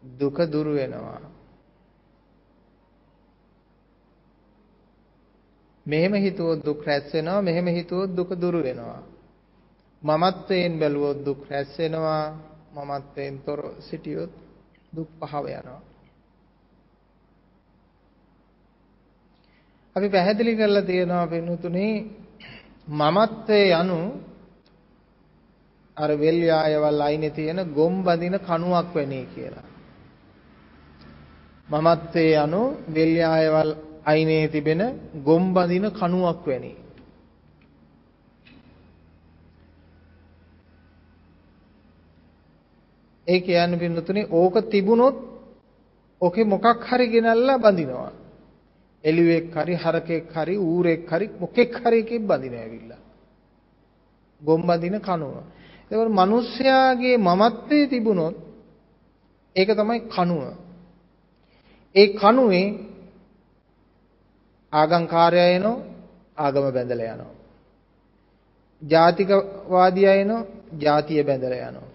දුක 0.02 0.36
දුරු 0.46 0.72
වෙනවා. 0.74 1.20
මෙහෙම 5.86 6.14
හිතුවොත් 6.16 6.60
දුක් 6.64 6.84
රැස් 6.84 7.08
වෙනවා. 7.12 7.40
මෙහෙම 7.40 7.66
හිතුවොත් 7.68 8.10
දුක 8.14 8.30
දුරු 8.34 8.60
වෙනවා. 8.62 9.02
මමත්වයෙන් 10.02 10.78
බැලුවොත් 10.78 11.18
දුක් 11.24 11.40
රැස් 11.50 11.70
වෙනවා. 11.78 12.24
මමත්වයෙන් 12.74 13.34
තොර 13.38 13.60
සිටියොත් 13.80 14.32
දුක් 14.96 15.08
පහව 15.20 15.44
යනවා. 15.50 15.82
අපි 19.96 20.08
පැහැදිලි 20.08 20.52
කරලා 20.56 20.82
තියෙනවා 20.82 21.26
පින්තුනේ 21.26 22.25
මමත්වයේ 22.88 23.74
යනු 23.74 23.98
අර 25.96 26.10
වෙල් 26.14 26.38
යායවල් 26.42 27.00
අයිනේ 27.00 27.30
තියෙන 27.30 27.60
ගොම් 27.74 27.94
බඳින 28.04 28.38
කණුවක් 28.38 28.88
වෙන්නේ 28.94 29.26
කියලා. 29.26 29.66
මමත්වයේ 31.68 32.44
යනු 32.44 32.62
වෙල් 32.88 33.12
යායවල් 33.16 33.70
අයිනේ 34.04 34.48
තිබෙන 34.48 34.82
ගොම් 35.24 35.44
බඳින 35.54 35.86
කණුවක් 35.90 36.40
වැනි. 36.46 36.72
ඒ 43.26 43.40
කියන්නේ 43.40 43.78
පින්නතුනේ 43.78 44.30
ඕක 44.32 44.54
තිබුණොත් 44.70 45.16
ඔකේ 46.20 46.44
මොකක් 46.44 46.82
හරි 46.82 47.06
ගෙනල්ලා 47.08 47.58
බඳිනවා. 47.58 48.25
එළුවෙක් 49.06 49.54
හරි 49.54 49.74
හරකෙක් 49.74 50.24
හරි 50.34 50.54
ඌරෙක් 50.60 51.02
හරි 51.10 51.26
මොකෙක් 51.40 51.72
හරි 51.76 51.98
එකෙක් 52.00 52.22
බඳිනවා 52.22 52.62
ඇවිල්ලා. 52.62 53.02
ගොම් 54.40 54.60
බඳින 54.62 54.96
කනුව. 55.00 55.34
ඒකවල 55.90 56.10
මිනිස්යාගේ 56.12 57.16
මමත්වයේ 57.18 57.86
තිබුණොත් 57.86 58.36
ඒක 59.56 59.70
තමයි 59.70 60.00
කනුව. 60.08 60.42
ඒ 61.94 62.06
කනුවේ 62.14 62.68
ආගම්කාරය 64.72 65.40
එනෝ 65.48 65.76
ආගම 66.36 66.64
බැඳලා 66.66 67.12
යනවා. 67.14 67.34
ජාතිකවාදියා 68.82 70.14
එනෝ 70.14 70.42
ජාතිය 70.78 71.22
බැඳලා 71.24 71.68
යනවා. 71.68 71.94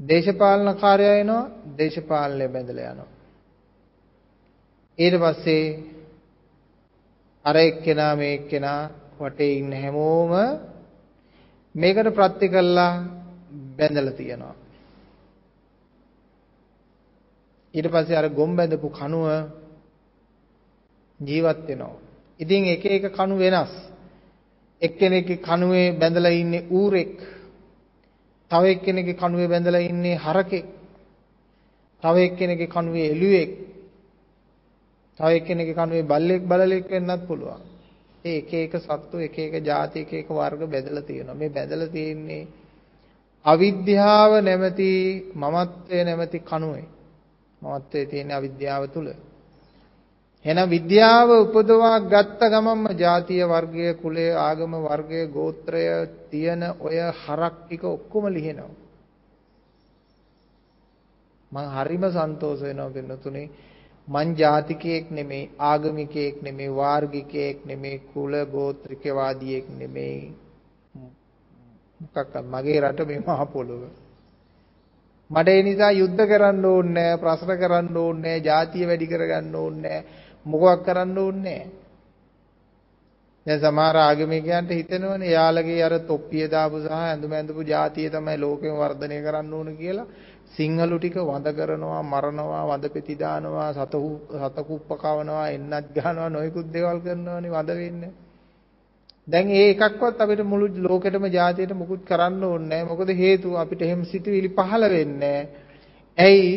දේශපාලනකාරය 0.00 1.06
එනෝ 1.14 1.42
දේශපාලනය 1.78 2.46
බැඳලා 2.48 2.92
යනවා. 2.92 3.10
ඊට 4.98 5.14
පස්සේ 5.14 5.64
අර 7.44 7.56
එක්කෙනා 7.58 8.16
මේ 8.16 8.34
එක්කෙනා 8.34 8.80
වටේ 9.18 9.52
ඉන්න 9.52 9.72
හැමෝම 9.74 10.32
මේකට 11.74 12.08
ප්‍රත්‍ය 12.10 12.46
කළා 12.48 12.92
බැඳලා 13.76 14.12
තියෙනවා. 14.12 14.54
ඊට 17.74 17.88
පස්සේ 17.88 18.16
අර 18.16 18.28
ගොම් 18.30 18.56
බැඳපු 18.56 18.88
කණුව 18.90 19.26
ජීවත් 21.20 21.60
වෙනවා. 21.68 22.00
ඉතින් 22.40 22.64
එක 22.66 22.84
එක 22.86 23.04
කණු 23.10 23.36
වෙනස්. 23.36 23.72
එක්කෙනෙක්ගේ 24.82 25.36
කණුවේ 25.38 25.92
බැඳලා 25.92 26.32
ඉන්නේ 26.32 26.66
ඌරෙක්. 26.70 27.16
තව 28.50 28.62
එක්කෙනෙක්ගේ 28.66 29.14
කණුවේ 29.14 29.48
බැඳලා 29.48 29.82
ඉන්නේ 29.82 30.16
හරකෙක්. 30.16 30.66
තව 32.02 32.16
එක්කෙනෙක්ගේ 32.18 32.66
කණුවේ 32.66 33.06
එළුවෙක්. 33.06 33.50
තව 35.20 35.28
එක්කෙනෙක්ගේ 35.32 35.74
කණුවේ 35.74 36.02
බල්ලෙක් 36.04 36.42
බලලෙක් 36.44 36.84
වෙන්නත් 36.88 37.26
පුළුවන්. 37.26 37.62
ඒ 38.24 38.38
එක 38.38 38.52
එක 38.54 38.74
සත්තු 38.78 39.16
එක 39.18 39.36
එක 39.38 39.54
ಜಾති 39.62 39.98
එක 40.00 40.12
එක 40.14 40.28
වර්ග 40.30 40.60
බෙදලා 40.66 41.02
තියෙනවා. 41.02 41.34
මේ 41.34 41.50
බෙදලා 41.50 41.88
තියෙන්නේ 41.88 42.46
අවිද්‍යාව 43.44 44.32
නැමැති 44.40 44.90
මමත්වය 45.34 45.98
නැමැති 46.02 46.38
කණුවේ. 46.40 46.86
මමත්වයේ 47.62 48.06
තියෙන 48.06 48.30
අවිද්‍යාව 48.30 48.84
තුල. 48.88 49.08
එහෙනම් 50.44 50.68
විද්‍යාව 50.68 51.28
උපදවා 51.36 51.96
ගත්ත 52.02 52.40
ගමන්ම 52.44 52.84
ಜಾතිය 52.96 53.42
වර්ගය 53.44 53.94
කුලය 53.94 54.26
ආගම 54.38 54.72
වර්ගය 54.80 55.20
ගෝත්‍රය 55.28 55.84
තියෙන 56.30 56.62
ඔය 56.80 56.96
හරක් 57.16 57.54
ටික 57.58 57.82
ඔක්කොම 57.86 58.24
ලිහෙනවා. 58.28 58.74
මම 61.52 61.68
හරිම 61.74 62.04
සන්තෝෂ 62.10 62.60
වෙනවා 62.60 62.90
පින්නතුනේ 62.90 63.50
මං 64.08 64.34
ජාතිකයෙක් 64.34 65.10
නෙමෙයි 65.10 65.50
ආගමිකයෙක් 65.60 66.42
නෙමෙයි 66.42 66.70
වාර්ගිකයෙක් 66.70 67.58
නෙමෙයි 67.64 68.02
කුල 68.12 68.32
ගෝත්‍රිකවාදියෙක් 68.46 69.66
නෙමෙයි. 69.70 70.32
මොකක්ද? 72.00 72.34
මගේ 72.44 72.80
රට 72.80 73.00
මේ 73.02 73.20
මහ 73.20 73.40
පොළොව. 73.48 73.82
මට 75.30 75.48
ඒ 75.48 75.62
නිසා 75.62 75.92
යුද්ධ 75.92 76.24
කරන්න 76.24 76.64
ඕනේ 76.64 76.92
නැහැ 76.94 77.18
ප්‍රශ්න 77.18 77.52
කරන්න 77.58 77.96
ඕනේ 77.96 78.22
නැහැ 78.22 78.44
ජාතිය 78.44 78.86
වැඩි 78.86 79.06
කරගන්න 79.06 79.54
ඕනේ. 79.56 79.80
නැහැ 79.82 80.04
මොකක් 80.46 80.84
කරන්න 80.84 81.18
ඕනේ? 81.18 81.60
නැහැ 81.60 81.82
දැන් 83.46 83.60
සමහර 83.60 83.96
ආගමිකයන්ට 83.98 84.70
හිතෙනවනේ 84.70 85.30
යාළගේ 85.30 85.82
අර 85.82 85.94
තොප්පිය 86.00 86.46
දාපු 86.48 86.76
සහ 86.78 86.92
ඇඳුම 86.92 87.32
ඇඳපු 87.32 87.62
ජාතිය 87.64 88.08
තමයි 88.08 88.38
ලෝකෙම 88.38 88.76
වර්ධනය 88.76 89.18
කරන්න 89.20 89.52
ඕන 89.52 89.76
කියලා. 89.76 90.06
සිංහලු 90.54 90.96
ටික 90.98 91.16
වඳ 91.20 91.48
කරනවා 91.52 92.02
මරනවා 92.04 92.64
වඳ 92.66 92.84
පෙති 92.88 93.14
දානවා 93.16 93.70
සතහු 93.74 94.10
සතකුප්ප 94.40 94.90
කවනවා 94.96 95.46
එන්නත් 95.48 95.86
ගහනවා 95.94 96.28
නොයිකුත් 96.28 96.68
දේවල් 96.70 96.98
කරනවානේ 97.00 97.50
වඳ 97.50 97.70
වෙන්නේ. 97.76 98.12
දැන් 99.28 99.48
ඒ 99.50 99.66
එකක්වත් 99.70 100.20
අපිට 100.20 100.42
මුළු 100.44 100.66
ලෝකෙටම 100.78 101.24
ජාතියට 101.28 101.72
මුකුත් 101.72 102.02
කරන්න 102.04 102.44
ඕනේ 102.44 102.68
නැහැ. 102.68 102.88
මොකද 102.90 103.10
හේතුව 103.14 103.54
අපිට 103.56 103.82
එහෙම 103.82 104.04
සිතුවිලි 104.04 104.48
පහළ 104.50 104.84
වෙන්නේ 104.90 105.40
ඇයි? 106.18 106.52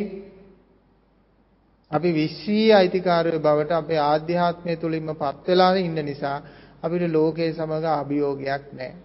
අපි 1.91 2.09
විශ්වීය 2.13 2.73
අයිතිකාරය 2.73 3.39
බවට 3.39 3.71
අපේ 3.73 3.99
ආධ්‍යාත්මය 4.03 4.75
තුලින්ම 4.77 5.09
පත් 5.13 5.47
වෙලා 5.47 5.73
ඉන්න 5.77 5.99
නිසා 6.03 6.37
අපිට 6.83 7.03
ලෝකයේ 7.09 7.53
සමග 7.53 7.85
අභියෝගයක් 7.93 8.63
නැහැ. 8.73 9.04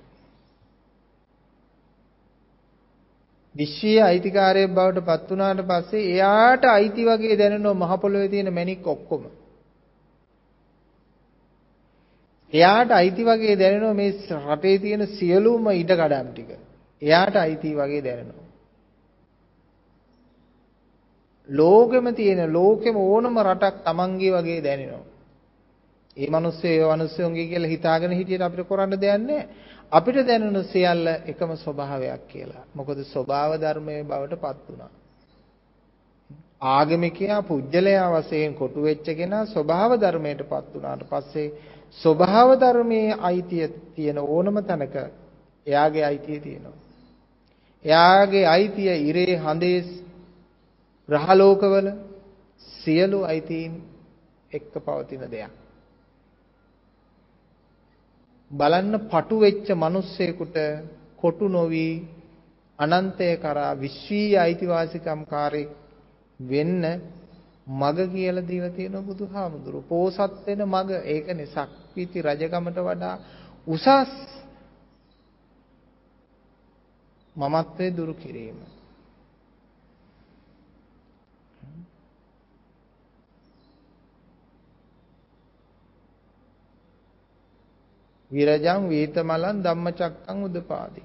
විශ්වීය 3.55 4.01
අයිතිකාරයෙක් 4.01 4.71
බවට 4.71 5.05
පත් 5.05 5.31
වුණාට 5.31 5.63
පස්සේ 5.67 6.09
එයාට 6.09 6.65
අයිති 6.67 7.05
වගේ 7.05 7.39
දැනෙනවා 7.39 7.75
මහ 7.77 8.01
පොළොවේ 8.01 8.29
තියෙන 8.29 8.53
මැණික් 8.53 8.87
ඔක්කොම. 8.87 9.23
එයාට 12.53 12.91
අයිති 12.91 13.23
වගේ 13.25 13.57
දැනෙනවා 13.57 13.95
මේ 13.95 14.13
රටේ 14.47 14.77
තියෙන 14.79 15.07
සියලුම 15.09 15.67
ඉඩකඩම් 15.73 16.29
ටික. 16.31 16.51
එයාට 17.03 17.37
අයිති 17.37 17.75
වගේ 17.75 18.03
දැනෙනවා. 18.03 18.49
ලෝකෙම 21.49 22.15
තියෙන 22.15 22.53
ලෝකෙම 22.53 22.97
ඕනම 22.99 23.35
රටක් 23.41 23.85
Tamange 23.85 24.31
වගේ 24.33 24.61
දැනෙනවා. 24.61 25.05
ඒ 26.17 26.29
මිනිස්සු 26.29 26.67
ඒ 26.67 26.87
මිනිස්සුන්ගේ 26.87 27.47
කියලා 27.47 27.69
හිතාගෙන 27.69 28.13
හිටියට 28.13 28.43
අපිට 28.43 28.69
කරන්න 28.69 28.95
දෙයක් 28.97 29.21
නැහැ. 29.21 29.49
අපිට 29.93 30.27
දැනුණු 30.27 30.63
සියල්ල 30.65 31.07
එකම 31.27 31.51
ස්වභාවයක් 31.57 32.23
කියලා. 32.29 32.65
මොකද 32.75 32.99
ස්වභාව 33.05 33.53
ධර්මයේ 33.57 34.03
බවට 34.03 34.35
පත් 34.37 34.59
වුණා. 34.67 34.91
ආගමිකයා 36.69 37.43
පුජ්‍යලයා 37.43 38.09
වශයෙන් 38.13 38.55
කොටු 38.55 38.83
වෙච්ච 38.83 39.07
කෙනා 39.15 39.45
ස්වභාව 39.47 39.93
ධර්මයට 39.97 40.43
පත් 40.43 40.67
වුණාට 40.75 41.03
පස්සේ 41.05 41.49
ස්වභාව 41.99 42.51
ධර්මයේ 42.57 43.19
අයිතිය 43.21 43.69
තියෙන 43.95 44.19
ඕනම 44.19 44.57
තැනක 44.63 44.95
එයාගේ 45.67 46.05
අයිතිය 46.05 46.41
තියෙනවා. 46.41 46.79
එයාගේ 47.85 48.47
අයිතිය 48.47 48.93
ඉරේ 49.09 49.35
හඳේ 49.37 49.79
රහලෝකවල 51.09 51.87
සියලු 52.75 53.19
අයිතීන් 53.25 53.73
එක්ක 54.53 54.73
පවතින 54.77 55.25
දෙයක්. 55.29 55.60
බලන්න 58.51 58.95
පටු 59.07 59.37
වෙච්ච 59.39 59.67
මිනිස්සෙකුට 59.77 60.57
කොටු 61.17 61.47
නොවි 61.49 61.87
අනන්තය 62.79 63.29
කරා 63.37 63.73
විශ්වීය 63.75 64.37
අයිතිවාසිකම්කාරී 64.37 65.69
වෙන්න 66.41 66.85
මග 67.73 67.99
කියලා 68.09 68.49
දීලා 68.49 68.71
තියෙන 68.71 68.97
බුදුහාමුදුරුවෝ. 69.03 69.89
පෝසත් 69.89 70.47
වෙන 70.47 70.63
මග 70.67 70.91
ඒකනේ 71.05 71.49
සක්විති 71.49 72.23
රජකමට 72.23 72.79
වඩා 72.81 73.17
උසස් 73.67 73.87
මමත්වයේ 77.37 77.97
දුරු 77.97 78.15
කිරීම. 78.15 78.59
විරජං 88.31 88.89
වීතමලං 88.89 89.63
ධම්මචක්කං 89.63 90.45
උදපාදි. 90.45 91.03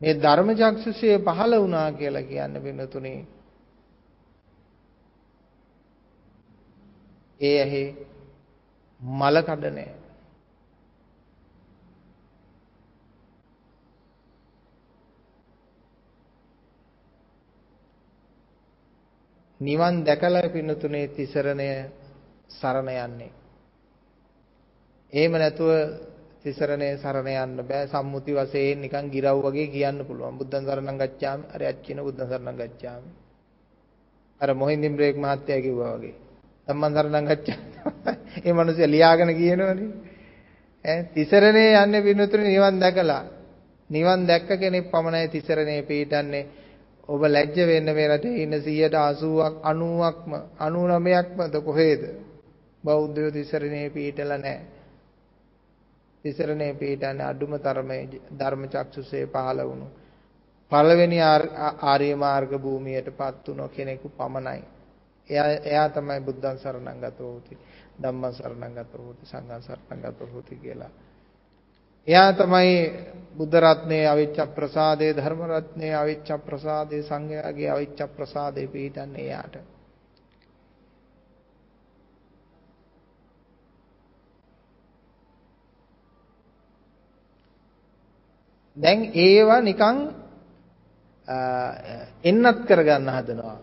මේ 0.00 0.14
ධර්මචක්ෂුෂය 0.16 1.18
පහළ 1.20 1.54
වුණා 1.56 1.92
කියලා 1.92 2.22
කියන්නේ 2.24 2.64
වෙනතුනේ. 2.64 3.20
ඒ 7.40 7.56
ඇහි 7.60 7.84
මල 9.00 9.36
කඩ 9.42 9.64
නැහැ. 9.70 9.94
නිවන් 19.60 20.04
දැකලා 20.04 20.48
පින්නතුනේ 20.50 21.08
තිසරණය 21.08 21.68
සරණ 22.50 22.88
යන්නේ. 22.88 23.45
එහෙම 25.12 25.32
නැතුව 25.34 25.70
තිසරණේ 26.42 26.96
සරණ 26.96 27.28
යන්න 27.34 27.62
බෑ. 27.62 27.86
සම්මුති 27.86 28.32
වශයෙන් 28.32 28.80
නිකන් 28.80 29.10
ගිරව් 29.10 29.40
වගේ 29.42 29.68
කියන්න 29.68 29.98
පුළුවන්. 30.00 30.36
බුද්ධං 30.36 30.64
සරණං 30.64 30.98
ගච්ඡාමි. 30.98 31.44
අර 31.48 31.62
යච්චින 31.64 31.98
බුද්ධං 31.98 32.28
සරණං 32.28 32.56
ගච්ඡාමි. 32.56 33.10
අර 34.40 34.54
මොහින්දින් 34.54 34.96
බ්‍රේක් 34.96 35.16
මහත්තයා 35.16 35.60
කිව්වා 35.60 35.94
වගේ. 35.94 36.14
ධම්මං 36.68 36.92
සරණං 36.94 37.26
ගච්ඡාමි. 37.26 37.70
ඒ 38.44 38.52
මිනිස්සු 38.52 38.86
ලියාගෙන 38.86 39.32
කියනවනේ. 39.34 39.88
ඈ 40.84 41.02
තිසරණේ 41.08 41.72
යන්නේ 41.76 42.04
විනුතුනේ 42.04 42.48
නිවන් 42.48 42.78
දැකලා. 42.78 43.24
නිවන් 43.90 44.20
දැක්ක 44.24 44.48
කෙනෙක් 44.56 44.90
පමණයි 44.90 45.28
තිසරණේ 45.28 45.82
පිටන්නේ 45.82 46.46
ඔබ 47.08 47.22
ලැජ්ජ 47.24 47.58
වෙන්න 47.64 47.88
මේ 47.92 48.08
රටේ 48.08 48.38
ඉන්න 48.38 48.54
180ක් 48.54 49.54
90ක්ම 49.64 50.32
99ක්මද 50.60 51.54
කොහෙද? 51.62 52.02
බෞද්ධයෝ 52.84 53.30
තිසරණේ 53.32 53.90
පිටලා 53.90 54.38
නැහැ. 54.38 54.75
තිසරණේ 56.26 56.72
පිටන්නේ 56.76 57.24
අඩුම 57.24 57.54
තරමේ 57.60 58.02
ධර්ම 58.32 58.68
චක්සුසේ 58.68 59.24
පහළ 59.28 59.60
වුණු 59.64 59.88
පළවෙනි 60.72 61.18
ආර්ය 61.22 62.14
මාර්ග 62.16 62.52
භූමියටපත් 62.58 63.48
වුණ 63.48 63.68
කෙනෙකු 63.70 64.08
පමණයි. 64.10 64.62
එයා 65.30 65.48
එයා 65.64 65.88
තමයි 65.90 66.20
බුද්ධං 66.22 66.58
සරණං 66.58 67.00
ගතෝ 67.00 67.32
හොති. 67.32 67.58
ධම්මං 68.02 68.32
සරණං 68.32 68.74
ගතෝ 68.74 69.02
හොති. 69.02 69.26
සංඝං 69.26 69.62
සරණං 69.62 70.02
ගතෝ 70.04 70.28
හොති 70.28 70.56
කියලා. 70.56 70.90
එයා 72.08 72.32
තමයි 72.32 72.74
බුද්ධ 73.36 73.56
රත්නයේ 73.60 74.08
අවිච්ඡ 74.08 74.40
ප්‍රසාදේ 74.54 75.12
ධර්ම 75.12 75.40
රත්නයේ 75.50 75.94
අවිච්ඡ 75.94 76.32
ප්‍රසාදේ 76.40 77.02
සංඝයාගේ 77.02 77.70
අවිච්ඡ 77.70 78.02
ප්‍රසාදේ 78.16 78.66
පිටන්නේ 78.66 79.22
එයාට. 79.22 79.56
දැන් 88.76 89.00
ඒවා 89.16 89.60
නිකන් 89.60 89.98
එන්නත් 92.24 92.58
කරගන්න 92.66 93.08
හදනවා. 93.10 93.58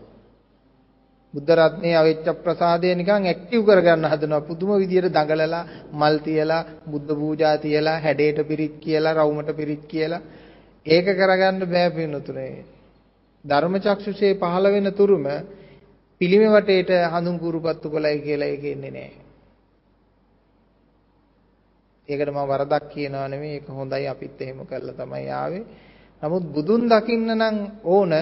බුද්ධ 1.34 1.50
රත්නයේ 1.52 1.96
අවිච්ඡ 1.96 2.28
ප්‍රසාදය 2.38 2.94
නිකන් 2.94 3.24
ඇක්ටිව් 3.24 3.60
කරගන්න 3.62 4.06
හදනවා. 4.06 4.40
පුදුම 4.42 4.70
විදියට 4.76 5.10
දඟලලා 5.10 5.64
මල් 5.92 6.16
තියලා 6.18 6.62
බුද්ධ 6.86 7.10
පූජා 7.12 7.56
තියලා 7.58 7.98
හැඩයට 8.00 8.38
පිරිත් 8.44 8.74
කියලා 8.78 9.14
රවුමට 9.14 9.50
පිරිත් 9.52 9.82
කියලා 9.86 10.22
ඒක 10.86 11.06
කරගන්න 11.12 11.60
බෑ 11.66 11.90
පින්නතුනේ. 11.90 12.64
ධර්මචක්ෂුෂේ 13.44 14.34
පහළ 14.34 14.66
වෙන 14.68 14.88
තුරුම 14.92 15.26
පිළිමේ 16.20 16.54
වටේට 16.54 16.90
හඳුන් 17.12 17.38
කුරුපත්තු 17.38 17.90
කොලයි 17.90 18.18
කියලා 18.18 18.48
ඒක 18.48 18.64
එන්නේ 18.66 18.90
නැහැ. 18.90 19.23
ඒකට 22.08 22.28
මම 22.28 22.40
වරදක් 22.44 22.84
කියනවා 22.88 23.28
නෙමෙයි 23.28 23.54
ඒක 23.54 23.68
හොඳයි 23.70 24.06
අපිත් 24.06 24.40
එහෙම 24.40 24.58
කරලා 24.62 24.94
තමයි 24.94 25.28
ආවේ. 25.32 25.64
නමුත් 26.22 26.44
බුදුන් 26.46 26.82
දකින්න 26.86 27.28
නම් 27.32 27.56
ඕන 27.84 28.12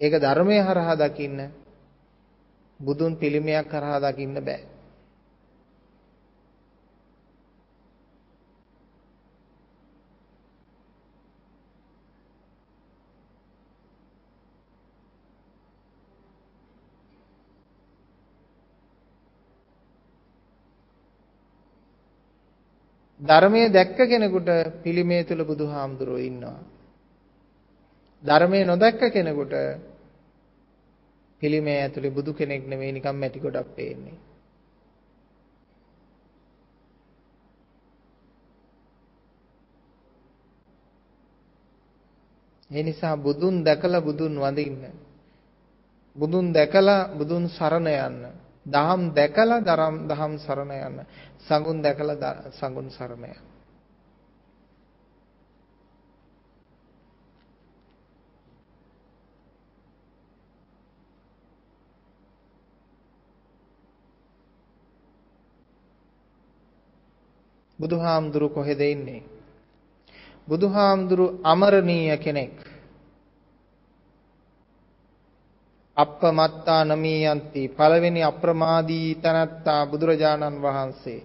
ඒක 0.00 0.14
ධර්මයේ 0.14 0.62
හරහා 0.62 0.96
දකින්න 0.96 1.38
බුදුන් 2.80 3.16
පිළිමයක් 3.16 3.68
හරහා 3.68 4.00
දකින්න 4.02 4.36
බෑ. 4.38 4.77
ධර්මයේ 23.28 23.68
දැක්ක 23.68 23.98
කෙනෙකුට 24.04 24.48
පිළිමේ 24.82 25.22
තුල 25.24 25.40
බුදුහාමුදුරුවෝ 25.44 26.18
ඉන්නවා. 26.20 26.60
ධර්මයේ 28.22 28.64
නොදැක්ක 28.64 29.02
කෙනෙකුට 29.12 29.52
පිළිමේ 31.42 31.78
ඇතුලේ 31.80 32.10
බුදු 32.10 32.30
කෙනෙක් 32.34 32.62
නෙමෙයි 32.66 32.92
නිකන් 32.92 33.16
මැටි 33.16 33.40
ගොඩක් 33.40 33.68
පේන්නේ. 33.76 34.16
ඒ 42.70 42.82
නිසා 42.82 43.16
බුදුන් 43.16 43.64
දැකලා 43.64 44.00
බුදුන් 44.00 44.34
වඳින්න. 44.36 44.82
බුදුන් 46.16 46.46
දැකලා 46.52 47.08
බුදුන් 47.10 47.44
සරණ 47.48 47.88
යන්න. 47.98 48.47
දහම් 48.68 49.02
දැකලා 49.12 49.60
දරම් 49.60 49.96
දහම් 50.06 50.32
සරණ 50.38 50.72
යන 50.78 50.96
සඟුන් 51.40 51.82
දැකලා 51.82 52.32
සඟුන් 52.52 52.90
සරණ 52.90 53.24
යන. 53.26 53.48
බුදුහාමුදුරු 67.78 68.48
කොහෙද 68.50 68.80
ඉන්නේ? 68.82 69.22
බුදුහාමුදුරු 70.48 71.40
අමරණීය 71.44 72.16
කෙනෙක්. 72.18 72.67
අප්පමත්තා 75.98 76.82
නමීයන්ති 76.84 77.62
පළවෙනි 77.68 78.22
අප්‍රමාදී 78.22 79.08
තනත්තා 79.14 79.82
බුදුරජාණන් 79.86 80.62
වහන්සේ. 80.62 81.20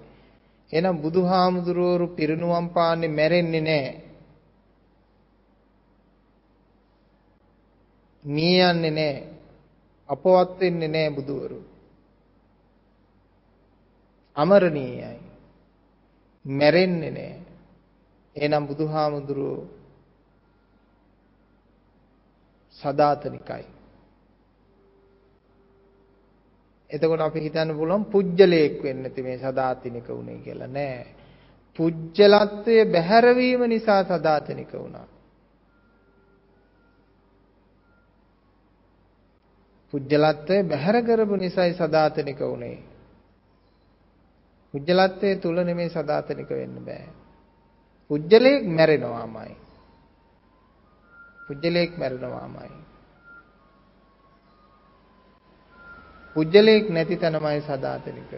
එහෙනම් 0.74 0.98
බුදුහාමුදුරුවෝ 0.98 2.08
පිරිනුවම් 2.08 2.68
පාන්නේ 2.70 3.10
මැරෙන්නේ 3.10 3.62
නැහැ. 3.62 3.94
මිය 8.26 8.58
යන්නේ 8.62 8.92
නැහැ. 8.92 9.28
අපවත් 10.10 10.60
වෙන්නේ 10.60 10.88
නැහැ 10.88 11.12
බුදුවරු. 11.12 11.60
අමරණීයයි. 14.36 15.20
මැරෙන්නේ 16.46 17.12
නැහැ. 17.12 17.42
එහෙනම් 18.36 18.68
බුදුහාමුදුරුවෝ 18.68 19.68
සදාතනිකයි. 22.78 23.83
එතකොට 26.94 27.22
අපි 27.22 27.40
හිතන්න 27.40 27.76
පුළුවන් 27.76 28.06
පුජ්‍යලයක් 28.06 28.78
වෙන්න 28.82 29.02
නැති 29.02 29.22
මේ 29.22 29.38
සදාතනික 29.40 30.08
උනේ 30.12 30.38
කියලා 30.38 30.68
නෑ. 30.70 31.06
පුජ්‍යලත්වයේ 31.80 32.86
බැහැරවීම 32.88 33.62
නිසා 33.66 34.04
සදාතනික 34.06 34.72
වුණා. 34.74 35.08
පුජ්‍යලත්වයේ 39.94 40.64
බැහැර 40.64 40.98
කරපු 41.04 41.36
නිසායි 41.36 41.74
සදාතනික 41.74 42.40
උනේ. 42.44 42.78
පුජ්‍යලත්වයේ 44.74 45.36
තුල 45.38 45.58
නෙමෙයි 45.62 45.90
සදාතනික 45.90 46.50
වෙන්න 46.52 46.78
බෑ. 46.86 47.10
පුජ්‍යලයක් 48.10 48.64
මැරෙනවාමයි. 48.68 49.56
පුජ්‍යලයක් 51.48 51.92
මැරෙනවාමයි. 51.98 52.72
පුජ්‍යලයක් 56.34 56.90
නැති 56.90 57.16
තැනමයි 57.18 57.62
සදාතනික. 57.62 58.32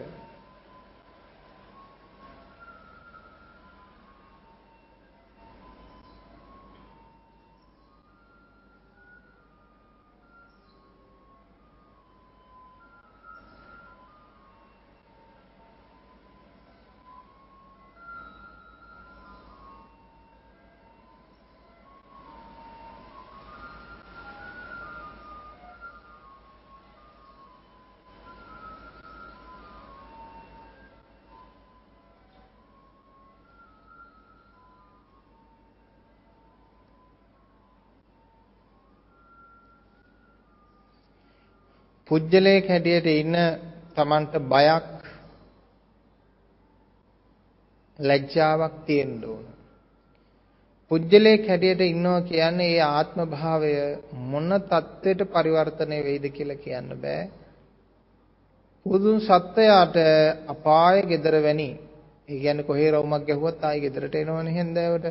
පුජ්‍යලයක 42.08 42.68
හැටියට 42.68 43.06
ඉන්න 43.12 43.36
Tamanට 43.94 44.34
බයක් 44.44 44.86
ලැජ්ජාවක් 47.98 48.74
තියෙන්න 48.86 49.24
ඕන. 49.24 49.44
පුජ්‍යලයක 50.90 51.48
හැටියට 51.48 51.80
ඉන්නවා 51.82 52.20
කියන්නේ 52.22 52.68
ඒ 52.68 52.82
ආත්ම 52.82 53.18
භාවය 53.28 53.72
මොන 54.24 54.54
தത്വෙට 54.64 55.20
පරිවර්තනය 55.28 55.98
වෙයිද 56.00 56.26
කියලා 56.30 56.56
කියන්න 56.58 56.94
බෑ. 56.96 57.30
පුදුන් 58.86 59.20
සත්වයාට 59.20 59.96
අපාය 60.46 61.02
gedara 61.04 61.42
වැනි. 61.42 61.68
ඒ 62.28 62.38
කියන්නේ 62.38 62.64
කොහේ 62.64 62.90
රවුමක් 62.90 63.26
ගැහුවත් 63.26 63.64
ආයි 63.64 63.80
gedarට 63.80 64.14
එනවනේ 64.16 64.56
හන්දෑවට. 64.56 65.06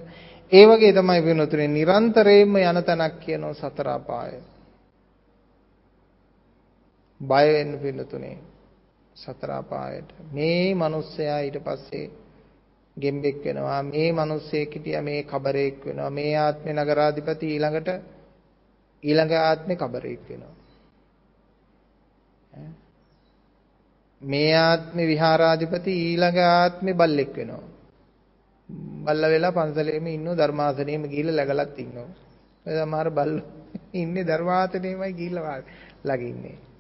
ඒ 0.52 0.66
වගේ 0.66 0.94
තමයි 0.94 1.22
වෙනතුනේ 1.24 1.70
නිරන්තරයෙන්ම 1.70 2.56
යන 2.62 2.84
තැනක් 2.84 3.16
කියනවා 3.20 3.54
සතර 3.56 3.90
අපාය. 3.90 4.55
බය 7.22 7.48
වෙන්න 7.48 7.80
පින්නතුනේ 7.80 8.38
සතර 9.18 9.52
අපායට. 9.52 10.10
මේ 10.32 10.76
මිනිස්සයා 10.76 11.40
ඊට 11.40 11.58
පස්සේ 11.60 12.12
ගෙම්බෙක් 12.98 13.38
වෙනවා. 13.44 13.84
මේ 13.84 14.10
මිනිස්සෙක් 14.14 14.76
හිටියා 14.76 15.02
මේ 15.02 15.24
කබරෙක් 15.24 15.86
වෙනවා. 15.86 16.10
මේ 16.10 16.34
ආත්මේ 16.38 16.74
නගරාධිපති 16.74 17.46
ඊළඟට 17.48 17.90
ඊළඟ 19.04 19.34
ආත්මේ 19.40 19.76
කබරෙක් 19.76 20.22
වෙනවා. 20.30 20.54
මේ 24.22 24.52
ආත්මේ 24.60 25.08
විහාරාධිපති 25.08 25.92
ඊළඟ 26.02 26.40
ආත්මේ 26.40 26.94
බල්ලෙක් 26.94 27.34
වෙනවා. 27.36 27.64
බල්ල 29.06 29.24
වෙලා 29.26 29.52
පන්සලේම 29.52 30.08
ඉන්නව 30.08 30.38
ධර්මාසනෙම 30.38 31.04
ගිහිල්ලා 31.06 31.40
läගලත් 31.42 31.80
ඉන්නවා. 31.80 32.10
ඒ 32.66 32.78
සමහර 32.78 33.10
බල්ලෝ 33.12 33.46
ඉන්නේ 33.94 34.24
ධර්මාසනෙමයි 34.24 35.14
ගිහිල්ලා 35.14 35.60
ළඟ 36.06 36.75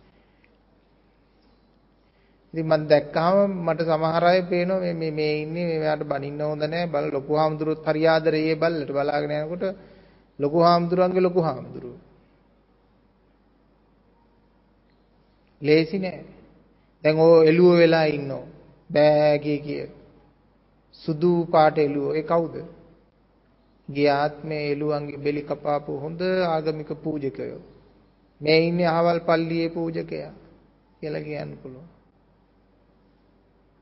ඉතින් 2.55 2.65
මම 2.65 2.87
දැක්කහම 2.87 3.51
මට 3.65 3.81
සමහර 3.81 4.23
අය 4.23 4.41
පේනවා 4.43 4.79
මේ 4.79 4.93
මේ 4.93 5.11
මේ 5.11 5.41
ඉන්නේ 5.41 5.65
මෙයාට 5.73 6.03
බනින්න 6.03 6.39
හොඳ 6.41 6.63
නැහැ. 6.63 6.87
බල 6.87 7.05
ලොකු 7.11 7.33
හාමුදුරුවොත් 7.33 7.85
හරි 7.85 8.07
ආදරේ 8.07 8.55
බල්ලට 8.55 8.89
බලාගෙන 8.89 9.31
යනකොට 9.33 9.63
ලොකු 10.39 10.57
හාමුදුරුවන්ගේ 10.59 11.21
ලොකු 11.21 11.41
හාමුදුරුවෝ. 11.41 11.99
ලේසි 15.61 15.99
නෑ. 15.99 16.23
දැන් 17.03 17.19
ඕ 17.19 17.43
එළුව 17.43 17.77
වෙලා 17.77 18.05
ඉන්නෝ. 18.07 18.43
බෑ 18.89 19.39
කිය 19.39 19.59
කිය. 19.59 19.83
සුදු 20.95 21.31
පාට 21.51 21.77
එළුව. 21.77 22.15
ඒ 22.15 22.23
කවුද? 22.23 22.55
ගිය 23.89 24.09
ආත්මේ 24.11 24.63
එළුවන්ගේ 24.71 25.17
බෙලි 25.17 25.41
කපාපු 25.41 25.99
හොඳ 25.99 26.21
ආගමික 26.45 26.91
පූජකයෝ. 27.03 27.61
මේ 28.41 28.59
ඉන්නේ 28.67 28.87
අහවල් 28.87 29.19
පල්ලියේ 29.19 29.69
පූජකයා 29.69 30.31
කියලා 30.99 31.21
කියන්න 31.21 31.53
පුළුවන්. 31.57 31.94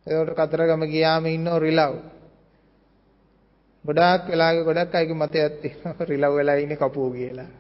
ඒකට 0.08 0.36
කතරගම 0.38 0.84
ගියාම 0.86 1.26
ඉන්නව 1.28 1.58
රිලව්. 1.58 1.96
ගොඩාක් 3.86 4.22
වෙලාගේ 4.28 4.64
ගොඩක් 4.64 4.96
අයගේ 4.96 5.16
මතයක් 5.16 5.54
තියෙනවා 5.62 6.08
රිලව් 6.10 6.34
වෙලා 6.34 6.56
ඉන්නේ 6.58 6.78
කපුව 6.78 7.14
කියලා. 7.14 7.52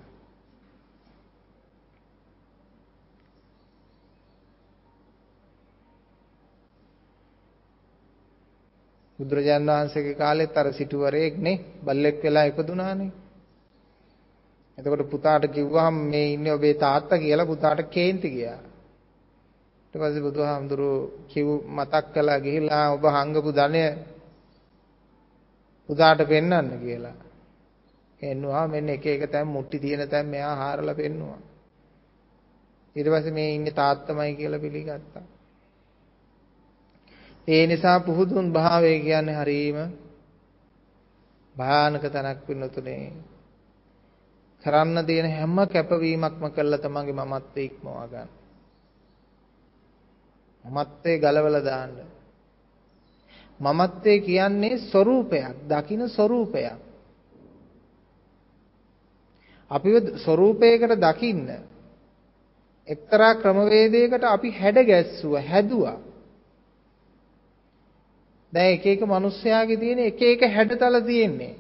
බුදුරජාණන් 9.20 9.70
වහන්සේගේ 9.70 10.16
කාලෙත් 10.16 10.58
අර 10.58 10.68
සිටුවරයෙක් 10.74 11.36
නේ 11.40 11.62
බල්ලෙක් 11.82 12.18
වෙලා 12.22 12.46
ඉපදුනානේ. 12.46 13.12
එතකොට 14.78 15.10
පුතාට 15.10 15.44
කිව්වහම 15.50 15.96
මේ 16.06 16.28
ඉන්නේ 16.34 16.54
ඔබේ 16.54 16.74
තාත්තා 16.76 17.18
කියලා 17.18 17.46
පුතාට 17.46 17.90
කේන්ති 17.90 18.30
ගියා. 18.30 18.60
ඊට 19.94 20.02
පස්සේ 20.02 20.22
බුදුහාමුදුරුවෝ 20.22 21.12
කිව් 21.28 21.48
මතක් 21.68 22.06
කළා 22.14 22.40
ගිහිලා 22.40 22.94
ඔබ 22.94 23.04
හංගපු 23.08 23.50
ධනය 23.52 23.84
පුතාට 25.90 26.20
පෙන්වන්න 26.28 26.80
කියලා. 26.80 27.18
එන්නවා 28.22 28.68
මෙන්න 28.68 28.90
එක 28.90 29.06
එක 29.06 29.32
තැන් 29.32 29.48
මුට්ටි 29.48 29.80
තියෙන 29.80 30.10
තැන් 30.10 30.28
මෙයා 30.28 30.56
හාරලා 30.56 30.96
පෙන්නවා. 30.96 31.40
ඊට 32.96 33.08
පස්සේ 33.08 33.32
මේ 33.32 33.56
ඉන්නේ 33.56 33.74
තාත්තමයි 33.74 34.36
කියලා 34.36 34.60
පිළිගත්තා. 34.60 35.26
ඒ 37.48 37.64
නිසා 37.68 38.00
පුහුදුන් 38.00 38.48
භාවය 38.52 39.00
කියන්නේ 39.00 39.36
හරීම 39.36 39.78
භයානක 41.56 42.06
තැනක් 42.06 42.48
වෙනතුනේ. 42.50 43.14
කරන්න 44.64 45.06
තියෙන 45.06 45.30
හැම 45.32 45.56
කැපවීමක්ම 45.68 46.44
කළා 46.50 46.80
තමන්ගේ 46.80 47.20
මමත්වයේ 47.20 47.66
ඉක්මවා 47.66 48.08
ගන්න. 48.08 48.43
මමත්වේ 50.66 51.18
ගලවලා 51.20 51.66
දාන්න. 51.66 51.96
මමත්වේ 53.60 54.20
කියන්නේ 54.20 54.78
ස්වરૂපයක්, 54.78 55.56
දකින 55.70 56.10
ස්වરૂපයක්. 56.10 56.80
අපිව 59.72 59.96
ස්වરૂපයකට 60.18 60.94
දකින්න 61.02 61.48
එක්තරා 62.88 63.36
ක්‍රමවේදයකට 63.36 64.24
අපි 64.26 64.50
හැඩ 64.52 64.78
ගැස්සුවා, 64.86 65.42
හැදුවා. 65.42 65.98
දැන් 68.54 68.74
එක 68.74 68.86
එක 68.86 69.02
මිනිස්යාගේ 69.06 69.78
තියෙන 69.78 70.00
එක 70.00 70.22
එක 70.24 70.42
හැඩතල 70.56 70.98
තියෙන්නේ. 71.06 71.56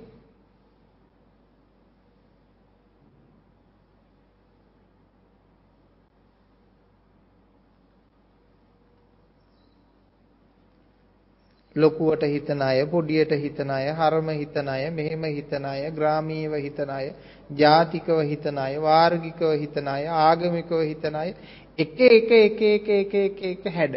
ලොකුවට 11.75 12.23
හිතන 12.23 12.61
අය, 12.61 12.85
පොඩියට 12.85 13.31
හිතන 13.33 13.71
අය, 13.71 13.87
හරම 13.91 14.29
හිතන 14.31 14.67
අය, 14.67 14.89
මෙහෙම 14.91 15.23
හිතන 15.25 15.65
අය, 15.65 15.91
ග්‍රාමීයව 15.91 16.53
හිතන 16.55 16.89
අය, 16.89 17.13
ජාතිකව 17.51 18.21
හිතන 18.23 18.57
අය, 18.57 18.77
වාර්ගිකව 18.79 19.53
හිතන 19.55 19.87
අය, 19.87 20.05
ආගමිකව 20.07 20.81
හිතන 20.81 21.15
අය 21.15 21.33
එක 21.77 21.99
එක 21.99 22.31
එක 22.31 22.61
එක 22.63 22.87
එක 22.89 23.13
එක 23.15 23.41
එක 23.43 23.65
හැඩ. 23.67 23.95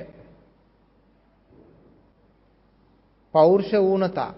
පෞරුෂ 3.35 3.73
වුණතා 3.73 4.33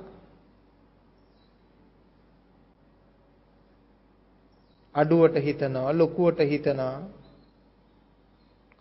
අඩුවට 4.95 5.39
හිතනවා 5.39 5.95
ලොකුවට 5.95 6.41
හිතනවා. 6.43 7.07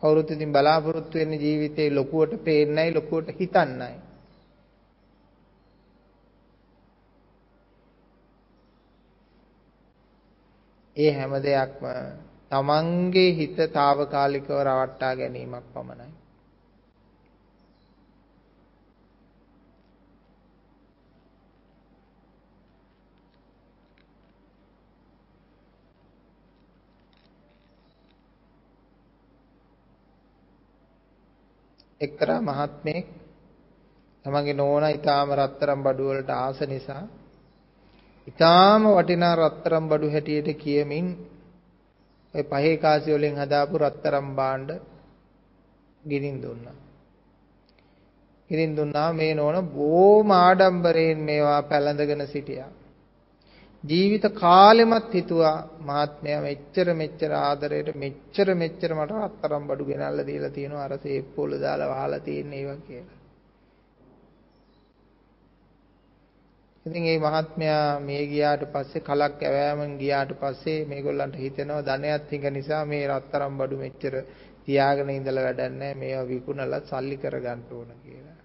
කවුරුත් 0.01 0.32
ඉතින් 0.32 0.51
බලාපොරොත්තු 0.51 1.18
වෙන්නේ 1.18 1.39
ජීවිතේ 1.39 1.89
ලොකුවට 1.91 2.43
පේන්නයි 2.43 2.93
ලොකුවට 2.93 3.30
හිතන්නයි 3.39 4.07
ඒ 10.97 11.11
හැම 11.11 11.33
දෙයක්ම 11.39 11.83
තමන්ගේ 12.51 13.31
හිත 13.31 13.57
తాවකාලිකව 13.73 14.49
රවට්ටා 14.59 15.13
ගැනීමක් 15.15 15.67
පමණයි. 15.73 16.09
එක්තරා 32.01 32.41
මහත්මයෙක් 32.41 33.07
තමන්ගේ 34.25 34.53
නෝනා 34.53 34.89
ඊටාම 34.89 35.29
රත්තරන් 35.33 35.83
බඩු 35.83 36.09
වලට 36.09 36.31
ආස 36.35 36.59
නිසා 36.67 37.03
ඊටාම 38.28 38.84
වටිනා 38.89 39.36
රත්තරන් 39.38 39.86
බඩු 39.88 40.07
හැටියට 40.09 40.49
කියමින් 40.57 41.07
ඔය 42.34 42.43
පහේ 42.45 42.75
කාසි 42.78 43.09
වලින් 43.11 43.36
හදාපු 43.36 43.75
රත්තරන් 43.78 44.28
භාණ්ඩ 44.36 44.71
ගිනින් 46.03 46.38
දුන්නා. 46.38 46.78
ගිනින් 48.49 48.75
දුන්නා 48.75 49.09
මේ 49.13 49.34
නෝන 49.34 49.57
බොහොම 49.69 50.30
ආඩම්බරයෙන් 50.34 51.19
මේවා 51.19 51.61
පැලඳගෙන 51.63 52.23
සිටියා. 52.28 52.71
ජීවිත 53.84 54.25
කාලෙමත් 54.36 55.11
හිතුවා 55.13 55.57
මහත්මයා 55.82 56.41
මෙච්චර 56.41 56.88
මෙච්චර 56.93 57.32
ආදරයට 57.39 57.89
මෙච්චර 57.95 58.47
මෙච්චර 58.55 58.91
මට 58.93 59.21
අත්තරම් 59.21 59.63
බඩු 59.67 59.84
ගෙනල්ලා 59.86 60.28
දීලා 60.28 60.49
තියෙනවා 60.49 60.84
අර 60.84 60.93
සේප්පුවල 60.99 61.53
දාලා 61.61 61.91
වහලා 61.91 62.19
තියෙන 62.19 62.53
ඒවා 62.53 62.80
කියලා. 62.88 63.16
ඉතින් 66.88 67.03
මේ 67.03 67.19
මහත්මයා 67.21 67.99
මේ 67.99 68.23
ගියාට 68.25 68.63
පස්සේ 68.71 69.01
කලක් 69.01 69.41
ඇවෑමෙන් 69.43 69.97
ගියාට 69.97 70.31
පස්සේ 70.35 70.85
මේගොල්ලන්ට 70.85 71.35
හිතෙනවා 71.35 71.81
ධනයත් 71.83 72.31
හිඟ 72.31 72.47
නිසා 72.51 72.83
මේ 72.85 73.07
රත්තරම් 73.09 73.57
බඩු 73.57 73.77
මෙච්චර 73.77 74.15
තියාගෙන 74.65 75.09
ඉඳලා 75.09 75.43
වැඩක් 75.43 75.73
නැහැ 75.73 75.95
මේවා 75.95 76.27
විකුණලා 76.27 76.81
සල්ලි 76.81 77.17
කරගන්න 77.17 77.61
ඕන 77.71 77.91
කියලා. 78.03 78.38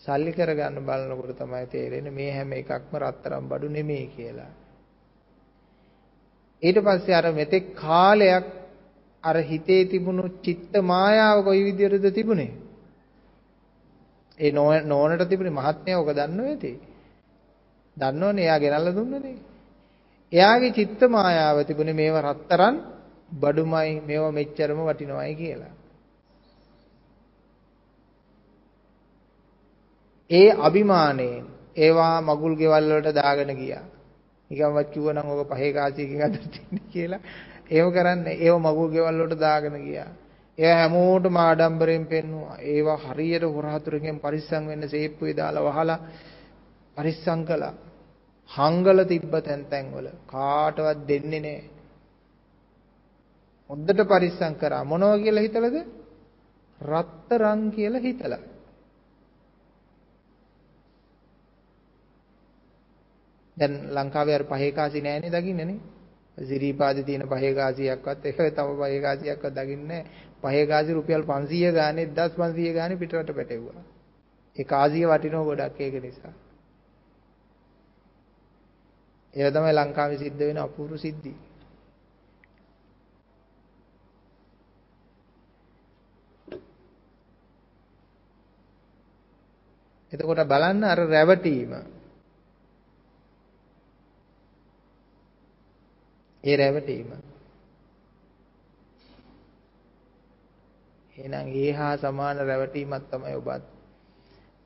සල්ලි 0.00 0.32
කරගන්න 0.32 0.76
බලනකොට 0.82 1.32
තමයි 1.36 1.66
තේරෙන්නේ 1.68 2.12
මේ 2.12 2.30
හැම 2.32 2.52
එකක්ම 2.52 2.96
රත්තරන් 2.98 3.48
බඩු 3.48 3.68
නෙමෙයි 3.68 4.06
කියලා. 4.08 4.52
ඊට 6.62 6.78
පස්සේ 6.80 7.14
අර 7.14 7.26
මෙතෙක් 7.32 7.74
කාලයක් 7.76 8.46
අර 9.24 9.36
හිතේ 9.42 9.82
තිබුණු 9.86 10.28
චිත්ත 10.42 10.74
මායාව 10.84 11.44
කොයි 11.44 11.64
විදිහටද 11.64 12.10
තිබුණේ? 12.12 12.52
ඒ 14.38 14.52
නෝනට 14.84 15.28
තිබුණේ 15.28 15.58
මහත්මයා 15.60 16.00
ඔක 16.00 16.12
දන්නව 16.12 16.46
ඇති. 16.46 16.72
දන්නවනේ 17.96 18.44
එයා 18.44 18.58
ගෙනල්ලා 18.58 18.94
දුන්නනේ. 18.94 19.36
එයාගේ 20.32 20.72
චිත්ත 20.72 21.00
මායාව 21.08 21.58
තිබුණේ 21.64 21.94
මේව 21.94 22.16
රත්තරන් 22.20 22.76
බඩුමයි 23.32 24.00
මේව 24.00 24.24
මෙච්චරම 24.30 24.80
වටිනවයි 24.80 25.34
කියලා. 25.34 25.74
ඒ 30.30 30.50
අභිමාණයෙන් 30.58 31.46
ඒවා 31.76 32.20
මගුල් 32.22 32.54
ගෙවල් 32.54 32.84
වලට 32.90 33.14
දාගෙන 33.14 33.52
ගියා. 33.54 33.84
නිකම්වත් 34.50 34.88
කිව්වනම් 34.90 35.28
ඔක 35.28 35.48
පහේ 35.50 35.72
කාසියකින් 35.72 36.22
අතර 36.22 36.44
තින්නේ 36.46 36.90
කියලා. 36.92 37.20
ඒව 37.70 37.86
කරන්නේ 37.92 38.36
ඒව 38.36 38.56
මගුල් 38.58 38.90
ගෙවල් 38.90 39.16
වලට 39.16 39.40
දාගෙන 39.40 39.76
ගියා. 39.78 40.10
ඒවා 40.58 40.78
හැමෝටම 40.78 41.36
ආඩම්බරෙන් 41.38 42.06
පෙන්නුවා. 42.06 42.56
ඒවා 42.64 42.98
හරියට 42.98 43.44
හොරහතුරකින් 43.46 44.18
පරිස්සම් 44.18 44.62
වෙන්න 44.66 44.88
සේප්පුවේ 44.88 45.36
දාලා 45.36 45.66
වහලා 45.66 45.98
පරිස්සම් 46.96 47.40
කළා. 47.44 47.74
හංගල 48.50 48.98
තිබ්බ 49.04 49.32
තැන් 49.40 49.62
තැන් 49.66 49.86
වල 49.92 50.08
කාටවත් 50.26 50.98
දෙන්නේ 51.08 51.40
නැහැ. 51.40 51.70
හොද්දට 53.70 54.00
පරිස්සම් 54.04 54.54
කරා 54.54 54.84
මොනවා 54.84 55.18
කියලා 55.18 55.42
හිතලද? 55.42 55.76
රත්තරන් 56.80 57.60
කියලා 57.70 58.00
හිතලා. 58.00 58.42
දැන් 63.56 63.74
ලංකාවේ 63.90 64.34
අර 64.34 64.44
පහේ 64.44 64.72
කාසි 64.72 65.00
නෑනේ 65.00 65.32
දකින්නේ 65.32 65.64
නේ. 65.64 65.80
සිරීපාදේ 66.38 67.02
තියෙන 67.02 67.28
පහේ 67.28 67.54
කාසියක්වත් 67.54 68.26
ඒක 68.26 68.38
තව 68.52 68.68
පහේ 68.80 69.00
කාසියක්වත් 69.00 69.54
දකින්නේ 69.54 69.88
නෑ. 69.88 70.04
පහේ 70.42 70.66
කාසි 70.66 70.92
රුපියල් 70.92 71.22
500 71.24 71.72
ගානේ 71.72 72.06
1500 72.08 72.74
ගානේ 72.74 72.96
පිටරට 72.96 73.30
පැටවුවා. 73.34 73.84
ඒ 74.56 74.64
කාසිය 74.66 75.06
වටිනව 75.06 75.44
ගොඩක් 75.44 75.80
ඒක 75.80 76.02
නිසා. 76.02 76.34
ඒක 79.36 79.52
තමයි 79.52 79.72
ලංකාවේ 79.72 80.18
සිද්ධ 80.18 80.40
වෙන 80.40 80.58
අපූර්ව 80.58 80.96
සිද්ධි. 80.98 81.34
එතකොට 90.12 90.40
බලන්න 90.44 90.84
අර 90.84 91.00
රැවටීම 91.06 91.72
ඒ 96.44 96.56
රැවටීම. 96.56 97.08
එහෙනම් 101.16 101.48
ඒහා 101.56 101.94
සමාන 101.96 102.38
රැවටීමක් 102.40 103.04
තමයි 103.10 103.34
ඔබත්. 103.34 103.64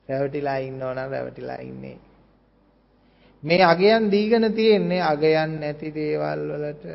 රැවටිලා 0.09 0.57
ඉන්නව 0.59 0.87
නම් 0.87 1.09
රැවටිලා 1.09 1.59
ඉන්නේ. 1.63 1.97
මේ 3.43 3.63
අගයන් 3.63 4.11
දීගෙන 4.11 4.53
තියෙන්නේ 4.53 5.01
අගයන් 5.03 5.59
නැති 5.59 5.89
දේවල් 5.91 6.41
වලට. 6.51 6.85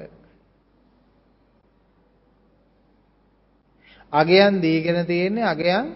අගයන් 4.12 4.62
දීගෙන 4.62 5.07
තියෙන්නේ 5.07 5.44
අගයන් 5.44 5.86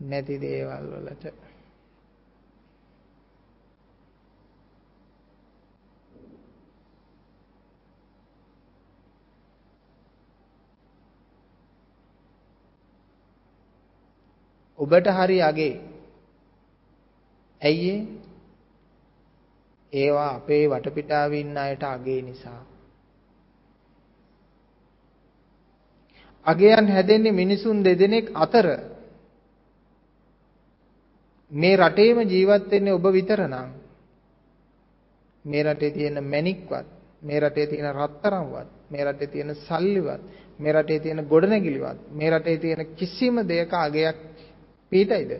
නැති 0.00 0.40
දේවල් 0.40 0.86
වලට. 0.94 1.24
ඔබට 14.78 15.06
හරි 15.08 15.38
අගේ. 15.42 15.76
ඇයි 17.62 17.94
ඒවා 19.92 20.34
අපේ 20.34 20.68
වටපිටාවේ 20.68 21.40
ඉන්න 21.40 21.58
අයට 21.58 21.82
අගේ 21.84 22.22
නිසා. 22.22 22.62
අගයන් 26.46 26.88
හැදෙන්නේ 26.88 27.32
මිනිසුන් 27.32 27.84
දෙදෙනෙක් 27.84 28.30
අතර. 28.34 28.66
මේ 31.50 31.76
රටේම 31.76 32.18
ජීවත් 32.24 32.70
වෙන්නේ 32.70 32.92
ඔබ 32.92 33.06
විතර 33.08 33.40
නම් 33.48 33.70
මේ 35.44 35.62
රටේ 35.62 35.90
තියෙන 35.90 36.24
මැණික්වත් 36.24 36.86
මේ 37.22 37.40
රටේ 37.40 37.66
තියෙන 37.66 37.94
රත්තරන්වත් 37.94 38.68
මේ 38.90 39.04
රටේ 39.04 39.26
තියෙන 39.26 39.54
සල්ලිවත් 39.56 40.22
මේ 40.58 40.72
රටේ 40.72 40.98
තියෙන 40.98 41.26
ගොඩනැගිලිවත් 41.26 41.98
මේ 42.10 42.30
රටේ 42.30 42.58
තියෙන 42.58 42.94
කිසිම 42.94 43.36
දෙයක 43.42 43.72
අගයක් 43.74 44.18
පිටයිද? 44.92 45.32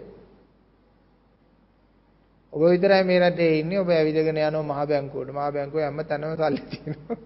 ඔබ 2.52 2.60
විතරයි 2.62 3.04
මේ 3.04 3.20
රටේ 3.20 3.58
ඉන්නේ. 3.58 3.78
ඔබ 3.78 3.88
ඇවිදගෙන 3.90 4.36
යනවා 4.38 4.62
මහ 4.64 4.86
බැංකුවට. 4.86 5.30
මහ 5.30 5.50
බැංකුවේ 5.50 5.84
හැම 5.84 6.00
තැනම 6.04 6.36
සල්ලි 6.36 6.62
තියෙනවා. 6.66 7.16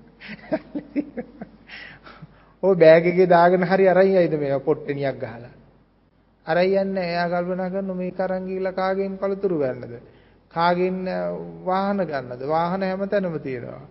ඔය 2.62 2.74
බෑග් 2.76 3.06
එකේ 3.06 3.28
දාගෙන 3.28 3.64
හරි 3.64 3.88
අරන් 3.88 4.08
යයිද 4.08 4.34
මේ 4.36 4.60
පොට්ටනියක් 4.60 5.18
ගහලා. 5.18 5.52
අරන් 6.46 6.64
යන්නේ 6.76 7.06
එයා 7.06 7.28
කල්පනා 7.30 7.70
කරනවා 7.70 7.96
මේක 7.96 8.20
අරන් 8.20 8.46
ගිහලා 8.46 8.72
කාගෙන් 8.74 9.18
පළතුරු 9.18 9.58
ගන්නද? 9.58 9.94
කාගෙන් 10.54 10.96
වාහන 11.64 11.98
ගන්නද? 12.04 12.42
වාහන 12.46 12.82
හැම 12.82 13.08
තැනම 13.08 13.36
තියෙනවා. 13.40 13.84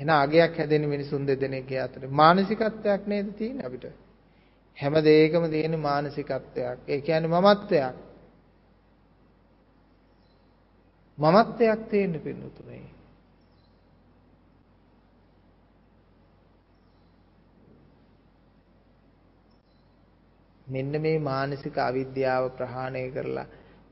එන 0.00 0.10
අගයක් 0.12 0.56
හැදෙන 0.56 0.84
මිනිසුන් 0.86 1.26
දෙදෙනෙක්ගේ 1.26 1.80
අතර 1.80 2.02
මානසිකත්වයක් 2.12 3.06
නේද 3.06 3.32
තියෙන්නේ 3.34 3.66
අපිට. 3.66 4.05
හැම 4.78 4.94
දෙයකම 5.02 5.44
තියෙන 5.50 5.78
මානසිකත්වයක්. 5.80 6.78
ඒ 6.86 7.00
කියන්නේ 7.00 7.32
මමත්වයක්. 7.34 7.94
මමත්වයක් 11.18 11.80
තියෙන්න 11.88 12.20
පින්නතුනේ. 12.20 12.84
මෙන්න 20.66 20.92
මේ 20.98 21.18
මානසික 21.20 21.76
අවිද්‍යාව 21.80 22.44
ප්‍රහාණය 22.52 23.06
කරලා 23.10 23.46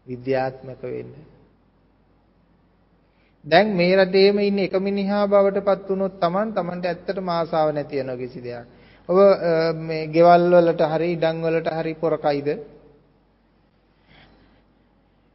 විද්‍යාත්මක 0.06 0.82
වෙන්න. 0.84 1.12
දැන් 3.44 3.68
මේ 3.72 3.96
රටේම 3.96 4.38
ඉන්න 4.40 4.58
එක 4.60 4.74
මිනිහා 4.80 5.24
බවට 5.26 5.64
පත් 5.64 5.88
වුණොත් 5.88 6.20
Taman 6.20 6.52
Tamanට 6.52 6.84
ඇත්තටම 6.84 7.28
ආසාව 7.30 7.68
නැති 7.70 7.96
වෙන 7.98 8.18
කිසි 8.18 8.40
දෙයක්. 8.40 8.66
ඔබ 9.08 9.18
මේ 9.78 10.06
ගෙවල් 10.08 10.44
වලට 10.54 10.82
හරි 10.92 11.08
ඉඩම් 11.14 11.42
වලට 11.44 11.68
හරි 11.78 11.92
පොරකයිද? 11.94 12.48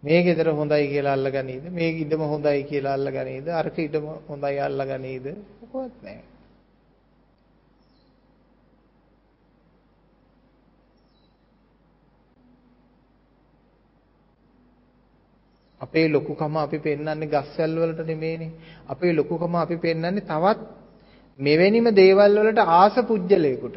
මේ 0.04 0.24
ගෙදර 0.24 0.48
හොඳයි 0.52 0.88
කියලා 0.88 1.14
අල්ලගනීද? 1.14 1.70
මේ 1.72 1.90
ඉඩම 2.04 2.22
හොඳයි 2.24 2.64
කියලා 2.64 2.94
අල්ලගනීද? 2.94 3.48
අරක 3.52 3.78
ඉඩම 3.78 4.06
හොඳයි 4.28 4.60
අල්ලගනීද? 4.60 5.26
මොකවත් 5.62 6.04
නැහැ. 6.04 6.24
අපේ 15.82 16.08
ලොකුකම 16.08 16.58
අපි 16.58 16.78
පෙන්වන්නේ 16.80 17.28
ගස්වැල් 17.28 17.78
වලට 17.78 18.02
නෙමෙයිනේ. 18.08 18.52
අපේ 18.90 19.14
ලොකුකම 19.14 19.56
අපි 19.56 19.78
පෙන්වන්නේ 19.78 20.22
තවත් 20.24 20.79
මෙවැනිම 21.40 21.88
දේවල් 21.94 22.38
වලට 22.38 22.60
ආස 22.74 22.96
පුජ්‍යලයකට. 23.04 23.76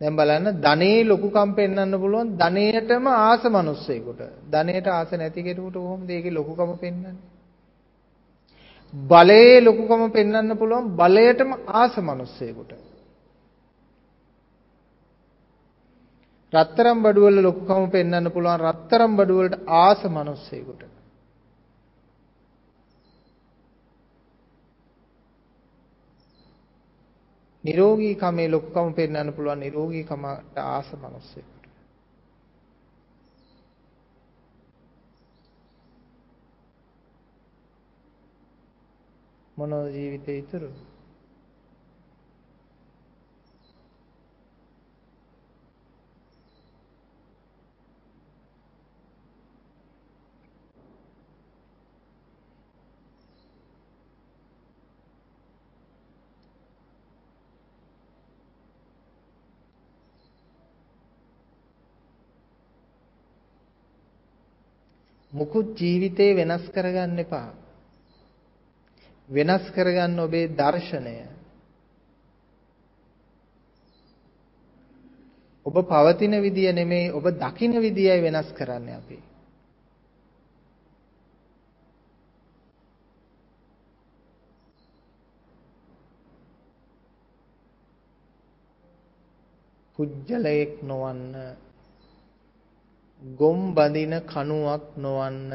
දැන් 0.00 0.16
බලන්න 0.16 0.60
ධනේ 0.60 1.04
ලොකුකම් 1.04 1.50
පෙන්වන්න 1.52 1.94
පුළුවන් 1.94 2.34
ධනයටම 2.36 3.06
ආස 3.20 3.42
මිනිස්සෙකුට. 3.50 4.20
ධනයට 4.50 4.86
ආස 4.88 5.10
නැති 5.12 5.40
කෙනෙකුට 5.42 5.76
කොහොමද 5.76 6.10
ඒකේ 6.10 6.32
ලොකුකම 6.32 6.72
පෙන්වන්නේ? 6.76 7.16
බලයේ 8.94 9.60
ලොකුකම 9.60 10.02
පෙන්වන්න 10.10 10.50
පුළුවන් 10.54 10.92
බලයටම 10.94 11.50
ආස 11.74 11.94
මිනිස්සෙකුට. 12.00 12.72
රත්තරම් 16.52 16.98
බඩු 17.02 17.20
වල 17.22 17.38
ලොකුකම 17.42 17.84
පෙන්වන්න 17.90 18.26
පුළුවන් 18.30 18.60
රත්තරම් 18.62 19.12
බඩු 19.16 19.34
වලට 19.34 19.62
ආස 19.78 20.00
මිනිස්සෙකුට. 20.10 20.82
නිරෝගීකමේ 27.66 28.48
ලොකුකම 28.50 28.88
පෙන්වන්න 28.94 29.34
පුළුවන් 29.36 29.60
නිරෝගීකමට 29.60 30.58
ආස 30.64 30.88
මිනිස්සෙකුට. 31.02 31.64
මොනෝ 39.56 39.86
ජීවිතේ 39.88 40.38
ඉතුරු? 40.38 40.70
මුකුත් 65.36 65.80
ජීවිතේ 65.80 66.32
වෙනස් 66.36 66.64
කරගන්න 66.74 67.18
එපා. 67.18 67.48
වෙනස් 69.28 69.64
කරගන්න 69.74 70.18
ඔබේ 70.18 70.48
දර්ශනය. 70.50 71.16
ඔබ 75.66 75.76
පවතින 75.84 76.34
විදිය 76.42 76.72
නෙමෙයි 76.72 77.12
ඔබ 77.12 77.24
දකින 77.34 77.72
විදියයි 77.82 78.22
වෙනස් 78.22 78.52
කරන්නේ 78.52 78.96
අපි. 78.96 79.18
කුජලයක් 89.98 90.82
නොවන්න 90.82 91.56
ගොම් 93.34 93.74
බඳින 93.74 94.14
කණුවක් 94.22 94.84
නොවන්න. 94.96 95.52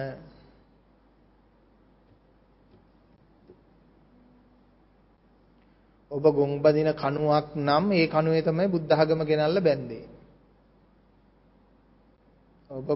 ඔබ 6.12 6.24
ගොම් 6.30 6.52
බඳින 6.60 6.92
කණුවක් 6.94 7.48
නම් 7.58 7.86
ඒ 7.92 8.08
කණුවේ 8.08 8.44
තමයි 8.44 8.68
බුද්ධ 8.68 8.92
ආගම 8.94 9.22
ගෙනල්ලා 9.24 9.62
බැන්දේ. 9.62 10.06
ඔබ 12.70 12.88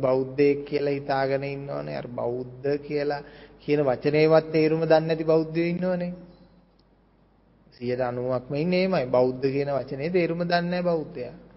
බෞද්ධයෙක් 0.00 0.58
කියලා 0.64 0.92
හිතාගෙන 0.92 1.44
ඉන්නවනේ. 1.44 1.96
අර 1.96 2.08
බෞද්ධ 2.10 2.66
කියලා 2.78 3.22
කියන 3.60 3.80
වචනේවත් 3.82 4.46
තේරුම 4.50 4.82
දන්නේ 4.82 5.06
නැති 5.06 5.24
බෞද්ධයෝ 5.24 5.68
ඉන්නවනේ. 5.68 6.12
90%ක්ම 7.74 8.54
ඉන්නේ 8.54 8.84
එමය 8.84 9.04
බෞද්ධ 9.06 9.46
කියන 9.46 9.70
වචනේ 9.70 10.10
තේරුම 10.10 10.40
දන්නේ 10.40 10.62
නැහැ 10.62 10.82
බෞද්ධයා. 10.82 11.51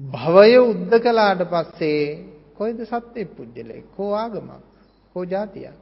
භවය 0.00 0.56
උද්ද 0.60 0.92
කළාට 1.00 1.42
පස්සේ 1.44 2.04
කොයිද 2.54 2.80
සත්‍ය 2.82 3.24
පුජ්‍යලේ? 3.26 3.84
කෝ 3.96 4.12
ආගමක්? 4.14 4.62
කෝ 5.12 5.24
જાතියක් 5.24 5.76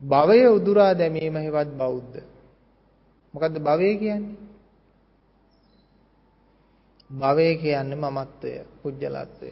භවය 0.00 0.46
උදුරා 0.48 0.92
දැමීම 0.94 1.36
හේවත් 1.36 1.70
බෞද්ධ. 1.72 2.16
මොකද්ද 3.34 3.56
භවය 3.58 3.90
කියන්නේ? 3.96 4.36
භවය 7.10 7.46
කියන්නේ 7.56 7.96
මමත්වය 7.96 8.52
පුජ්‍යලත්වය. 8.82 9.50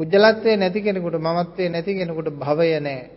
පුජ්‍යලත්වය 0.00 0.56
නැති 0.56 0.82
කෙනෙකුට 0.82 1.16
මමත්වය 1.18 1.68
නැති 1.68 1.94
කෙනෙකුට 1.94 2.28
භවය 2.34 2.80
නැහැ. 2.80 3.15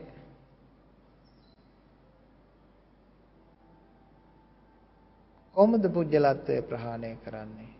කොහොමද 5.60 5.86
පුජ්‍යලත්වය 5.89 6.62
ප්‍රහාණය 6.62 7.18
කරන්නේ? 7.18 7.74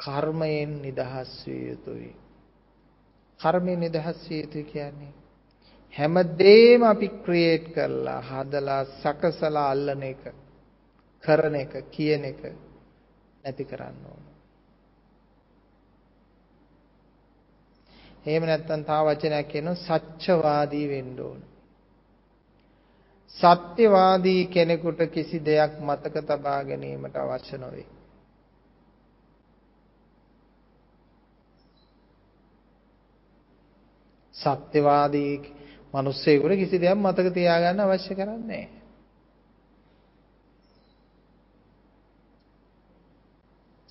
කර්මයෙන් 0.00 0.82
නිදහස් 0.82 1.46
විය 1.46 1.68
යුතුයි. 1.68 2.10
කර්මයෙන් 3.40 3.80
නිදහස් 3.80 4.28
විය 4.28 4.40
යුතුයි 4.40 4.64
කියන්නේ 4.64 5.12
හැමදේම 5.94 6.82
අපි 6.84 7.08
ක්‍රියේට් 7.24 7.72
කරලා 7.74 8.20
හදලා 8.24 8.84
සකසලා 8.92 9.70
අල්ලන 9.70 10.02
එක 10.04 10.22
කරන 11.22 11.54
එක 11.56 11.72
කියන 11.90 12.24
එක 12.26 12.65
නැති 13.46 13.64
කරන්න 13.64 13.98
ඕන. 14.04 14.22
එහෙම 18.26 18.44
නැත්නම් 18.44 18.82
තව 18.82 19.06
වචනයක් 19.08 19.48
කියනවා 19.48 20.00
සත්‍යවාදී 20.14 20.86
වෙන්න 20.88 21.20
ඕන. 21.20 21.40
සත්‍යවාදී 23.36 24.46
කෙනෙකුට 24.46 25.00
කිසි 25.08 25.38
දෙයක් 25.40 25.72
මතක 25.80 26.24
තබා 26.24 26.60
ගැනීමට 26.64 27.16
අවශ්‍ය 27.16 27.58
නොවේ. 27.58 27.86
සත්‍යවාදී 34.34 35.34
මිනිස්සෙකුට 35.94 36.56
කිසි 36.56 36.76
දෙයක් 36.78 36.98
මතක 36.98 37.26
තියාගන්න 37.32 37.80
අවශ්‍ය 37.80 38.14
කරන්නේ 38.14 38.42
නැහැ. 38.48 38.85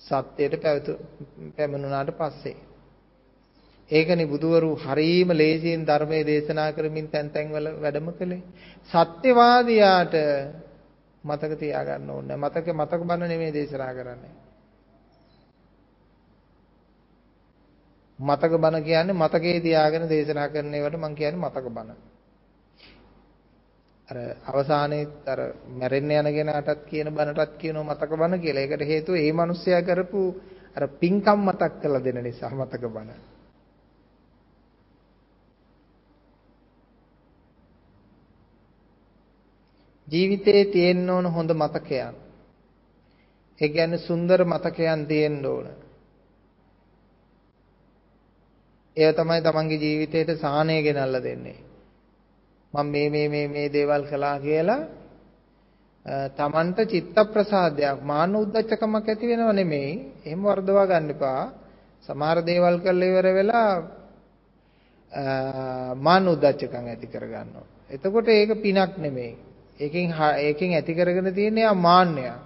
සත්‍යයට 0.06 0.64
පැමිණුණාට 1.56 2.10
පස්සේ. 2.12 2.56
ඒකනේ 3.90 4.26
බුදුවරු 4.26 4.70
හරීම 4.76 5.28
ලේසියෙන් 5.32 5.82
ධර්මයේ 5.82 6.24
දේශනා 6.24 6.72
කරමින් 6.72 7.08
තැන් 7.08 7.30
තැන්වල 7.30 7.66
වැඩම 7.82 8.08
කළේ. 8.12 8.42
සත්‍යවාදියාට 8.90 10.14
මතක 11.24 11.52
තියාගන්න 11.56 12.10
ඕනේ. 12.10 12.36
මතක 12.36 12.66
මතක 12.72 13.00
බන්න 13.02 13.28
නෙමෙයි 13.28 13.52
දේශනා 13.52 13.92
කරන්නේ. 13.92 14.34
මතක 18.18 18.52
බණ 18.54 18.84
කියන්නේ 18.84 19.14
මතකේ 19.14 19.60
තියාගෙන 19.60 20.08
දේශනා 20.08 20.48
කරන 20.48 20.74
ඒවට 20.74 20.96
මම 20.96 21.14
කියන්නේ 21.14 21.40
මතක 21.40 21.66
බණ 21.68 22.15
අර 24.08 24.18
අවසානයේත් 24.46 25.26
අර 25.26 25.40
මැරෙන්න 25.68 26.10
යන 26.12 26.28
කෙනාටත් 26.32 26.84
කියන 26.86 27.08
බණටත් 27.10 27.56
කියනවා 27.58 27.86
මතක 27.86 28.10
බණ 28.12 28.40
කියලා. 28.40 28.62
ඒකට 28.62 28.84
හේතුව 28.84 29.16
ඒ 29.16 29.32
මිනිස්සයා 29.34 29.82
කරපු 29.82 30.20
අර 30.76 30.84
පින්කම් 30.96 31.40
මතක් 31.42 31.72
කරලා 31.80 32.04
දෙන 32.04 32.22
නිසා 32.22 32.50
මතක 32.52 32.84
බණ. 32.88 33.10
ජීවිතේ 40.08 40.64
තියෙන්න 40.66 41.10
ඕන 41.10 41.26
හොඳ 41.28 41.50
මතකයන්. 41.52 42.14
ඒ 43.60 43.68
කියන්නේ 43.68 43.98
සුන්දර 44.00 44.44
මතකයන් 44.44 45.06
තියෙන්න 45.06 45.46
ඕන. 45.46 45.66
ඒව 48.96 49.14
තමයි 49.14 49.40
තමන්ගේ 49.42 49.78
ජීවිතේට 49.78 50.38
සාහනය 50.38 50.82
ගෙනල්ලා 50.82 51.22
දෙන්නේ. 51.22 51.65
මම 52.74 52.86
මේ 52.86 53.08
මේ 53.08 53.28
මේ 53.28 53.46
මේ 53.48 53.68
දේවල් 53.68 54.02
කළා 54.04 54.38
කියලා 54.38 54.82
තමන්ට 56.30 56.78
චිත්ත 56.86 57.16
ප්‍රසාදයක් 57.26 57.98
මාන 58.02 58.34
උද්දච්චකමක් 58.34 59.04
ඇති 59.04 59.26
වෙනව 59.26 59.50
නෙමෙයි. 59.52 59.92
එහෙම 60.24 60.40
වර්ධවා 60.42 60.86
ගන්න 60.86 61.10
එපා. 61.10 61.42
සමහර 62.04 62.38
දේවල් 62.42 62.76
කරලා 62.78 63.10
ඉවර 63.10 63.26
වෙලා 63.32 63.70
මාන 65.96 66.22
උද්දච්චකම් 66.26 66.86
ඇති 66.86 67.06
කර 67.06 67.24
ගන්නවා. 67.24 67.66
එතකොට 67.90 68.28
ඒක 68.30 68.50
පිනක් 68.56 68.92
නෙමෙයි. 68.98 69.32
ඒකෙන් 69.80 70.14
ඒකෙන් 70.38 70.70
ඇති 70.72 70.92
කරගෙන 70.94 71.34
තියෙන්නේ 71.34 71.66
ආ 71.66 71.74
මාන්නයක්. 71.76 72.45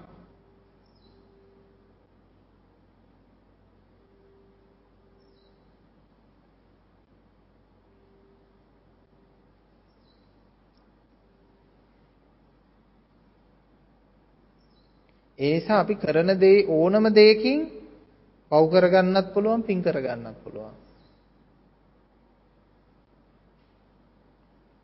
ඒ 15.41 15.51
නිසා 15.51 15.81
අපි 15.81 15.95
කරන 15.97 16.31
දේ 16.37 16.67
ඕනම 16.69 17.05
දෙයකින් 17.15 17.61
පව් 18.51 18.65
කරගන්නත් 18.73 19.27
පුළුවන් 19.35 19.63
පින් 19.63 19.83
කරගන්නත් 19.83 20.37
පුළුවන්. 20.45 20.75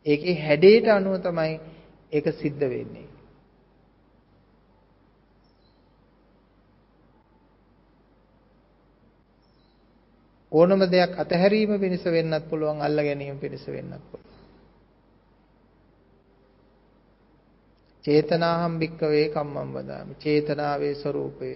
ඒකේ 0.05 0.35
හැඩයට 0.37 0.87
අනුව 0.89 1.15
තමයි 1.19 1.53
ඒක 2.11 2.25
සිද්ධ 2.33 2.65
වෙන්නේ. 2.65 3.07
ඕනම 10.51 10.81
දෙයක් 10.87 11.11
අතහැරීම 11.15 11.71
පිණිස 11.77 12.05
වෙන්නත් 12.07 12.49
පුළුවන් 12.49 12.81
අල්ල 12.81 12.97
ගැනීම 12.99 13.37
පිණිස 13.37 13.67
වෙන්නත් 13.67 14.03
පුළුවන්. 14.03 14.26
චේතනාහම් 18.07 18.79
භික්කවේ 18.79 19.29
කම්මං 19.29 19.73
වදාමි. 19.73 20.13
චේතනාවේ 20.15 20.95
ස්වરૂපය. 20.95 21.49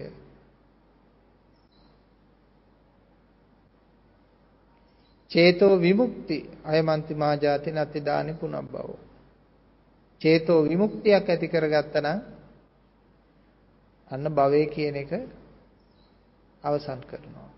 චේතෝ 5.30 5.80
විමුක්ති 5.80 6.36
අයමන්ති 6.64 7.14
මා 7.14 7.34
ජාති 7.36 7.70
නති 7.72 8.04
දානි 8.04 8.32
පුනබ්බව. 8.34 8.90
චේතෝ 10.20 10.60
විමුක්තියක් 10.64 11.28
ඇති 11.28 11.48
කරගත්තා 11.48 12.02
නම් 12.02 12.20
අන්න 14.10 14.24
භවය 14.30 14.62
කියන 14.66 14.96
එක 14.96 15.12
අවසන් 16.64 17.00
කරනවා. 17.06 17.51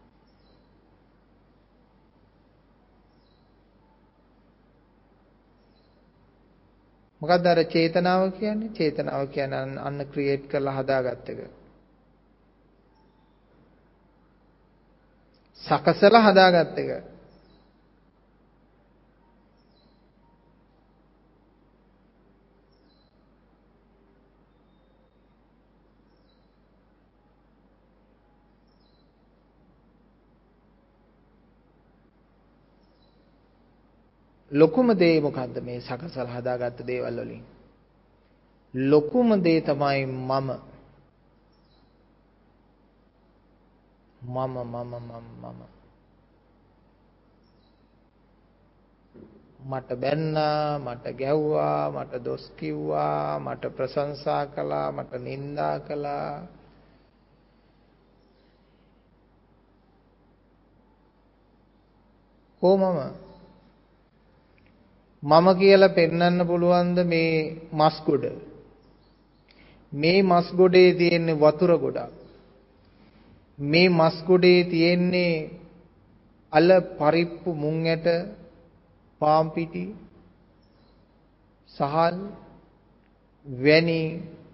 මොකක්ද 7.25 7.47
අර 7.47 7.61
චේතනාව 7.66 8.22
කියන්නේ? 8.33 8.72
චේතනාව 8.72 9.29
කියන්නේ 9.29 9.81
අන්න 9.81 10.07
ක්‍රියේට් 10.07 10.49
කරලා 10.49 10.77
හදාගත්ත 10.79 11.29
එක. 11.29 11.41
සකසලා 15.62 16.22
හදාගත්ත 16.22 16.79
එක. 16.79 17.13
ලොකුම 34.55 34.88
දේ 34.94 35.20
මොකද්ද 35.20 35.57
මේ 35.61 35.80
සකසලා 35.80 36.34
හදාගත්ත 36.34 36.86
දේවල් 36.86 37.18
වලින්? 37.20 37.42
ලොකුම 38.74 39.28
දේ 39.42 39.61
තමයි 39.61 40.07
මම. 40.07 40.48
මම 44.22 44.55
මම 44.64 44.76
මම 44.84 45.12
මම. 45.42 45.61
මට 49.61 49.88
බැන්නා, 49.96 50.78
මට 50.78 51.05
ගැව්වා, 51.18 51.90
මට 51.90 52.24
දොස් 52.24 52.52
කිව්වා, 52.57 53.38
මට 53.38 53.62
ප්‍රශංසා 53.76 54.46
කළා, 54.46 54.92
මට 54.92 55.12
නිඳා 55.18 55.80
කළා. 55.80 56.46
කොහොමම 62.62 63.24
මම 65.25 65.47
කියලා 65.59 65.89
පෙන්වන්න 65.89 66.39
පුළුවන්ද 66.47 66.99
මේ 67.05 67.33
මස් 67.72 67.97
ගොඩ? 68.07 68.25
මේ 69.93 70.18
මස් 70.22 70.47
ගොඩේ 70.57 70.91
තියෙන 70.93 71.27
වතුර 71.41 71.72
ගොඩක්. 71.79 72.12
මේ 73.59 73.89
මස් 73.89 74.16
ගොඩේ 74.27 74.61
තියෙන්නේ 74.64 75.35
අල 76.53 76.68
පරිප්පු 76.99 77.51
මුං 77.55 77.77
ඇට 77.87 78.07
පාම් 79.20 79.47
පිටි 79.51 79.85
සහල් 81.70 82.16
වැනි 83.47 84.01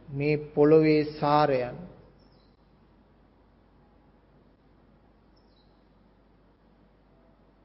මේ 0.09 0.37
පොළවේ 0.55 1.03
සාරයන්. 1.21 1.77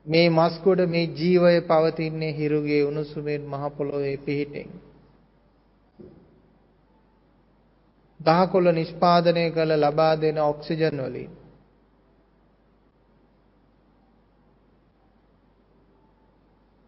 මේ 0.06 0.28
මස්කොඩ 0.30 0.82
මේ 0.88 1.06
ජීවය 1.14 1.62
පවතින්නේ 1.64 2.34
හිරුගේ 2.34 2.82
උණුසුමෙන් 2.84 3.41
මහ 3.43 3.64
පොළොවේ 3.72 4.18
පිහිටෙන්. 4.20 4.70
දහකොළ 8.20 8.68
නිෂ්පාදනය 8.72 9.45
කළ 9.51 9.72
ලබා 9.78 10.14
දෙන 10.18 10.38
ඔක්සිජන් 10.43 11.01
වලින් 11.03 11.32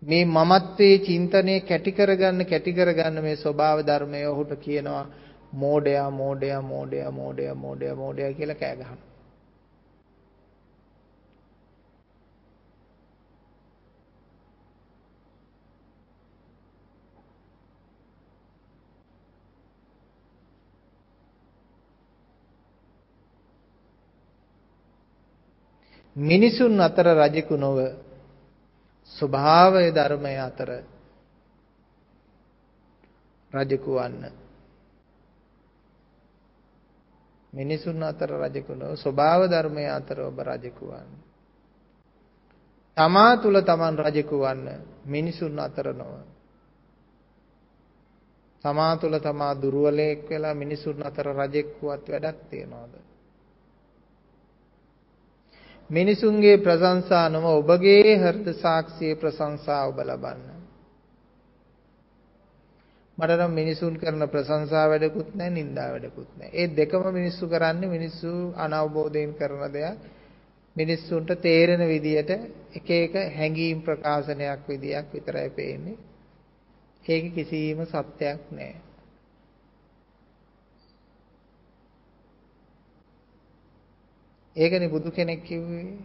මේ 0.02 0.26
මමත්වයේ 0.28 0.98
චින්තනය 1.00 1.60
කැටි 1.62 1.92
කරගන්න 1.92 2.46
කැටි 2.46 2.74
කරගන්න 2.74 3.22
මේ 3.22 3.36
ස්වභාව 3.38 3.80
ධර්මය 3.82 4.26
ඔහුට 4.28 4.54
කියනවා 4.60 5.06
මෝඩයා 5.56 6.10
මෝඩයා 6.12 6.62
මෝඩයා 6.64 7.12
මෝඩයා 7.12 7.56
මෝඩයා 7.56 7.96
මෝඩයා 7.96 8.34
කියලා 8.34 8.56
කෑ 8.56 8.76
ගහනවා 8.76 9.07
මිනිසුන් 26.18 26.82
අතර 26.82 27.14
රජෙකු 27.14 27.54
නොව 27.56 27.78
ස්වභාවය 29.06 29.94
ධර්මය 29.94 30.34
අතර 30.36 30.70
රජෙකු 33.52 33.92
වන්න. 33.92 34.34
මිනිසුන් 37.54 38.02
අතර 38.02 38.30
රජෙකු 38.30 38.74
නොව 38.74 38.98
ස්වභාව 38.98 39.46
ධර්මය 39.46 39.86
අතර 39.88 40.18
ඔබ 40.24 40.38
රජෙකු 40.40 40.86
වන්න. 40.88 41.12
තමා 42.98 43.38
තුල 43.38 43.62
තමන් 43.62 43.96
රජෙකු 44.00 44.36
වන්න 44.36 44.66
මිනිසුන් 45.06 45.54
අතර 45.56 45.94
නොව. 45.94 46.26
තමා 48.66 48.98
තුල 48.98 49.14
තමා 49.16 49.54
දුර්වලයෙක් 49.54 50.26
වෙලා 50.26 50.54
මිනිසුන් 50.54 50.98
අතර 51.00 51.30
රජෙක් 51.30 51.78
වුවත් 51.78 52.10
වැඩක් 52.10 52.50
තියනවද? 52.50 53.07
මිනිසුන්ගේ 55.90 56.58
ප්‍රශංසා 56.58 57.30
නොව 57.30 57.46
ඔබගේ 57.52 58.16
හෘද 58.18 58.48
සාක්ෂියේ 58.56 59.16
ප්‍රශංසා 59.16 59.82
ඔබ 59.88 60.00
ලබන්න. 60.02 60.58
මට 63.18 63.38
නම් 63.38 63.52
මිනිසුන් 63.52 63.94
කරන 63.96 64.24
ප්‍රශංසා 64.28 64.86
වැඩකුත් 64.90 65.30
නැහැ 65.34 65.54
නින්දා 65.54 65.88
වැඩකුත් 65.92 66.32
නැහැ. 66.36 66.52
ඒ 66.54 66.68
දෙකම 66.70 67.08
මිනිස්සු 67.12 67.48
කරන්නේ 67.48 67.90
මිනිස්සු 67.90 68.32
අනවබෝධයෙන් 68.58 69.34
කරන 69.34 69.64
දෙයක්. 69.74 69.98
මිනිස්සුන්ට 70.76 71.32
තේරෙන 71.42 71.84
විදියට 71.88 72.32
එක 72.74 72.90
එක 72.96 73.16
හැඟීම් 73.34 73.80
ප්‍රකාශනයක් 73.82 74.68
විදියක් 74.68 75.08
විතරයි 75.14 75.50
පේන්නේ. 75.52 75.98
ඒක 77.04 77.34
කිසිම 77.34 77.80
සත්‍යයක් 77.86 78.42
නෑ. 78.52 78.76
ඒකනේ 84.58 84.90
බුදු 84.90 85.10
කෙනෙක් 85.12 85.42
කිව්වේ. 85.44 85.98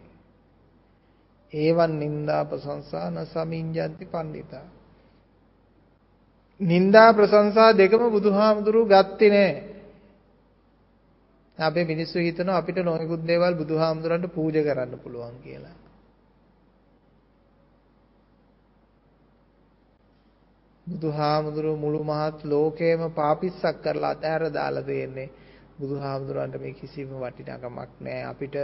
ඒවන් 1.53 1.93
නින්දා 1.99 2.45
ප්‍රශංසා 2.45 3.11
න 3.11 3.19
සමිඤ්ඤන්ති 3.25 4.05
පණ්ඩිතා. 4.05 4.67
නින්දා 6.61 7.11
ප්‍රශංසා 7.13 7.71
දෙකම 7.73 8.03
බුදුහාමුදුරුවෝ 8.11 8.91
ගත්තේ 8.91 9.31
නෑ. 9.31 9.53
අපේ 11.59 11.85
මිනිස්සු 11.85 12.19
හිතනවා 12.19 12.57
අපිට 12.57 12.79
නොයෙකුත් 12.79 13.23
දේවල් 13.27 13.55
බුදුහාමුදුරන්ට 13.55 14.35
පූජා 14.35 14.65
කරන්න 14.65 14.99
පුළුවන් 14.99 15.37
කියලා. 15.43 15.77
බුදුහාමුදුරුවෝ 20.87 21.77
මුළු 21.77 22.01
මහත් 22.05 22.39
ලෝකේම 22.45 23.03
පාපිස්සක් 23.11 23.77
කරලා 23.83 24.11
අතහැර 24.11 24.43
දාලා 24.51 24.87
දෙන්නේ. 24.87 25.29
බුදුහාමුදුරන්ට 25.83 26.57
මේ 26.57 26.75
කිසිම 26.75 27.09
වටිනාකමක් 27.17 27.91
නැහැ. 28.01 28.25
අපිට 28.25 28.57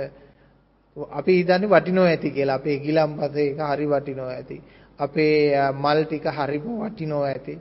අපි 1.12 1.32
හිතන්නේ 1.32 1.68
වටිනෝ 1.68 2.04
ඇති 2.04 2.30
කියලා. 2.30 2.56
අපේ 2.56 2.76
ගිලම්පස 2.78 3.36
එක 3.38 3.60
හරි 3.68 3.86
වටිනෝ 3.86 4.28
ඇති. 4.28 4.58
අපේ 4.98 5.54
මල් 5.74 5.98
ටික 6.04 6.26
හරිම 6.28 6.66
වටිනෝ 6.80 7.22
ඇති. 7.22 7.54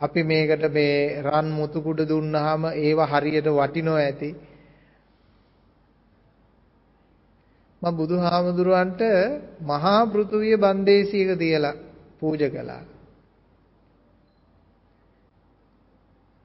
අපි 0.00 0.20
මේකට 0.22 0.64
මේ 0.70 1.22
රන් 1.22 1.48
මුතු 1.50 1.82
කුඩ 1.82 2.00
දුන්නාම 2.08 2.62
ඒව 2.76 2.98
හරියට 3.02 3.48
වටිනෝ 3.50 3.98
ඇති. 3.98 4.30
මම 7.82 7.96
බුදුහාමුදුරුවන්ට 7.96 9.02
මහා 9.62 10.00
පෘථුවිය 10.06 10.56
බන්දේසියක 10.56 11.30
තියලා 11.38 11.74
පූජා 12.20 12.50
කළා. 12.50 12.82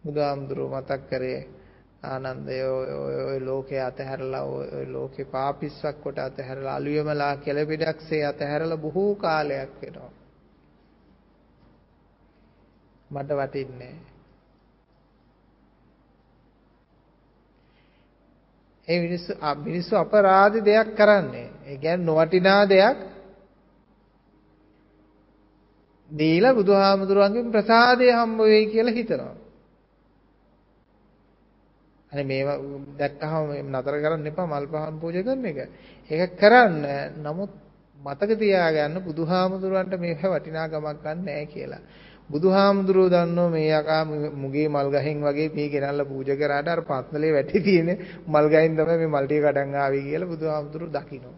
බුදුහාමුදුරුව 0.03 0.71
මතක් 0.73 1.01
කරේ 1.09 1.39
ආනන්දය 2.03 2.59
ඔය 2.63 3.39
ලෝකේ 3.41 3.81
අතහැරලා 3.81 4.43
ඔය 4.43 4.85
ලෝකේ 4.87 5.25
පාපිස්සක් 5.25 6.01
කොට 6.01 6.19
අතහැරලා 6.19 6.75
අලුයමලා 6.75 7.37
කෙළපිඩක්සේ 7.37 8.25
අතහැරලා 8.25 8.77
බොහෝ 8.77 9.15
කාලයක් 9.15 9.73
වෙනවා. 9.81 10.11
මට 13.11 13.31
වටින්නේ 13.31 13.95
ඒ 18.87 18.99
මිනිස්සු 19.01 19.33
මිනිස්සු 19.57 19.95
අපරාධ 19.95 20.57
දෙයක් 20.65 20.95
කරන්නේ. 20.95 21.49
ඒ 21.65 21.77
කියන්නේ 21.77 22.05
නොවටිනා 22.05 22.69
දෙයක් 22.69 22.97
දීලා 26.11 26.55
බුදුහාමුදුරුවන්ගෙන් 26.55 27.51
ප්‍රසාදය 27.51 28.11
හම්බ 28.11 28.39
වෙයි 28.43 28.65
කියලා 28.67 28.93
හිතනවා. 28.93 29.48
අනේ 32.11 32.23
මේවා 32.23 32.57
දැක්කහම 32.97 33.49
නතර 33.63 33.95
කරන්න 33.99 34.27
එපා 34.27 34.47
මල් 34.47 34.65
පහන් 34.67 34.95
පූජා 34.97 35.23
කරන 35.23 35.45
එක. 35.45 35.59
ඒක 36.09 36.31
කරන්න. 36.35 36.77
නමුත් 37.19 37.51
මතක 37.97 38.31
තියාගන්න 38.35 38.95
බුදුහාමුදුරන්ට 38.99 39.93
මේක 39.97 40.21
වටිනාකමක් 40.25 41.01
ගන්න 41.03 41.19
නැහැ 41.21 41.45
කියලා. 41.45 41.81
බුදුහාමුදුරුවෝ 42.29 43.09
දන්නෝ 43.09 43.49
මේ 43.49 43.69
යකා 43.71 44.03
මුගේ 44.35 44.67
මල් 44.67 44.89
ගහෙන් 44.91 45.21
වගේ 45.21 45.49
මේ 45.49 45.69
ගෙනල්ලා 45.69 46.05
පූජා 46.05 46.37
කරාට 46.37 46.67
අර 46.67 46.81
පත්නලේ 46.83 47.33
වැටි 47.33 47.61
තියෙන 47.61 47.89
මල් 48.27 48.47
ගහෙන් 48.47 48.73
තමයි 48.73 48.97
මේ 48.97 49.07
මල් 49.09 49.25
ටික 49.25 49.43
කඩන් 49.43 49.75
ආවේ 49.75 50.01
කියලා 50.01 50.29
බුදුහාමුදුරුවෝ 50.29 50.95
දකිනවා. 50.95 51.37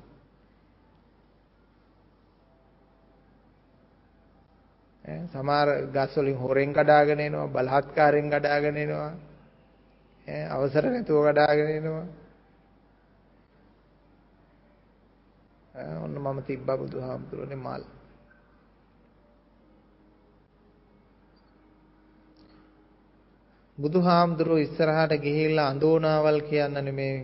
සමහර 5.27 5.69
ගස් 5.89 6.15
වලින් 6.15 6.37
හොරෙන් 6.37 6.71
කඩාගෙන 6.71 7.19
එනවා 7.19 7.47
බලහත්කාරයෙන් 7.49 8.27
කඩාගෙන 8.29 8.77
එනවා 8.77 9.03
ඈ 9.05 9.30
අවසර 10.27 10.85
නැතුව 10.85 11.25
කඩාගෙන 11.25 11.69
එනවා. 11.69 12.07
ඔන්න 15.97 16.15
මම 16.15 16.37
තිබ්බා 16.43 16.77
බුදුහාමුදුරනේ 16.77 17.55
මල්. 17.57 17.83
බුදුහාමුදුරුවෝ 23.77 24.57
ඉස්සරහට 24.57 25.13
ගිහිල්ලා 25.17 25.67
අඳෝනාවල් 25.67 26.39
කියන්න 26.41 26.75
නෙමේ 26.79 27.15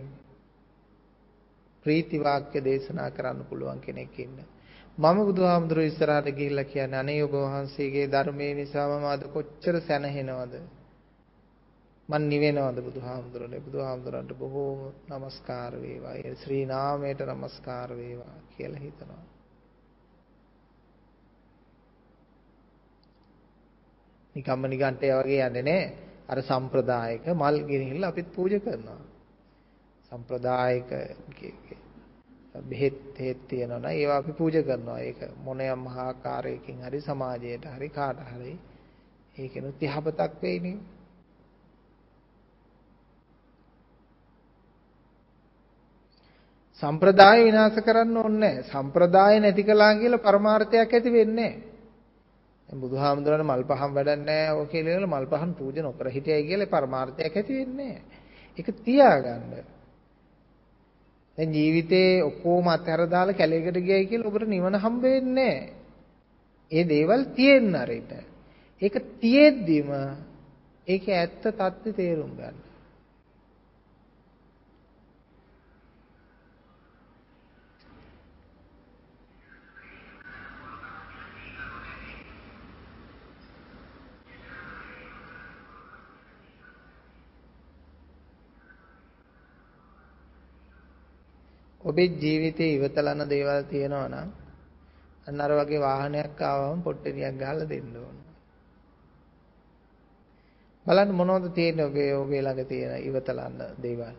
ප්‍රීති 1.86 2.18
වාක්‍ය 2.20 2.60
දේශනා 2.62 3.10
කරන්න 3.12 3.45
පුළුවන් 3.45 3.80
කෙනෙක් 3.80 4.16
ඉන්න. 4.20 4.38
මම 4.98 5.18
බුදුහාමුදුරුවෝ 5.26 5.88
ඉස්සරහට 5.88 6.28
ගිහිල්ලා 6.32 6.64
කියන්නේ 6.66 7.00
අනේ 7.00 7.24
ඔබ 7.24 7.34
වහන්සේගේ 7.36 8.08
ධර්මයේ 8.08 8.54
නිසා 8.54 8.88
මම 8.89 9.06
අද 9.06 9.22
කොච්චර 9.28 9.76
සැනහෙනවද? 9.82 10.54
මන් 12.10 12.30
නිවෙනවද 12.30 12.78
බුදුහාමුදුරනේ? 12.82 13.60
බුදුහාමුදුරන්ට 13.60 14.32
බොහෝම 14.34 14.80
নমස්කාර 15.10 15.74
වේවා. 15.78 16.16
ඒ 16.16 16.36
ශ්‍රී 16.36 16.66
නාමයට 16.66 17.22
নমස්කාර 17.22 17.89
වේවා 17.91 18.38
කියලා 18.49 18.80
හිතනවා. 18.80 19.24
නිකම්ම 24.36 24.64
නිකන්ට 24.66 25.03
ඒ 25.03 25.14
වගේ 25.18 25.41
යන්නේ 25.45 25.64
නැහැ 25.64 25.86
අර 26.30 26.39
සම්ප්‍රදායික 26.43 27.28
මල් 27.34 27.58
ගෙනහිල්ලා 27.66 28.10
අපිත් 28.10 28.32
පූජා 28.32 28.60
කරනවා. 28.60 29.01
සම්ප්‍රදායික 30.12 30.89
බෙහෙත් 32.64 33.20
හේත් 33.20 33.47
තියෙනවා 33.47 33.91
ඒවා 33.91 34.18
අපි 34.18 34.34
පූජා 34.34 34.64
කරනවා. 34.64 34.99
ඒක 35.01 35.20
මොනයම් 35.43 35.80
මහාකාරයකින් 35.82 36.78
හරි 36.82 37.01
සමාජයට 37.01 37.66
හරි 37.68 37.89
කාට 37.91 38.20
හරි. 38.30 38.53
ඒකෙනුත් 39.36 39.84
යහපතක් 39.84 40.41
වෙයිනේ. 40.41 40.78
සම්ප්‍රදාය 46.84 47.39
විනාශ 47.43 47.80
කරන්න 47.82 48.17
ඕනේ 48.17 48.39
නැහැ. 48.39 48.63
සම්ප්‍රදාය 48.65 49.39
නැති 49.39 49.63
කළා 49.63 49.93
කියලා 49.95 50.19
පරමාර්ථයක් 50.19 50.93
ඇති 50.93 51.11
වෙන්නේ 51.11 51.49
නැහැ. 51.49 51.75
දැන් 52.69 52.82
බුදුහාමුදුරනේ 52.82 53.45
මල් 53.45 53.63
පහන් 53.63 53.91
වැඩක් 53.93 54.21
නැහැ 54.21 54.53
ඔය 54.53 54.67
කියලා 54.67 55.07
මල් 55.07 55.25
පහන් 55.28 55.51
පූජා 55.53 55.84
නොකර 55.84 56.09
හිටියයි 56.09 56.43
කියලා 56.43 56.69
පරමාර්ථයක් 56.69 57.36
ඇති 57.36 57.53
වෙන්නේ 57.53 57.93
නැහැ. 57.93 58.19
ඒක 58.57 58.69
තියාගන්න. 58.84 59.43
දැන් 61.38 61.51
ජීවිතේ 61.51 62.23
ඔක්කොම 62.23 62.67
අතහැර 62.67 63.01
දාලා 63.07 63.34
කැලේකට 63.34 63.82
ගියයි 63.82 64.05
කියලා 64.05 64.30
ඔබට 64.30 64.47
නිවන 64.47 64.75
හම්බ 64.75 65.03
වෙන්නේ 65.05 65.57
ඒ 66.71 66.84
දේවල් 66.86 67.23
තියෙන්න 67.36 67.75
අරිට. 67.75 68.11
ඒක 68.82 68.95
තියෙද්දිම 69.19 69.89
ඒකේ 70.88 71.15
ඇත්ත 71.15 71.43
தත්ත්වය 71.43 71.93
තේරුම් 71.93 72.34
ගන්න. 72.34 72.66
ඔබේ 91.88 92.10
ජීවිතේ 92.14 92.74
ඉවතලන 92.74 93.22
දේවල් 93.30 93.64
තියෙනවා 93.64 94.08
නම් 94.08 94.30
අන්න 95.28 95.42
අර 95.42 95.52
වගේ 95.52 95.80
වාහනයක් 95.80 96.42
ආවම 96.42 96.80
පොට්ටනියක් 96.82 97.36
ගහලා 97.36 97.66
දෙන්න 97.66 97.96
ඕන. 97.98 98.18
බලන්න 100.86 101.12
මොනවද 101.12 101.52
තියෙන්නේ 101.52 101.86
ඔබේ 101.86 102.12
ඔබේ 102.16 102.42
ළඟ 102.42 102.68
තියෙන 102.68 102.94
ඉවතලන 103.02 103.56
දේවල්. 103.84 104.16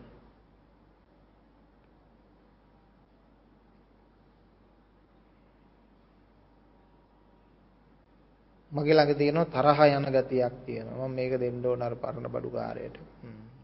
මගේ 8.71 8.93
ළඟ 8.93 9.17
තියෙනවා 9.17 9.53
තරහ 9.53 9.79
යන 9.89 10.05
ගතියක් 10.09 10.53
තියෙනවා. 10.65 11.07
මම 11.07 11.15
මේක 11.15 11.33
දෙන්න 11.39 11.65
ඕන 11.65 11.81
අර 11.81 11.95
පරණ 11.95 12.27
බඩුකාරයට. 12.27 12.97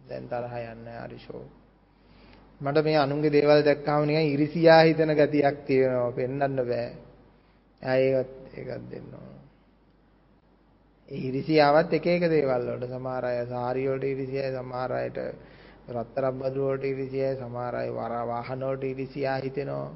දැන් 0.08 0.26
තරහ 0.28 0.54
යන්නේ 0.64 0.98
හරිෂෝ. 1.00 1.46
මට 2.62 2.84
මේ 2.84 2.98
අනුන්ගේ 2.98 3.32
දේවල් 3.32 3.62
දැක්කම 3.62 4.06
නිකන් 4.06 4.28
ඉරිසියා 4.30 4.82
හිතෙන 4.82 5.12
ගතියක් 5.12 5.58
තියෙනවා 5.66 6.12
පෙන්වන්න 6.12 6.56
බෑ. 6.64 6.90
ආ 7.82 7.96
ඒකත් 7.98 8.32
ඒකත් 8.54 8.86
දෙන්න 8.92 9.10
ඕන. 9.14 9.36
ඒ 11.10 11.20
ඉරිසියාවත් 11.20 11.94
එක 11.94 12.06
එක 12.08 12.24
දේවල් 12.28 12.64
වලට 12.68 12.90
සමහර 12.90 13.26
අය 13.26 13.40
සාරි 13.46 13.84
වලට 13.86 14.04
ඉරිසියයි 14.06 14.54
සමහර 14.54 14.92
අයට 14.94 15.18
රත්තරන් 15.90 16.40
බදු 16.40 16.62
වලට 16.64 16.86
ඉරිසියයි 16.86 17.36
සමහර 17.36 17.76
අය 17.76 17.90
වර 17.92 18.14
වාහන 18.26 18.62
වලට 18.62 18.84
ඉරිසියා 18.86 19.38
හිතෙනවා. 19.38 19.92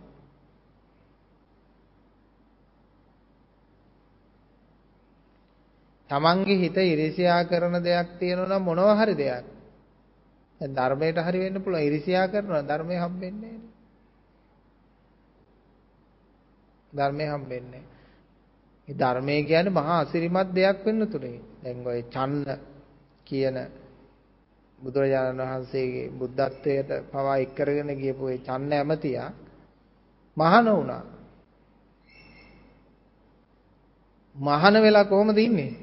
තමන්ගේ 6.10 6.58
හිත 6.58 6.78
ඉරිසියා 6.86 7.42
කරන 7.46 7.80
දෙයක් 7.82 8.10
තියෙනවා 8.20 8.50
නම් 8.50 8.64
මොනවා 8.64 8.96
හරි 8.98 9.16
දෙයක් 9.16 9.46
දැන් 10.62 10.76
ධර්මයට 10.76 11.18
හරි 11.20 11.40
වෙන්න 11.40 11.62
පුළුවන් 11.62 11.84
ඉරිසියා 11.84 12.28
කරනවා 12.28 12.64
ධර්මය 12.64 12.96
හම්බෙන්නේ 12.96 13.52
නැහැ. 13.54 13.78
ධර්මය 16.94 17.26
හම්බෙන්නේ 17.26 17.84
මේ 18.88 18.98
ධර්මය 18.98 19.44
කියන්නේ 19.44 19.70
මහා 19.72 20.00
අසිරිමත් 20.00 20.50
දෙයක් 20.54 20.86
වෙන්න 20.86 21.08
තුනේ. 21.08 21.40
දැන් 21.64 21.88
ඔය 21.88 22.02
චන්න 22.06 22.48
කියන 23.28 23.58
බුදුරජාණන් 24.82 25.42
වහන්සේගේ 25.42 26.10
බුද්ධත්වයට 26.12 26.90
පවා 27.12 27.38
එක් 27.38 27.52
කරගෙන 27.56 27.92
ගියපු 27.96 28.24
ඒ 28.28 28.40
චන්න 28.40 28.74
ඇමතියා 28.74 29.32
මහාන 30.38 30.68
වුණා. 30.68 31.04
මහාන 34.36 34.76
වෙලා 34.76 35.06
කොහමද 35.06 35.38
ඉන්නේ? 35.38 35.74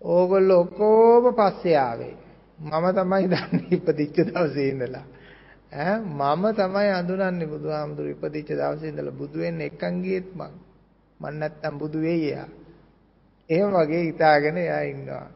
ඕගොල්ලෝ 0.00 0.60
ඔක්කොම 0.60 1.24
පස්සේ 1.34 1.78
ආවේ. 1.78 2.23
මම 2.64 2.86
තමයි 2.92 3.26
දන්නේ 3.26 3.68
ඉපදිච්ච 3.70 4.16
දවසේ 4.26 4.68
ඉඳලා. 4.68 5.06
ඈ 5.74 5.98
මම 6.00 6.44
තමයි 6.54 6.90
අඳුරන්නේ 6.90 7.46
බුදුහාමුදුරු 7.46 8.08
ඉපදිච්ච 8.10 8.50
දවසේ 8.52 8.88
ඉඳලා 8.88 9.12
බුදු 9.12 9.38
වෙන්න 9.38 9.60
එක්කන් 9.60 9.94
ගියෙත් 10.00 10.28
මං. 10.32 10.52
මං 11.20 11.34
නැත්තම් 11.34 11.74
බුදු 11.78 11.98
වෙයි 12.00 12.26
එයා. 12.26 12.48
එහෙම 13.50 13.70
වගේ 13.72 14.02
හිතාගෙන 14.02 14.56
එයා 14.56 14.82
ඉන්නවා. 14.84 15.26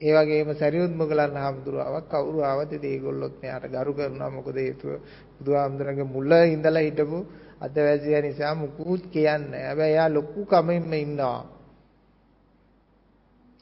ඒ 0.00 0.12
වගේම 0.14 0.50
සරියුත් 0.54 0.92
මොගලන් 0.92 1.34
හාමුදුරුවවක් 1.34 2.06
කවුරු 2.08 2.40
ආවද 2.40 2.70
ඉතින් 2.70 2.90
ඒගොල්ලොත් 2.90 3.34
මෙයාට 3.42 3.64
ගරු 3.68 3.92
කරනවා 3.92 4.30
මොකද 4.30 4.56
හේතුව 4.56 4.92
බුදුහාමුදුරන්ගේ 5.36 6.06
මුල 6.06 6.32
ඉඳලා 6.46 6.82
හිටපු 6.82 7.18
අතවැසියා 7.60 8.22
නිසා 8.22 8.54
මුකුත් 8.54 9.02
කියන්නේ 9.08 9.62
හැබැයි 9.62 9.94
එයා 9.94 10.08
ලොකු 10.08 10.40
කමින්ම 10.46 10.92
ඉන්නවා 10.96 11.40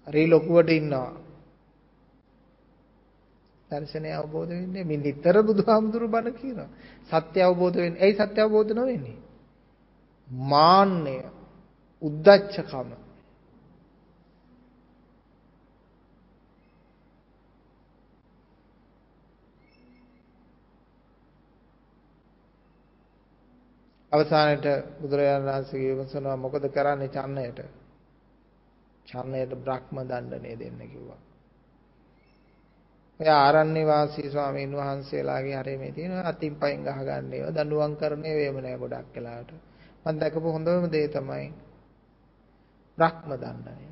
හරි 0.07 0.25
ලොකුවට 0.27 0.71
ඉන්නවා 0.71 1.26
දර්ශනය 3.71 4.11
අවබෝධ 4.13 4.51
වෙන්නේ 4.51 4.85
මේ 4.85 4.99
නිතර 4.99 5.37
බුදුහාමුදුරු 5.43 6.07
බණ 6.09 6.35
කියනවා. 6.35 6.69
සත්‍ය 7.11 7.39
අවබෝධ 7.41 7.77
වෙන්නේ. 7.77 8.03
ඇයි 8.03 8.15
සත්‍ය 8.17 8.41
අවබෝධ 8.41 8.73
නොවෙන්නේ? 8.73 9.19
මාන්නය 10.29 11.17
උද්දච්චකම. 12.03 12.91
අවසානයේ 24.13 24.77
බුදුරජාණන් 25.01 25.49
වහන්සේ 25.49 25.81
විමසනවා 25.91 26.37
මොකද 26.39 26.65
කරන්නේ? 26.71 27.09
චන්නයට? 27.11 27.59
චන්නයට 29.07 29.53
බ්‍රහ්ම 29.59 29.97
දණ්ඩනය 30.03 30.53
දෙන්න 30.57 30.81
කිව්වා. 30.87 31.26
ඔය 33.21 33.29
ආරණ්‍ය 33.31 33.83
වාසී 33.85 34.31
ස්වාමීන් 34.31 34.73
වහන්සේලාගේ 34.73 35.55
හැරේ 35.55 35.79
මේ 35.79 35.93
තියෙන 35.93 36.27
අතින් 36.27 36.55
පයින් 36.57 36.81
ගහගන්න 36.83 37.33
ඒවා 37.33 37.55
දඬුවම් 37.55 37.95
කරන 37.97 38.25
ඒවාම 38.25 38.59
නෑ 38.59 38.79
ගොඩක් 38.79 39.15
වෙලාවට. 39.15 39.53
මම 40.05 40.19
දැකපු 40.21 40.49
හොඳම 40.49 40.85
දේ 40.93 41.09
තමයි 41.09 41.47
බ්‍රහ්ම 42.99 43.31
දණ්ඩනය. 43.35 43.87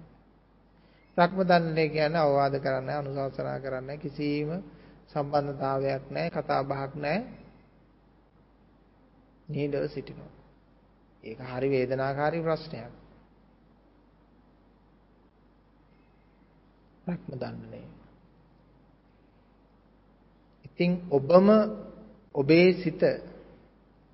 බ්‍රහ්ම 1.17 1.41
දණ්ඩනය 1.43 1.85
කියන්නේ 1.89 2.21
අවවාද 2.21 2.55
කරන්නේ 2.59 2.97
අනුශාසනා 2.97 3.59
කරන්නේ 3.61 3.99
කිසිම 3.99 4.51
සම්බන්ධතාවයක් 5.09 6.05
නැහැ 6.11 6.31
කතා 6.33 6.63
බහක් 6.65 6.93
නැහැ 6.97 7.23
නිහඬව 9.49 9.89
සිටිනවා. 9.89 10.33
ඒක 11.23 11.41
හරි 11.47 11.69
වේදනාකාරී 11.71 12.43
ප්‍රශ්නයක්. 12.43 12.93
රක්ම 17.07 17.33
දන්නේ. 17.37 17.94
ඉතින් 20.75 20.93
ඔබම 21.11 21.49
ඔබේ 22.35 22.73
සිත 22.75 23.03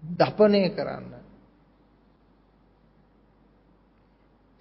දපණය 0.02 0.68
කරන්න 0.70 1.20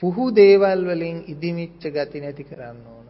පුහු 0.03 0.31
දේවල් 0.31 0.81
වලින් 0.85 1.17
ඉදිමිච්ච 1.27 1.83
ගති 1.85 2.19
නැති 2.21 2.43
කරන්න 2.43 2.85
ඕන. 2.87 3.07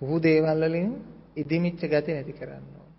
පුහු 0.00 0.16
දේවල් 0.20 0.60
වලින් 0.62 0.90
ඉදිමිච්ච 1.36 1.80
ගති 1.82 2.10
නැති 2.12 2.32
කරන්න 2.32 2.66
ඕන. 2.72 2.92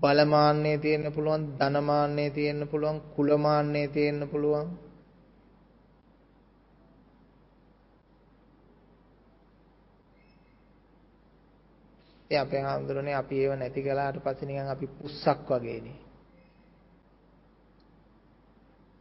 බලමාන්නේ 0.00 0.78
තියෙන්න 0.78 1.12
පුළුවන්, 1.12 1.42
ධනමාන්නේ 1.58 2.30
තියෙන්න 2.30 2.68
පුළුවන්, 2.68 3.00
කුලමාන්නේ 3.16 3.88
තියෙන්න 3.88 4.28
පුළුවන්. 4.28 4.66
ඒ 12.30 12.38
අපේ 12.38 12.60
හාමුදුරනේ 12.60 13.14
අපි 13.14 13.34
ඒව 13.40 13.52
නැති 13.54 13.82
කළාට 13.82 14.18
පස්සේ 14.18 14.46
නිකන් 14.46 14.68
අපි 14.68 14.86
පුස්සක් 14.88 15.48
වගේනේ. 15.50 15.98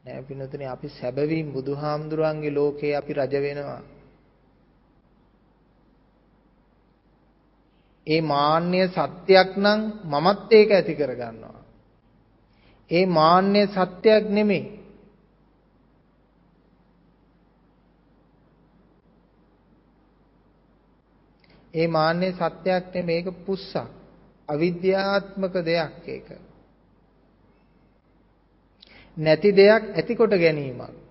නෑ 0.04 0.24
පින්නතුනේ 0.24 0.68
අපි 0.68 0.90
සැබවින් 0.92 1.48
බුදුහාමුදුරන්ගේ 1.54 2.54
ලෝකේ 2.54 2.96
අපි 2.96 3.14
රජ 3.14 3.36
වෙනවා. 3.42 3.82
ඒ 8.08 8.22
මාන්‍ය 8.22 8.82
සත්‍යයක් 8.88 9.52
නම් 9.58 9.82
මමත් 10.04 10.52
ඒක 10.52 10.70
ඇති 10.72 10.94
කරගන්නවා. 10.94 11.62
ඒ 12.92 13.06
මාන්‍ය 13.08 13.62
සත්‍යයක් 13.68 14.26
නෙමෙයි. 14.30 14.66
ඒ 21.74 21.88
මාන්නේ 21.88 22.32
සත්‍යයක් 22.32 22.84
නෙමෙයි 22.94 23.24
මේක 23.24 23.46
පුස්සක්. 23.46 23.90
අවිද්‍යාත්මක 24.50 25.56
දෙයක් 25.66 26.08
ඒක. 26.08 26.28
නැති 29.18 29.50
දෙයක් 29.52 29.84
ඇතිකොට 29.98 30.34
ගැනීමක්. 30.34 31.05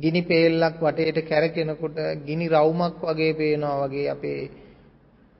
ගිනි 0.00 0.22
පේල්ලක් 0.22 0.76
වටේට 0.80 1.18
කැරකෙනකොට 1.24 1.98
ගිනි 2.24 2.46
රවුමක් 2.48 3.02
වගේ 3.02 3.32
පේනවා 3.34 3.76
වගේ 3.82 4.08
අපේ 4.10 4.40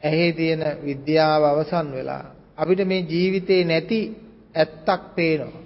ඇහි 0.03 0.33
තියෙන 0.33 0.63
විද්‍යාව 0.85 1.43
අවසන් 1.45 1.89
වෙලා 1.93 2.25
අපිට 2.57 2.81
මේ 2.85 3.03
ජීවිතේ 3.05 3.63
නැති 3.65 4.01
ඇත්තක් 4.55 5.03
පේනවා. 5.15 5.63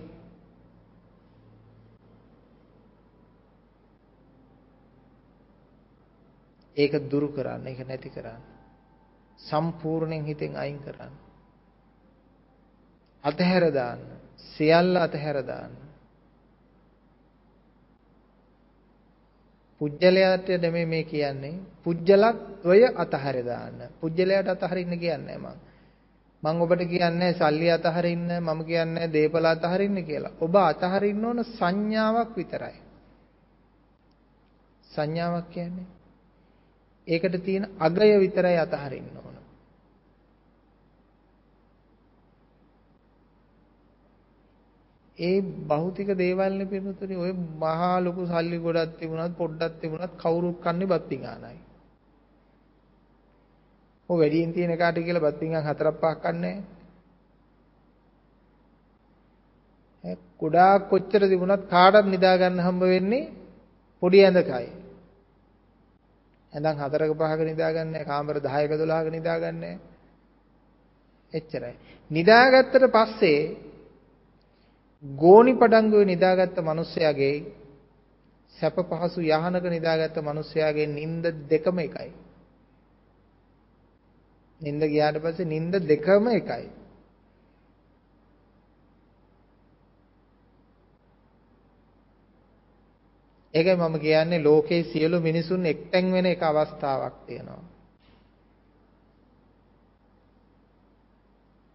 ඒක 6.77 6.93
දුරු 7.05 7.29
කරන්න, 7.29 7.67
ඒක 7.67 7.81
නැති 7.81 8.11
කරන්න. 8.11 8.43
සම්පූර්ණයෙන් 9.39 10.25
හිතෙන් 10.25 10.57
අයින් 10.57 10.79
කරන්න. 10.79 11.15
අතහැර 13.25 13.65
දාන්න. 13.71 14.01
සියල්ල 14.37 14.97
අතහැර 14.97 15.39
දාන්න. 15.45 15.82
පුජ්‍යලයට 19.83 20.49
නෙමෙයි 20.61 20.87
මේ 20.87 21.05
කියන්නේ. 21.05 21.55
පුජ්‍යලත්වය 21.85 22.81
අතහැර 22.95 23.37
දාන්න. 23.45 23.79
පුජ්‍යලයට 24.01 24.49
අතහරින්න 24.49 24.95
කියන්නේ 24.97 25.39
මම. 25.39 25.47
මම 26.43 26.61
ඔබට 26.61 26.83
කියන්නේ 26.89 27.33
සල්ලි 27.33 27.71
අතහරින්න 27.71 28.31
මම 28.41 28.61
කියන්නේ 28.65 29.13
දීපල 29.13 29.47
අතහරින්න 29.47 30.05
කියලා. 30.05 30.33
ඔබ 30.41 30.55
අතහරින්න 30.57 31.25
ඕන 31.25 31.45
සංඥාවක් 31.49 32.37
විතරයි. 32.37 32.79
සංඥාවක් 34.91 35.51
කියන්නේ 35.51 35.87
ඒකට 37.07 37.45
තියෙන 37.45 37.67
අගය 37.79 38.19
විතරයි 38.21 38.59
අතහරින්න 38.59 39.17
ඕන. 39.17 39.32
ඒ 45.23 45.41
භෞතික 45.69 46.15
දේවල් 46.15 46.53
නෙපිරුතුනේ 46.53 47.17
ඔය 47.17 47.33
මහා 47.61 48.01
ලොකු 48.01 48.27
සල්ලි 48.27 48.59
ගොඩක් 48.59 48.99
තිබුණත් 48.99 49.37
පොඩ්ඩක් 49.37 49.81
තිබුණත් 49.81 50.17
කවුරුත් 50.17 50.61
කන්නේ 50.61 50.87
බත් 50.87 51.09
පිඟානයි. 51.09 51.57
ඔය 54.09 54.19
වැඩියෙන් 54.19 54.53
තියෙන 54.53 54.77
කාට 54.77 54.99
කියලා 54.99 55.21
බත් 55.21 55.39
පිඟාන 55.39 55.65
හතරක් 55.65 55.97
පහක් 55.97 56.23
කන්නේ 56.23 56.41
නැහැ. 56.41 56.63
ගොඩාක් 60.41 60.89
කොච්චර 60.89 61.25
තිබුණත් 61.25 61.67
කාටවත් 61.67 62.07
නිදා 62.07 62.37
ගන්න 62.37 62.59
හම්බ 62.59 62.85
වෙන්නේ 62.85 63.31
පොඩි 64.03 64.21
ඇඳකයි. 64.21 64.69
ඇඳන් 66.53 66.79
හතරක 66.79 67.15
පහක 67.15 67.43
නිදා 67.43 67.73
ගන්න 67.73 67.89
නැහැ. 67.89 68.05
කාමර 68.05 68.39
10ක 68.39 68.73
12ක 68.73 69.11
නිදා 69.11 69.39
ගන්න 69.39 69.61
නැහැ. 69.61 69.79
එච්චරයි. 71.35 71.75
නිදාගත්තට 72.11 72.91
පස්සේ 72.91 73.72
ගෝණි 75.03 75.53
පඩංගුවේ 75.55 76.05
නිදාගත්ත 76.05 76.59
මිනිස්සයාගේ 76.63 77.35
සැප 78.57 78.77
පහසු 78.91 79.21
යහනක 79.23 79.65
නිදාගත්ත 79.69 80.17
මිනිස්සයාගේ 80.23 80.87
නිින්ද 80.89 81.25
දෙකම 81.51 81.79
එකයි. 81.79 82.13
නිින්ද 84.61 84.83
ගියාට 84.85 85.19
පස්සේ 85.19 85.45
නිින්ද 85.45 85.75
දෙකම 85.85 86.29
එකයි. 86.31 86.67
ඒකයි 93.55 93.77
මම 93.77 93.97
කියන්නේ 93.99 94.45
ලෝකේ 94.45 94.83
සියලු 94.85 95.21
මිනිසුන් 95.21 95.67
එක්තෙන් 95.67 96.13
වෙන 96.13 96.27
එක 96.27 96.43
අවස්ථාවක් 96.43 97.17
තියෙනවා. 97.27 97.72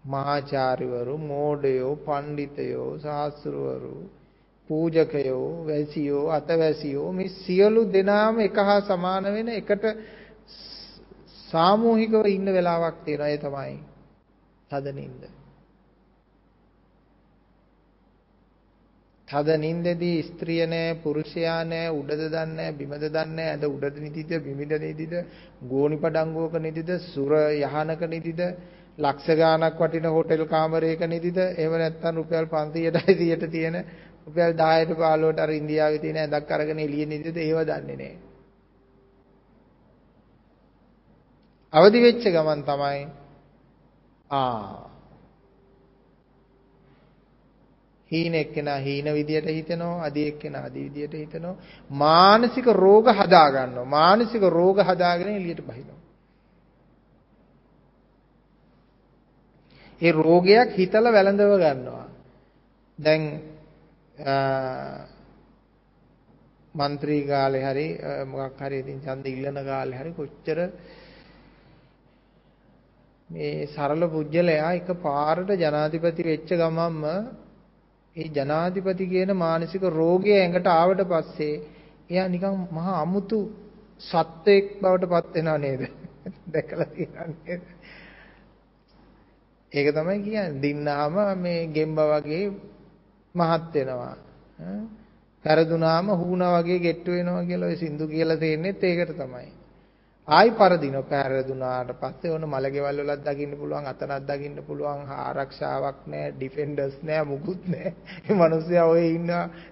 මහාචාර්යවරු, 0.08 1.16
මෝඩයෝ, 1.24 1.96
පඬිතයෝ, 1.98 2.92
ශාස්ත්‍රවරු, 3.00 3.96
පූජකයෝ, 4.70 5.50
වැසියෝ, 5.68 6.26
අතවැසියෝ 6.32 7.10
මේ 7.12 7.34
සියලු 7.36 7.82
දෙනාම 7.94 8.40
එක 8.40 8.58
හා 8.62 8.82
සමාන 8.82 9.34
වෙන 9.34 9.50
එකට 9.52 9.84
සාමූහිකව 11.50 12.26
ඉන්න 12.28 12.54
වෙලාවක් 12.54 13.04
තියෙනවා. 13.06 13.30
ඒ 13.30 13.38
තමයි 13.38 13.80
තදනින්ද. 14.72 15.22
තද 19.28 19.56
නින්දදී 19.58 20.20
ස්ත්‍රිය 20.24 20.62
නෑ 20.66 20.92
පුරුෂයා 20.96 21.62
නෑ 21.64 21.88
උඩද 21.92 22.22
දන්නේ 22.26 22.54
නෑ 22.54 22.72
බිමද 22.72 23.02
දන්නේ 23.06 23.26
නෑ 23.32 23.48
ඇඳ 23.48 23.66
උඩද 23.66 23.98
නිදිද 23.98 24.30
බිමිද 24.40 24.72
නිදිද 24.78 25.16
ගෝණි 25.64 25.98
පඩංගුවක 25.98 26.54
නිදිද 26.58 26.92
සුර 27.06 27.34
යහනක 27.36 28.04
නිදිද 28.08 28.42
ලක්ෂ 28.98 29.28
ගාණක් 29.36 29.78
වටින 29.78 30.08
හෝටල් 30.08 30.44
කාමරයක 30.46 31.02
නිදිද 31.06 31.38
එහෙම 31.44 31.74
නැත්නම් 31.76 32.16
රුපියල් 32.16 32.48
500ටයි 32.48 32.90
100ට 33.12 33.52
තියෙන 33.52 33.78
රුපියල් 34.26 34.54
10ට 34.56 34.92
15ට 34.96 35.40
අර 35.40 35.52
ඉන්දියාවේ 35.52 36.00
තියෙන 36.00 36.18
ඇඳක් 36.18 36.52
අරගෙන 36.52 36.80
එළියේ 36.80 37.08
නිදිද 37.08 37.38
ඒව 37.38 37.62
දන්නේ 37.66 37.98
නෑ 37.98 38.16
අවදි 41.74 41.98
වෙච්ච 42.02 42.24
ගමන් 42.28 42.62
තමයි 42.66 43.08
ආ 44.30 44.88
හීන 48.12 48.36
එක්කෙනා 48.36 48.78
හීන 48.78 49.06
විදියට 49.14 49.48
හිතනවා, 49.48 50.04
අදි 50.04 50.28
එක්කෙනා 50.28 50.64
අදි 50.64 50.84
විදියට 50.84 51.14
හිතනවා. 51.14 51.56
මානසික 51.92 52.68
රෝග 52.68 53.08
හදා 53.10 53.52
ගන්නවා. 53.52 53.86
මානසික 53.88 54.42
රෝග 54.50 54.78
හදාගෙන 54.80 55.28
එළියට 55.30 55.62
බහිනවා. 55.62 55.97
ඒ 60.02 60.12
රෝගයක් 60.14 60.70
හිතලා 60.74 61.12
වැළඳව 61.12 61.54
ගන්නවා. 61.56 62.06
දැන් 63.00 63.24
මන්ත්‍රී 66.76 67.24
කාලේ 67.26 67.64
හරි 67.64 67.88
මොකක් 68.28 68.60
හරි 68.60 68.78
ඉතින් 68.80 69.00
ඡන්ද 69.02 69.26
ඉල්ලන 69.28 69.60
කාලේ 69.66 70.00
හරි 70.00 70.12
කොච්චර 70.14 70.60
මේ 73.30 73.68
සරල 73.68 74.02
පුජ්‍යලයා 74.08 74.72
එක 74.74 74.90
පාරට 75.00 75.50
ජනාධිපති 75.56 76.24
වෙච්ච 76.24 76.50
ගමන්ම 76.54 77.04
ඒ 78.16 78.28
ජනාධිපති 78.32 79.06
කියන 79.06 79.32
මානසික 79.36 79.84
රෝගය 79.94 80.32
ඇඟට 80.34 80.68
ආවට 80.72 81.02
පස්සේ 81.06 81.56
එයා 82.10 82.28
නිකන් 82.28 82.56
මහා 82.72 83.02
අමුතු 83.02 83.40
සත්වෙක් 84.02 84.66
බවට 84.82 85.10
පත් 85.12 85.36
වෙනව 85.38 85.58
නේද? 85.60 85.82
දැකලා 86.54 86.88
තියෙනව 86.88 87.34
නේද? 87.40 87.64
ඒක 89.72 89.88
තමයි 89.92 90.20
කියන්නේ. 90.22 90.62
දින්නාම 90.62 91.16
මේ 91.38 91.68
ගෙම්බා 91.68 92.08
වගේ 92.14 92.46
මහත් 93.36 93.74
වෙනවා. 93.76 94.16
පෙරදුනාම 95.46 96.08
හුණා 96.18 96.52
වගේ 96.56 96.80
ගෙට්ටු 96.80 97.12
වෙනවා 97.12 97.44
කියලා 97.44 97.70
ඔය 97.70 97.78
සින්දු 97.78 98.08
කියලා 98.08 98.38
තේන්නේත් 98.38 98.84
ඒකට 98.84 99.16
තමයි. 99.16 99.50
ආයි 100.28 100.52
පරදිනව 100.52 101.04
පැහැරදුනාට 101.06 101.92
පස්සේ 101.96 102.32
ඕන 102.32 102.46
මලගෙවල් 102.46 102.98
වලත් 103.00 103.22
දකින්න 103.26 103.54
පුළුවන් 103.56 103.86
අතනක් 103.86 104.26
දකින්න 104.26 104.58
පුළුවන් 104.62 105.12
ආරක්ෂාවක් 105.18 106.00
නැහැ 106.06 106.34
ඩිෆෙන්ඩර්ස් 106.34 106.98
නැහැ 107.02 107.26
මුකුත් 107.26 107.62
නැහැ 107.66 107.94
මේ 108.26 108.38
මිනිස්සයා 108.42 108.86
ඔය 108.88 109.06
ඉන්න 109.10 109.32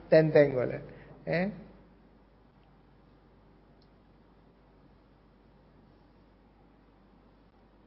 තැන් 0.09 0.31
තැන් 0.31 0.55
වල 0.55 0.71
ඈ 0.75 1.43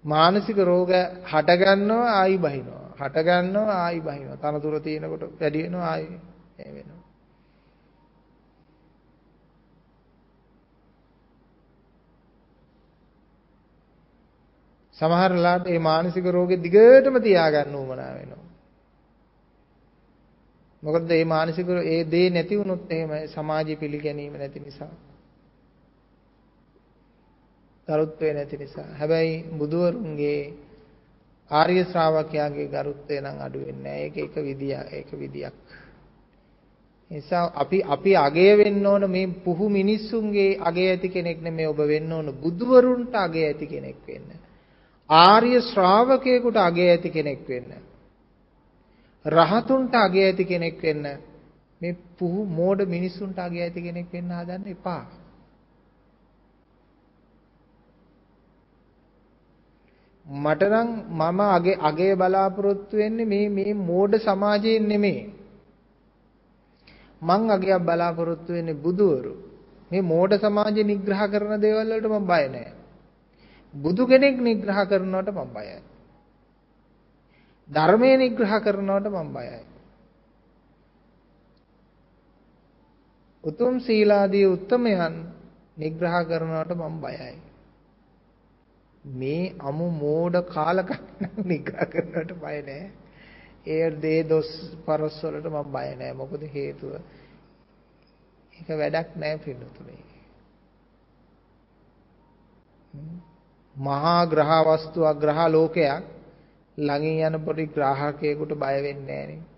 මානසික 0.05 0.59
රෝග 0.65 0.91
හට 1.25 1.59
ගන්නවා 1.59 2.13
ආයි 2.13 2.39
බහිනවා 2.39 2.85
හට 3.01 3.17
ගන්නවා 3.25 3.79
ආයි 3.79 4.01
බහිනවා 4.01 4.43
තනතුර 4.45 4.81
තියෙනකොට 4.81 5.41
වැඩි 5.41 5.63
වෙනවා 5.63 5.89
ආයි 5.89 6.07
වෙනවා 6.69 6.99
සමහර 14.97 15.33
වෙලාවට 15.33 15.69
මේ 15.69 15.81
මානසික 15.81 16.27
රෝගේ 16.29 16.59
දිගටම 16.59 17.17
තියාගන්න 17.21 17.75
උවමනා 17.75 18.13
වෙනවා. 18.15 18.47
මොකද 20.83 21.05
මේ 21.09 21.25
මානසික 21.27 21.69
ඒ 21.85 22.01
දේ 22.05 22.29
නැති 22.31 22.59
වුණොත් 22.59 22.91
එහෙම 22.91 23.13
සමාජය 23.27 23.77
පිළිගැනීම 23.77 24.35
නැති 24.35 24.61
නිසා. 24.61 24.91
ගරුත්වය 27.89 28.33
නැති 28.33 28.57
නිසා. 28.57 28.89
හැබැයි 28.95 29.35
බුදුවරුන්ගේ 29.53 30.41
ආර්ය 31.51 31.85
ශ්‍රාවකයාගේ 31.85 32.69
ගරුත්වය 32.69 33.21
නම් 33.21 33.39
අඩු 33.41 33.59
වෙන්නේ 33.61 33.85
නැහැ. 33.85 34.05
ඒක 34.07 34.17
එක 34.19 34.35
විදියක්. 34.39 34.89
ඒක 34.93 35.11
විදියක්. 35.15 35.55
නිසා 37.11 37.45
අපි 37.55 37.79
අපි 37.85 38.13
අගය 38.19 38.49
වෙන්න 38.57 38.87
ඕන 38.87 39.05
මේ 39.09 39.27
පුහු 39.45 39.69
මිනිස්සුන්ගේ 39.71 40.59
අගය 40.61 40.85
ඇති 40.87 41.09
කෙනෙක් 41.09 41.39
නෙමෙයි 41.41 41.69
ඔබ 41.69 41.81
වෙන්න 41.85 42.13
ඕන 42.13 42.29
බුදුවරුන්ට 42.35 43.15
අගය 43.17 43.45
ඇති 43.45 43.67
කෙනෙක් 43.67 43.99
වෙන්න. 44.07 44.29
ආර්ය 45.11 45.53
ශ්‍රාවකයෙකුට 45.63 46.59
අගය 46.59 46.85
ඇති 46.87 47.11
කෙනෙක් 47.11 47.41
වෙන්න. 47.49 47.71
රහතුන්ට 49.25 49.95
අගය 49.97 50.21
ඇති 50.23 50.45
කෙනෙක් 50.45 50.77
වෙන්න. 50.81 51.07
මේ 51.81 51.97
පුහු 52.19 52.45
මෝඩ 52.51 52.81
මිනිසුන්ට 52.87 53.39
අගය 53.39 53.59
ඇති 53.61 53.81
කෙනෙක් 53.81 54.13
වෙන්න 54.13 54.31
හදන්න 54.33 54.69
එපා. 54.69 55.05
මට 60.29 60.63
නම් 60.63 60.89
මම 61.11 61.41
අගේ 61.41 61.81
අගේ 61.81 62.15
බලාපොරොත්තු 62.15 62.97
වෙන්නේ 62.97 63.25
මේ 63.25 63.49
මේ 63.49 63.75
මෝඩ 63.75 64.13
සමාජයෙන් 64.19 64.89
නෙමෙයි. 64.89 65.33
මං 67.23 67.51
අගයක් 67.51 67.81
බලාපොරොත්තු 67.81 68.53
වෙන්නේ 68.53 68.75
බුදුවරු. 68.75 69.33
මේ 69.91 70.03
මෝඩ 70.03 70.33
සමාජය 70.37 70.85
නිග්‍රහ 70.85 71.23
කරන 71.31 71.61
දේවල් 71.61 71.89
වලට 71.91 72.07
මම 72.07 72.27
බය 72.27 72.45
නැහැ. 72.49 72.73
බුදු 73.75 74.07
කෙනෙක් 74.07 74.37
නිග්‍රහ 74.39 74.81
කරනවට 74.85 75.29
මම 75.29 75.51
බයයි. 75.55 75.79
ධර්මයේ 77.69 78.17
නිග්‍රහ 78.17 78.55
කරනවට 78.61 79.07
මම 79.07 79.29
බයයි. 79.33 79.61
උතුම් 83.45 83.81
සීලාදී 83.81 84.47
උත්තමයන් 84.47 85.15
නිග්‍රහ 85.77 86.17
කරනවට 86.29 86.77
මම 86.77 86.97
බයයි. 87.01 87.48
මේ 89.15 89.55
අමු 89.59 89.91
මෝඩ 89.91 90.37
කාලක 90.49 90.91
නිග්‍රහ 91.45 91.85
කරනවට 91.85 92.33
බය 92.35 92.57
නෑ. 92.63 92.91
ඒ 93.67 93.91
දේ 93.91 94.23
දොස් 94.25 94.51
පරස් 94.87 95.23
වලට 95.23 95.47
මම 95.47 95.73
බය 95.73 95.89
නෑ. 95.95 96.13
මොකද 96.13 96.43
හේතුව 96.53 96.93
ඒක 98.53 98.69
වැඩක් 98.69 99.17
නෑ 99.17 99.37
පින්නතුනේ. 99.39 100.03
මහා 103.77 104.21
ග්‍රහ 104.27 104.53
වස්තුවක් 104.67 105.17
ග්‍රහ 105.19 105.41
ලෝකයක් 105.49 106.03
ළඟින් 106.79 107.27
යන 107.27 107.45
පොඩි 107.45 107.65
ග්‍රාහකයෙකුට 107.67 108.53
බය 108.55 108.77
වෙන්නේ 108.83 109.25
නැහැ 109.27 109.58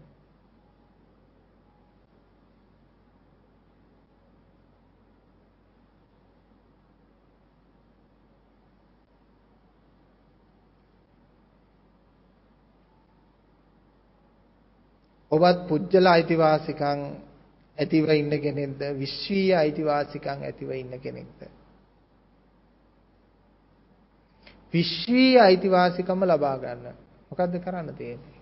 ඔබත් 15.33 15.67
පුජ්‍යල 15.69 16.07
අයිතිවාසිකම් 16.09 17.01
ඇතිව 17.79 18.11
ඉන්න 18.13 18.35
කෙනෙක්ද 18.39 18.81
විශ්වීය 18.97 19.55
අයිතිවාසිකම් 19.55 20.39
ඇතිව 20.43 20.71
ඉන්න 20.73 21.01
කෙනෙක්ද 21.01 21.61
විශ්වීය 24.75 25.39
අයිතිවාසිකම 25.39 26.23
ලබා 26.25 26.59
ගන්න. 26.59 26.95
මොකද්ද 27.31 27.55
කරන්න 27.59 27.95
තියෙන්නේ? 27.95 28.39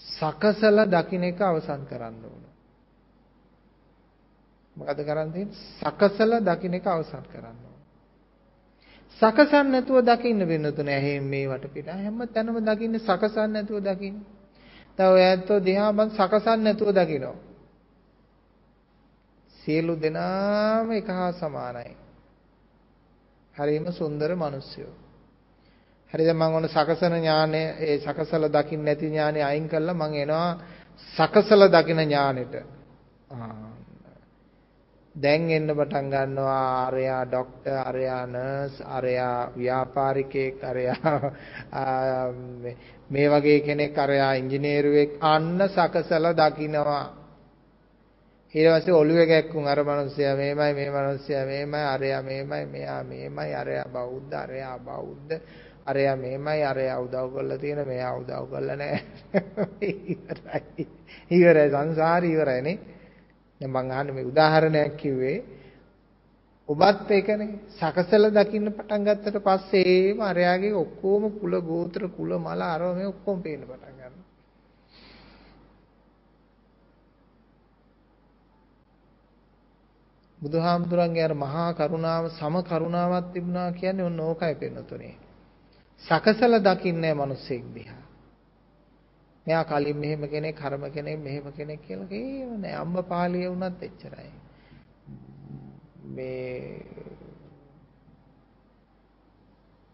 සකසල 0.00 0.84
දකින්න 0.86 1.24
එක 1.24 1.40
අවසන් 1.42 1.86
කරන්න 1.86 2.20
ඕන. 2.24 2.44
මොකද 4.76 5.00
කරන්න 5.02 5.32
තියෙන්නේ? 5.32 5.64
සකසල 5.78 6.38
දකින්න 6.42 6.74
එක 6.74 6.86
අවසන් 6.88 7.24
කරන්න 7.26 7.58
ඕන. 7.58 7.67
සකසන් 9.12 9.66
නැතුව 9.70 9.98
දකින්න 10.02 10.40
වෙනතුනේ 10.44 10.94
ඇහෙන් 10.94 11.24
මේ 11.24 11.46
වටපිට 11.46 11.88
හැම 11.88 12.18
තැනම 12.28 12.58
දකින්න 12.62 12.98
සකසන් 12.98 13.50
නැතුව 13.52 13.80
දකින්න. 13.82 14.16
තව 14.98 15.08
ඔයත් 15.08 15.48
දිහා 15.64 15.92
මං 15.92 16.10
සකසන් 16.10 16.60
නැතුව 16.60 16.90
දකිනවා. 16.92 17.36
සියලු 19.60 19.94
දෙනාම 19.96 20.92
එක 20.92 21.08
හා 21.08 21.32
සමානයි. 21.34 21.92
හරිම 23.54 23.84
සුන්දර 23.92 24.30
මිනිස්සුયો. 24.36 24.94
හරිද 26.12 26.30
මම 26.30 26.42
ඔන්න 26.50 26.66
සකසන 26.66 27.14
ඥානය 27.14 27.62
ඒ 27.78 27.98
සකසල 27.98 28.44
දකින්න 28.48 28.84
නැති 28.84 29.06
ඥානය 29.06 29.40
අයින් 29.42 29.68
කළා 29.68 29.94
මම 29.94 30.14
එනවා 30.16 30.50
සකසල 31.12 31.62
දකින 31.68 32.00
ඥානෙට. 32.00 32.54
දැන් 35.22 35.50
එන්න 35.50 35.70
පටන් 35.70 36.10
ගන්නවා 36.10 36.64
ආර්යා 36.76 37.22
ડોක්ටර් 37.24 37.76
ආර්යා 37.76 38.22
නර්ස් 38.26 38.80
ආර්යා 38.86 39.50
ව්‍යාපාරිකයෙක් 39.54 40.64
ආර්යා 40.64 41.12
මේ 43.10 43.28
වගේ 43.28 43.60
කෙනෙක් 43.60 43.98
ආර්යා 43.98 44.32
ඉංජිනේරුවෙක් 44.34 45.16
අන්න 45.22 45.68
සකසලා 45.68 46.34
දකින්නවා 46.34 47.04
ඊට 48.54 48.68
පස්සේ 48.72 48.94
ඔළුවේ 48.94 49.26
ගැක්කුම් 49.26 49.66
අර 49.66 49.84
මිනිස්සයා 49.84 50.36
මේමයි 50.36 50.74
මේ 50.74 50.90
මිනිස්සයා 50.90 51.46
මේමයි 51.46 51.82
අරයා 51.84 52.22
මේමයි 52.22 52.66
මෙයා 52.66 53.02
මේමයි 53.04 53.54
අරයා 53.54 53.84
බෞද්ධ 53.86 54.34
අරයා 54.34 54.78
බෞද්ධ 54.80 55.40
අරයා 55.86 56.16
මේමයි 56.16 56.62
අරයා 56.64 56.98
උදව් 56.98 57.34
කරලා 57.34 57.58
තියෙන 57.58 57.86
මෙයා 57.86 58.14
උදව් 58.14 58.46
කරලා 58.50 58.76
නැහැ. 58.76 59.02
ඉවරයි. 59.82 60.86
ඉවරයි 61.30 61.68
සංසාරي 61.70 62.32
ඉවරයි 62.32 62.62
නේ. 62.62 62.78
දැන් 63.60 63.70
මං 63.70 63.90
අහන්නේ 63.90 64.14
මේ 64.14 64.24
උදාහරණයක් 64.24 64.96
කිව්වේ 64.96 65.38
ඔබත් 66.68 67.10
ඒකනේ 67.10 67.50
සකසල 67.72 68.24
දකින්න 68.30 68.70
පටන් 68.70 69.04
ගත්තට 69.04 69.38
පස්සේම 69.42 70.18
අරයාගේ 70.22 70.74
ඔක්කොම 70.76 71.22
කුල 71.34 71.54
ගෝත්‍ර 71.62 72.02
කුල 72.10 72.30
මල 72.38 72.62
අරව 72.64 72.90
මේ 72.94 73.06
ඔක්කොම 73.06 73.36
පේන්න 73.40 73.62
පටන් 73.62 73.94
ගන්නවා 73.94 74.26
බුදුහාමුදුරන්ගේ 80.40 81.24
අර 81.24 81.34
මහා 81.36 81.70
කරුණාව 81.74 82.24
සම 82.30 82.54
කරුණාවක් 82.62 83.32
තිබුණා 83.32 83.70
කියන්නේ 83.72 84.04
ඔන්න 84.04 84.20
ඕකයි 84.22 84.54
පෙන්නතුනේ. 84.56 85.14
සකසල 86.04 86.54
දකින්නේ 86.60 87.14
මිනිස්සෙක් 87.14 87.64
දිහා. 87.74 88.07
මෙයා 89.48 89.64
කලින් 89.64 89.96
මෙහෙම 89.96 90.22
කෙනෙක්, 90.26 90.56
කර්ම 90.56 90.84
කෙනෙක්, 90.90 91.18
මෙහෙම 91.20 91.52
කෙනෙක් 91.52 91.80
කියලා 91.82 92.06
කියව 92.06 92.50
නෑ. 92.56 92.74
අම්බපාලිය 92.76 93.46
වුණත් 93.48 93.82
එච්චරයි. 93.82 94.30
මේ 96.08 96.82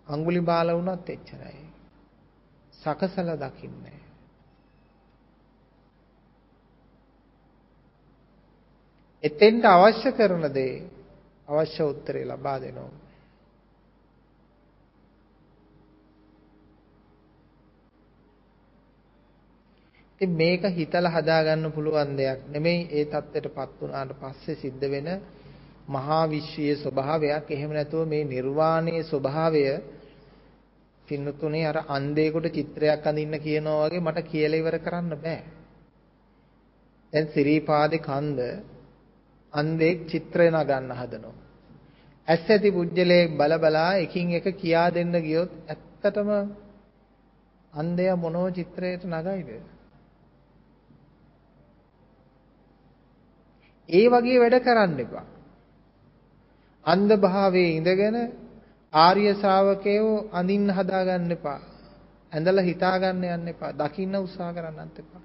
අඟුලිමාල 0.06 0.74
වුණත් 0.74 1.10
එච්චරයි. 1.10 1.60
සකසල 2.74 3.31
දකින්නේ 3.39 4.01
එතෙන්ට 9.24 9.64
අවශ්‍ය 9.66 10.10
කරන 10.12 10.44
දේ 10.51 10.74
අවශ්‍ය 11.48 11.82
උත්තරේ 11.85 12.24
ලබා 12.26 12.59
දෙනවා. 12.59 13.03
ඉතින් 20.20 20.30
මේක 20.32 20.62
හිතලා 20.70 21.10
හදාගන්න 21.10 21.72
පුළුවන් 21.72 22.16
දෙයක් 22.16 22.40
නෙමෙයි 22.48 22.88
ඒ 22.90 23.04
தත්ත්වයටපත් 23.06 23.70
වුණාට 23.80 24.12
පස්සේ 24.14 24.56
සිද්ධ 24.56 24.86
වෙන 24.88 25.08
මහා 25.88 26.24
විශ්වයේ 26.26 26.76
ස්වභාවයක් 26.76 27.46
එහෙම 27.48 27.70
නැතුව 27.70 28.08
මේ 28.08 28.24
නිර්වාණයේ 28.24 29.02
ස්වභාවය 29.04 29.64
පින්නතුනේ 31.08 31.66
අර 31.66 31.78
අන්ධයෙකුට 31.88 32.46
චිත්‍රයක් 32.50 33.04
අඳින්න 33.04 33.36
කියනවා 33.38 33.82
වගේ 33.82 34.00
මට 34.00 34.18
කියලා 34.24 34.60
ඉවර 34.60 34.76
කරන්න 34.78 35.12
බෑ. 35.16 35.42
දැන් 37.12 37.26
සිරීපාදේ 37.28 37.98
කන්ද 38.00 38.40
අන්ධෙක් 39.52 39.98
චිත්‍රය 40.06 40.46
නගන්න 40.50 40.90
හදනවා. 40.92 41.36
ඇස් 42.28 42.42
ඇති 42.46 42.70
පුජ්‍යලේ 42.70 43.22
බල 43.30 43.52
බලා 43.58 43.92
එකින් 43.96 44.30
එක 44.30 44.46
කියා 44.54 44.88
දෙන්න 44.90 45.14
ගියොත් 45.20 45.52
ඇත්තටම 45.68 46.30
අන්ධයා 47.72 48.16
මොනෝ 48.16 48.48
චිත්‍රයට 48.50 49.02
නගයිද? 49.06 49.73
ඒ 53.89 54.06
වගේ 54.09 54.39
වැඩ 54.39 54.56
කරන්න 54.61 55.01
එපා. 55.01 55.27
අන්ධ 56.86 57.15
භාවයේ 57.16 57.70
ඉඳගෙන 57.73 58.16
ආර්ය 58.94 59.24
ශ්‍රාවකයෝ 59.35 60.27
අඳින්න 60.32 60.69
හදාගන්න 60.70 61.32
එපා. 61.32 61.61
ඇඳලා 62.32 62.65
හිතාගන්න 62.65 63.24
යන්න 63.27 63.48
එපා. 63.48 63.73
දකින්න 63.74 64.16
උත්සාහ 64.16 64.52
කරන්නත් 64.52 64.98
එපා. 64.98 65.23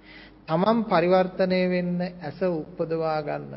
තමන් 0.47 0.79
පරිවර්තනය 0.85 1.61
වෙන්න 1.67 1.99
ඇස 2.01 2.39
උපදවා 2.43 3.19
ගන්න. 3.21 3.53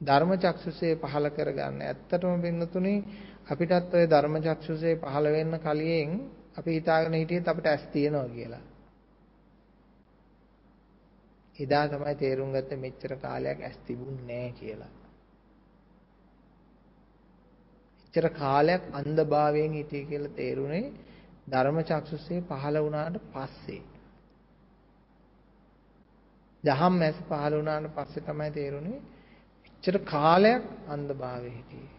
ධර්ම 0.00 0.32
චක්සුසේ 0.36 0.94
පහල 0.96 1.26
කරගන්න. 1.30 1.82
ඇත්තටම 1.82 2.40
පින්නතුනි 2.40 2.94
අපිටත් 3.46 3.94
ওই 3.94 4.06
ධර්ම 4.06 4.34
චක්සුසේ 4.40 4.94
පහල 4.96 5.26
වෙන්න 5.28 5.54
කලින් 5.58 6.10
අපි 6.54 6.70
හිතාගෙන 6.72 7.14
හිටියෙත් 7.14 7.48
අපිට 7.48 7.66
ඇස් 7.66 7.84
තියෙනවා 7.88 8.28
කියලා. 8.30 8.67
එදා 11.58 11.84
තමයි 11.88 12.14
තේරුම් 12.16 12.50
ගත්තේ 12.52 12.76
මෙච්චර 12.76 13.12
කාලයක් 13.16 13.58
ඇස් 13.60 13.76
තිබුණේ 13.78 14.26
නැහැ 14.28 14.52
කියලා. 14.52 14.92
එච්චර 18.04 18.26
කාලයක් 18.32 18.82
අන්ධභාවයෙන් 18.92 19.72
හිටියේ 19.72 20.06
කියලා 20.06 20.36
තේරුනේ 20.36 20.86
ධර්ම 21.46 21.78
චක්සුසේ 21.82 22.40
පහල 22.42 22.76
වුණාට 22.78 23.16
පස්සේ. 23.28 23.82
දහම් 26.64 26.94
ඇස් 27.02 27.18
පහල 27.28 27.52
වුණාට 27.54 27.94
පස්සේ 27.94 28.22
තමයි 28.22 28.50
තේරුනේ 28.52 28.98
එච්චර 29.68 29.96
කාලයක් 30.06 30.64
අන්ධභාවයේ 30.88 31.54
හිටියේ. 31.54 31.94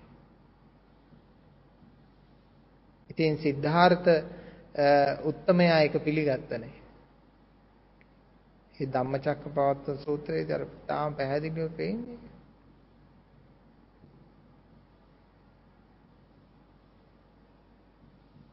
ඉතින් 3.10 3.38
සිද්ධාර්ථ 3.38 4.10
උත්තමයා 5.24 5.80
ඒක 5.80 5.96
පිළිගත්තනේ. 6.04 6.79
මේ 8.80 8.88
ධම්මචක්කපවත්ත 8.88 9.86
සූත්‍රයේදී 10.00 10.54
අර 10.54 10.66
තාම 10.88 11.16
පැහැදිලිව 11.16 11.72
පේන්නේ. 11.72 12.20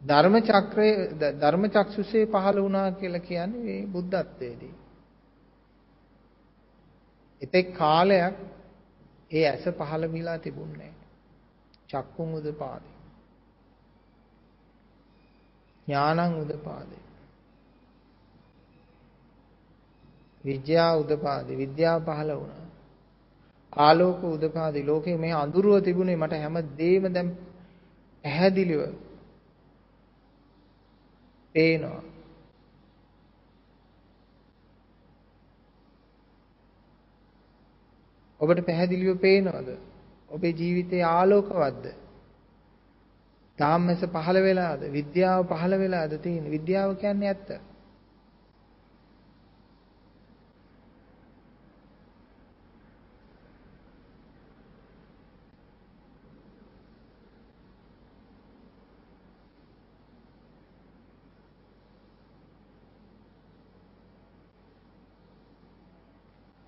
ධර්ම 0.03 0.35
චක්‍රයේ 0.41 0.97
ධර්ම 1.41 1.65
චක්සුසේ 1.69 2.27
පහළ 2.27 2.59
වුණා 2.63 2.91
කියලා 2.93 3.21
කියන්නේ 3.21 3.63
මේ 3.63 3.87
බුද්ධත්වයේදී. 3.87 4.75
එතෙක් 7.43 7.67
කාලයක් 7.75 8.35
ඒ 9.31 9.49
ඇස 9.49 9.65
පහළ 9.73 10.13
විලා 10.13 10.39
තිබුණේ 10.39 10.93
චක්කුම් 11.89 12.35
උදපාදේ. 12.35 12.97
ඥානං 15.87 16.35
උදපාදේ. 16.35 17.06
විද්‍යා 20.47 20.93
උදපාදේ 20.97 21.57
විද්‍යාව 21.57 22.01
පහළ 22.05 22.31
වුණා. 22.37 22.65
ආලෝක 23.79 24.21
උදපාදේ 24.27 24.85
ලෝකේ 24.85 25.17
මේ 25.17 25.35
අඳුරව 25.35 25.73
තිබුණේ 25.83 26.17
මට 26.17 26.33
හැම 26.35 26.57
දෙයක්ම 26.79 27.07
දැන් 27.13 27.29
පැහැදිලිව 28.25 28.81
පේනවා. 31.55 32.03
ඔබට 38.41 38.67
පැහැදිලිව 38.67 39.19
පේනවද? 39.19 39.69
ඔබේ 40.31 40.53
ජීවිතයේ 40.53 41.07
ආලෝකවත්ද? 41.11 41.87
තාම්මස 43.59 44.03
පහළ 44.13 44.39
වෙලාද? 44.43 44.83
විද්‍යාව 44.91 45.41
පහළ 45.47 45.79
වෙලාද 45.79 46.13
තියෙන්නේ? 46.19 46.51
විද්‍යාව 46.51 46.97
කියන්නේ 46.97 47.29
ඇත්ත. 47.29 47.51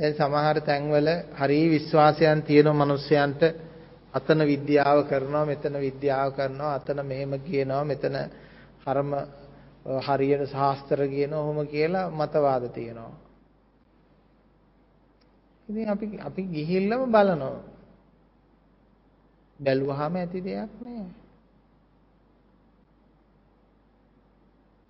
දැන් 0.01 0.15
සමහර 0.15 0.61
තැන්වල 0.63 1.09
හරි 1.35 1.61
විශ්වාසයන් 1.69 2.43
තියෙන 2.43 2.69
මිනිස්යන්ට 2.75 3.43
අතන 4.15 4.41
විද්‍යාව 4.43 4.99
කරනවා 5.05 5.45
මෙතන 5.45 5.75
විද්‍යාව 5.79 6.29
කරනවා 6.33 6.75
අතන 6.75 6.99
මෙහෙම 7.05 7.33
කියනවා 7.41 7.85
මෙතන 7.85 8.17
කර්ම 8.83 9.11
හරියට 10.07 10.45
ශාස්ත්‍ර 10.49 11.01
කියනවා 11.07 11.41
ඔහොම 11.41 11.67
කියලා 11.67 12.11
මතවාද 12.13 12.65
තියෙනවා. 12.71 13.15
ඉතින් 15.69 15.89
අපි 15.89 16.07
අපි 16.21 16.43
ගිහිල්ලාම 16.45 17.03
බලනවා. 17.09 17.59
බැලුවාම 19.61 20.15
ඇති 20.17 20.39
දෙයක් 20.41 20.71
නෑ. 20.81 21.07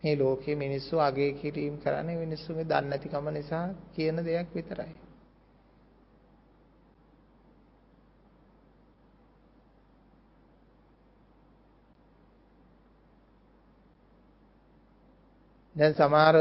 මේ 0.03 0.17
ලෝකයේ 0.17 0.57
මිනිස්සු 0.57 1.01
අගේ 1.01 1.33
කිරීම 1.33 1.77
කරන්නේ 1.79 2.17
මිනිස්සුගේ 2.17 2.65
දන්නේ 2.65 2.91
නැතිකම 2.91 3.29
නිසා 3.31 3.67
කියන 3.95 4.25
දෙයක් 4.25 4.55
විතරයි. 4.55 4.95
දැන් 15.77 15.95
සමහර 15.95 16.37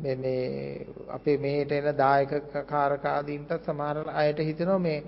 මේ 0.00 0.16
මේ 0.16 0.86
අපේ 1.08 1.38
මේට 1.38 1.72
එන 1.72 1.88
දායක 1.96 2.32
කාරකාදීන්ට 2.66 3.52
සමහර 3.62 4.04
අයට 4.14 4.38
හිතෙනවා 4.40 4.78
මේ 4.80 4.98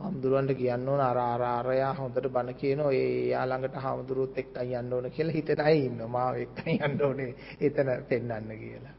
හාමුදුරුවන්ට 0.00 0.54
කියන්න 0.54 0.88
ඕන 0.88 1.00
අර 1.00 1.18
අර 1.18 1.42
අරයා 1.42 1.92
හොඳට 1.94 2.28
බණ 2.28 2.54
කියනවා 2.54 2.92
ඒ 2.92 3.28
යා 3.28 3.44
ළඟට 3.46 3.76
හාමුදුරුවොත් 3.76 4.38
එක්කයි 4.38 4.72
යන්න 4.74 4.92
ඕන 4.92 5.10
කියලා 5.10 5.34
හිතන 5.34 5.60
අය 5.62 5.78
ඉන්නවා 5.80 6.08
මාව 6.08 6.38
එක්කයි 6.38 6.76
යන්න 6.78 7.02
ඕනේ 7.02 7.34
එතන 7.60 7.90
පෙන්වන්න 8.08 8.50
කියලා. 8.56 8.94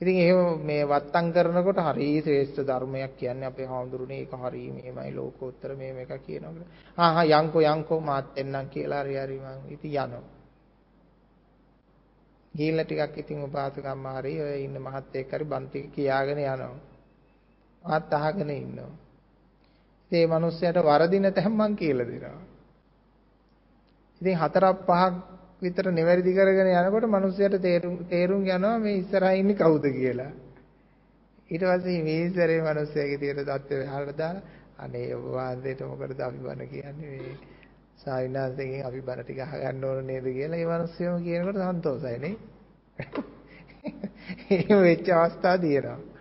ඉතින් 0.00 0.16
එහෙම 0.16 0.40
මේ 0.62 0.82
වත්තම් 0.84 1.30
කරනකොට 1.32 1.80
හරි 1.80 2.08
ශ්‍රේෂ්ඨ 2.20 2.60
ධර්මයක් 2.62 3.14
කියන්නේ 3.16 3.46
අපේ 3.46 3.66
හාමුදුරුවනේ 3.66 4.18
ඒක 4.18 4.34
හරි 4.36 4.64
මේමයි 4.72 5.14
ලෝකෝත්තර 5.14 5.76
මේම 5.76 5.98
එක 5.98 6.12
කියනවා. 6.20 6.66
ආ 6.98 7.12
හා 7.12 7.26
යංකෝ 7.34 7.62
යංකෝ 7.66 8.00
මාත් 8.02 8.26
එන්නම් 8.36 8.68
කියලා 8.68 9.02
හරි 9.02 9.16
හරි 9.16 9.38
මං 9.38 9.64
ඉතින් 9.70 9.94
යනවා. 9.94 10.24
ගිහිල්ලා 12.54 12.84
ටිකක් 12.84 13.18
ඉතින් 13.18 13.42
උපාසකම්ම 13.44 14.06
හරි 14.12 14.36
ඔය 14.42 14.60
ඉන්න 14.64 14.76
මහත් 14.80 15.16
එක්ක 15.16 15.32
හරි 15.32 15.44
බන් 15.46 15.64
ටික 15.66 15.90
කියාගෙන 15.92 16.38
යනවා. 16.40 16.76
මාත් 17.84 18.14
අහගෙන 18.14 18.50
ඉන්නවා. 18.52 19.05
ඉතින් 20.10 20.28
මේ 20.28 20.32
මිනිස්සයාට 20.32 20.78
වරදින 20.80 21.32
තැන් 21.32 21.52
මං 21.52 21.72
කියලා 21.74 22.06
දෙනවා. 22.06 22.42
ඉතින් 24.20 24.36
හතරක් 24.36 24.78
පහක් 24.82 25.14
විතර 25.62 25.86
නිවැරදි 25.90 26.32
කරගෙන 26.32 26.68
යනකොට 26.68 27.08
මිනිස්සයාට 27.08 27.60
තේරුම් 27.60 27.96
තේරුම් 28.06 28.42
යනවා 28.44 28.78
මේ 28.78 28.96
ඉස්සරහා 28.96 29.32
ඉන්නේ 29.32 29.56
කවුද 29.56 29.84
කියලා. 29.92 30.32
ඊට 31.50 31.62
පස්සේ 31.62 32.02
මේ 32.02 32.20
ඉස්සරේ 32.22 32.60
මිනිස්සයාගේ 32.62 33.18
තියෙන 33.18 33.36
தත්ත්වය 33.42 33.84
හරලා 33.84 34.14
දාලා 34.14 34.42
අනේ 34.78 35.14
ඔබ 35.14 35.24
වහන්සේට 35.28 35.80
මොකටද 35.82 36.20
අපි 36.20 36.38
බන 36.38 36.60
කියන්නේ 36.66 37.10
මේ 37.12 37.36
සාවිනාසයෙන් 37.98 38.84
අපි 38.84 39.00
බන 39.02 39.22
ටික 39.22 39.40
අහගන්න 39.40 39.84
ඕන 39.84 40.06
නේද 40.06 40.26
කියලා 40.30 40.58
ඒ 40.58 40.66
මිනිස්සයම 40.66 41.22
කියනකොට 41.22 41.62
සන්තෝෂයි 41.64 42.18
නේ. 42.18 42.34
එහෙම 44.50 44.80
වෙච්ච 44.80 45.08
අවස්ථා 45.10 45.56
තියෙනවා. 45.58 46.15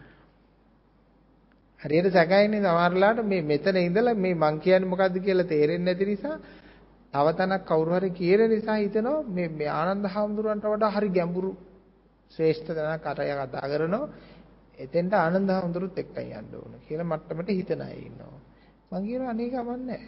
හරියට 1.85 2.07
සැකයිනේ 2.11 2.61
සමහරලාට 2.61 3.19
මේ 3.23 3.41
මෙතන 3.43 3.77
ඉඳලා 3.79 4.15
මේ 4.15 4.35
මං 4.35 4.55
කියන්නේ 4.59 4.89
මොකද්ද 4.89 5.17
කියලා 5.19 5.45
තේරෙන්නේ 5.45 5.85
නැති 5.87 6.05
නිසා 6.05 6.37
තව 7.13 7.27
තැනක් 7.33 7.63
කවුරු 7.63 7.91
හරි 7.91 8.09
කියන 8.11 8.41
නිසා 8.49 8.77
හිතනවා 8.77 9.23
මේ 9.29 9.49
මේ 9.49 9.69
ආනන්ද 9.71 10.05
හාමුදුරන්ට 10.07 10.65
වඩා 10.65 10.91
හරි 10.91 11.09
ගැඹුරු 11.09 11.51
ශ්‍රේෂ්ඨ 12.31 12.71
තැනක් 12.71 13.05
අරය 13.05 13.29
කතා 13.39 13.67
කරනවා. 13.67 14.09
එතෙන්ට 14.79 15.13
ආනන්ද 15.15 15.49
හාමුදුරුත් 15.49 15.97
එක්කයි 15.97 16.33
යන්න 16.33 16.53
ඕන 16.55 16.73
කියලා 16.85 17.07
මට්ටමට 17.07 17.49
හිතන 17.51 17.81
අය 17.81 17.97
ඉන්නවා. 17.99 18.39
මං 18.91 19.03
කියනවා 19.03 19.29
අනේ 19.29 19.49
කමන්නේ 19.49 20.03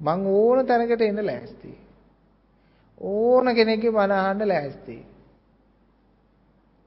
මං 0.00 0.20
ඕන 0.28 0.66
තැනකට 0.66 1.02
එන්න 1.02 1.20
ලෑස්ති. 1.22 1.72
ඕන 3.00 3.54
කෙනෙක්ගේ 3.54 3.92
බණ 3.92 4.12
අහන්න 4.12 4.48
ලෑස්ති. 4.48 4.96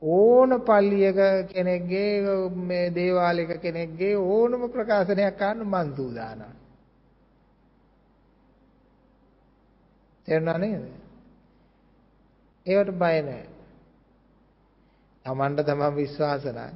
ඕන 0.02 0.50
පල්ලියක 0.62 1.20
කෙනෙක්ගේ 1.48 2.50
මේ 2.50 2.92
දේවාලයක 2.92 3.62
කෙනෙක්ගේ 3.62 4.16
ඕනම 4.16 4.70
ප්‍රකාශනයක් 4.70 5.42
අහන්න 5.42 5.66
මං 5.66 5.96
සූදානම්. 5.96 6.54
තේරුණා 10.28 10.58
නේද? 10.58 10.84
ඒවට 12.66 12.92
බය 12.94 13.18
නැහැ. 13.22 13.48
Tamanda 15.26 15.64
තමන් 15.64 15.96
විශ්වාස 15.96 16.46
නම් 16.46 16.76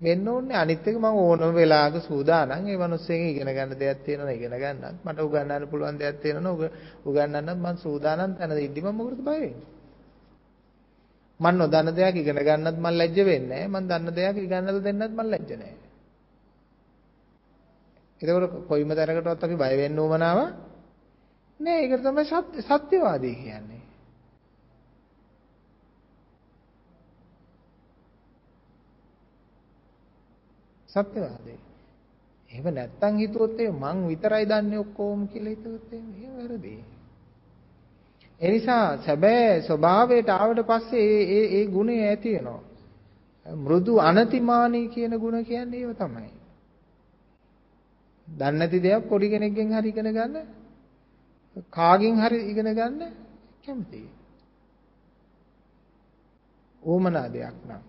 වෙන්න 0.00 0.28
ඕනේ 0.28 0.56
අනිත් 0.56 0.86
එක 0.86 0.96
මම 0.96 1.18
ඕනම 1.18 1.52
වෙලාවක 1.52 1.96
සූදානම් 2.02 2.66
ඒ 2.66 2.78
මිනිස්සෙන් 2.78 3.20
ඉගෙන 3.24 3.48
ගන්න 3.48 3.76
දෙයක් 3.76 3.98
තියෙනවා 4.04 4.32
ඉගෙන 4.32 4.54
ගන්නත් 4.54 5.04
මට 5.04 5.18
උගන්වන්න 5.20 5.68
පුළුවන් 5.68 5.98
දෙයක් 5.98 6.16
තියෙනවා 6.22 6.70
උගන්වන්නත් 7.04 7.50
මම 7.54 7.76
සූදානම් 7.78 8.32
තැන 8.34 8.58
ඉද්දි 8.58 8.80
මම 8.80 8.94
මොකටද 8.94 9.20
බය 9.20 9.30
වෙන්නේ 9.34 9.80
මම 11.42 11.56
නොදන්න 11.58 11.88
දෙයක් 11.92 12.16
ඉගෙන 12.16 12.38
ගන්නත් 12.38 12.76
මම 12.76 12.88
ලැජ්ජ 12.92 13.18
වෙන්නේ 13.24 13.62
නැහැ. 13.62 13.70
මම 13.72 13.88
දන්න 13.88 14.14
දෙයක් 14.14 14.36
ඉගෙනලා 14.38 14.80
දෙන්නත් 14.80 15.10
මම 15.10 15.22
ලැජ්ජ 15.26 15.52
නැහැ. 15.54 15.82
එතකොට 18.20 18.68
කොයිම 18.68 18.90
තරකටවත් 18.90 19.44
අපි 19.44 19.56
බය 19.56 19.74
වෙන්න 19.76 19.98
උවමනාව 19.98 20.38
නෑ. 21.60 21.80
ඒක 21.82 21.92
තමයි 21.98 22.24
සත්‍ය 22.24 22.62
සත්‍යවාදී 22.62 23.34
කියන්නේ. 23.34 23.82
සත්‍යවාදී. 30.88 31.58
එහෙම 32.50 32.66
නැත්තම් 32.70 33.14
හිතුවොත් 33.18 33.58
ඒ 33.58 33.70
මං 33.72 33.98
විතරයි 34.08 34.44
දන්නේ 34.46 34.78
ඔක්කොම 34.78 35.20
කියලා 35.28 35.54
හිතුවොත් 35.54 35.92
එහෙම 35.92 36.06
වැරදි. 36.36 36.74
ඒ 38.42 38.50
නිසා 38.50 38.86
සැබෑ 38.98 39.60
ස්වභාවයට 39.60 40.28
ආවට 40.30 40.60
පස්සේ 40.62 41.08
ඒ 41.08 41.24
ඒ 41.32 41.44
ඒ 41.54 41.64
ගුණය 41.66 41.96
ඇති 42.02 42.30
වෙනවා. 42.34 42.60
මෘදු 43.46 43.92
අනතිමානී 44.00 44.86
කියන 44.88 45.14
ගුණ 45.18 45.44
කියන්නේ 45.44 45.80
ඒව 45.80 45.92
තමයි. 45.96 46.30
දන්නේ 48.28 48.58
නැති 48.58 48.78
දේක් 48.80 49.08
පොඩි 49.08 49.26
කෙනෙක්ගෙන් 49.28 49.72
හරි 49.72 49.88
ඉගෙන 49.88 50.10
ගන්න 50.12 50.36
කාගෙන් 51.70 52.16
හරි 52.16 52.38
ඉගෙන 52.50 52.68
ගන්න 52.72 53.00
කැමතියි. 53.64 54.10
ඕමනා 56.82 57.28
දෙයක් 57.28 57.56
නම් 57.66 57.82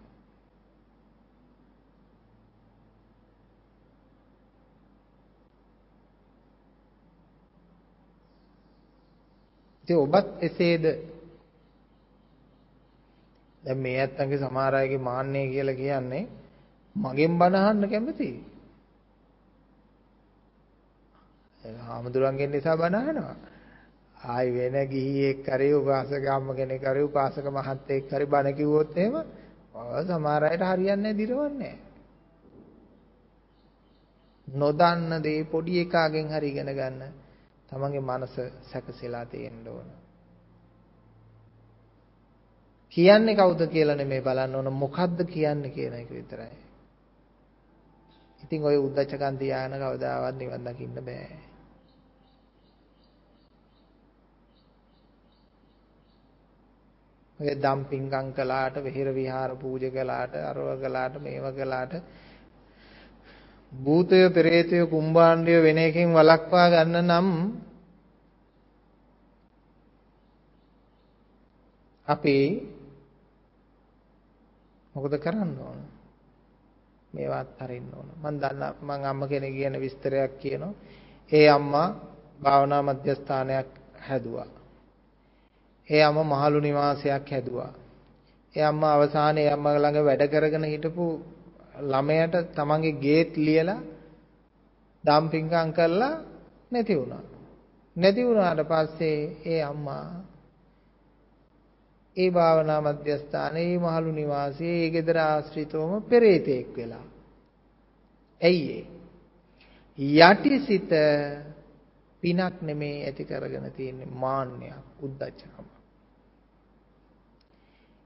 ඉතින් 9.83 9.97
ඔබත් 9.97 10.27
එසේද? 10.41 10.85
දැන් 13.63 13.77
මේ 13.77 13.99
ඇත්තන්ගේ 13.99 14.39
සමහර 14.39 14.75
අයගේ 14.75 14.97
මාන්නය 14.99 15.41
කියලා 15.47 15.75
කියන්නේ 15.75 16.25
මගෙන් 16.95 17.33
බණ 17.35 17.55
අහන්න 17.57 17.89
කැමතියි. 17.89 18.35
ඒ 21.63 21.77
හාමුදුරන්ගෙන් 21.79 22.51
නිසා 22.51 22.77
බණ 22.77 22.95
අහනවා. 22.97 23.35
ආයි 24.17 24.51
වෙන 24.51 24.75
ගිහියෙක් 24.87 25.43
කරේ 25.43 25.73
උපාසක 25.73 26.25
අම්ම 26.27 26.47
කෙනෙක් 26.51 26.81
කරේ 26.81 27.03
උපාසක 27.03 27.45
මහත්තයෙක් 27.47 28.03
කරේ 28.07 28.25
බණ 28.25 28.55
කිව්වොත් 28.55 28.95
එහෙම 28.95 29.15
ඔය 29.75 30.03
සමහර 30.03 30.43
අයට 30.43 30.63
හරියන්නේ 30.63 31.01
නැහැ 31.03 31.17
දිරවන්නේ 31.19 31.75
නොදන්න 34.47 35.11
දේ 35.21 35.43
පොඩි 35.45 35.79
එකාගෙන් 35.79 36.27
හරි 36.29 36.49
ඉගෙන 36.49 36.71
ගන්න 36.71 37.22
තමන්ගේ 37.73 38.01
මනස 38.01 38.35
සැකසීලා 38.63 39.25
තියෙන්න 39.27 39.67
ඕන. 39.67 39.87
කියන්නේ 42.93 43.35
කවුද 43.35 43.61
කියලා 43.67 43.95
නෙමෙයි 43.95 44.21
බලන්න 44.21 44.55
ඕන 44.55 44.73
මොකද්ද 44.75 45.25
කියන්නේ 45.27 45.71
කියන 45.71 45.93
එක 45.93 46.09
විතරයි. 46.11 46.57
ඉතින් 48.43 48.63
ওই 48.63 48.77
උද්දච්චකම් 48.79 49.37
තියාගෙන 49.37 49.79
කවදාවත් 49.81 50.37
නිවන් 50.37 50.65
දකින්න 50.65 51.01
බෑ. 51.01 51.37
ඔය 57.39 57.55
දම්පින්කම් 57.57 58.27
කළාට 58.33 58.75
විහෙර 58.79 59.09
විහාර 59.13 59.55
පූජා 59.57 59.91
කළාට 59.91 60.35
අරව 60.41 60.67
කළාට 60.79 61.15
මේව 61.19 61.45
කළාට 61.53 61.93
භූතය 63.73 64.29
පෙරේතය 64.29 64.85
කුම්භාණ්ඩය 64.85 65.53
වෙන 65.59 65.77
එකකින් 65.79 66.13
වළක්වා 66.13 66.67
ගන්න 66.69 66.97
නම් 67.01 67.27
අපි 72.07 72.37
මොකද 74.95 75.13
කරන්න 75.17 75.51
ඕන? 75.59 75.79
මේවා 77.09 77.41
අත්හරින්න 77.41 77.89
ඕන. 77.89 78.09
මම 78.13 78.35
දන්න 78.37 78.63
මම 78.77 78.91
අම්ම 79.03 79.21
කෙනෙක් 79.25 79.53
කියන 79.53 79.75
විස්තරයක් 79.75 80.31
කියනවා. 80.37 80.73
ඒ 81.31 81.49
අම්මා 81.49 81.87
භාවනා 82.39 82.81
මධ්‍යස්ථානයක් 82.81 83.69
හැදුවා. 83.99 84.49
ඒ 85.89 86.03
අම්මා 86.03 86.29
මහලු 86.31 86.59
නිවාසයක් 86.59 87.25
හැදුවා. 87.27 87.73
ඒ 88.55 88.63
අම්මා 88.63 88.93
අවසානයේ 88.93 89.49
අම්මා 89.49 89.73
ළඟ 89.75 90.05
වැඩ 90.05 90.23
කරගෙන 90.27 90.65
හිටපු 90.65 91.05
ළමයට 91.75 92.35
තමන්ගේ 92.55 92.99
ගේට් 92.99 93.37
ලියලා 93.37 93.81
ඩම්පින්ගම් 95.03 95.71
කරලා 95.71 96.15
නැති 96.71 96.95
වුණා. 96.95 97.23
නැති 97.95 98.25
වුණාට 98.25 98.61
පස්සේ 98.63 99.19
ඒ 99.45 99.61
අම්මා 99.63 100.05
ඒ 102.17 102.31
භාවනා 102.31 102.81
මධ්‍යස්ථානයේ 102.81 103.65
මේ 103.69 103.83
මහලු 103.85 104.11
නිවාසයේ 104.11 104.77
ඒ 104.77 104.89
ගෙදර 104.89 105.17
ආශ්‍රිතවම 105.19 105.93
පෙරේතෙක් 106.03 106.77
වෙලා. 106.77 107.05
ඇයි 108.41 108.87
යටිසිත 110.21 110.91
පිනක් 112.23 112.61
නෙමේ 112.61 112.97
ඇති 113.05 113.23
කරගෙන 113.25 113.71
තියෙන්නේ 113.71 114.15
මාන්නයක් 114.15 115.03
උද්දච්චකම. 115.03 115.67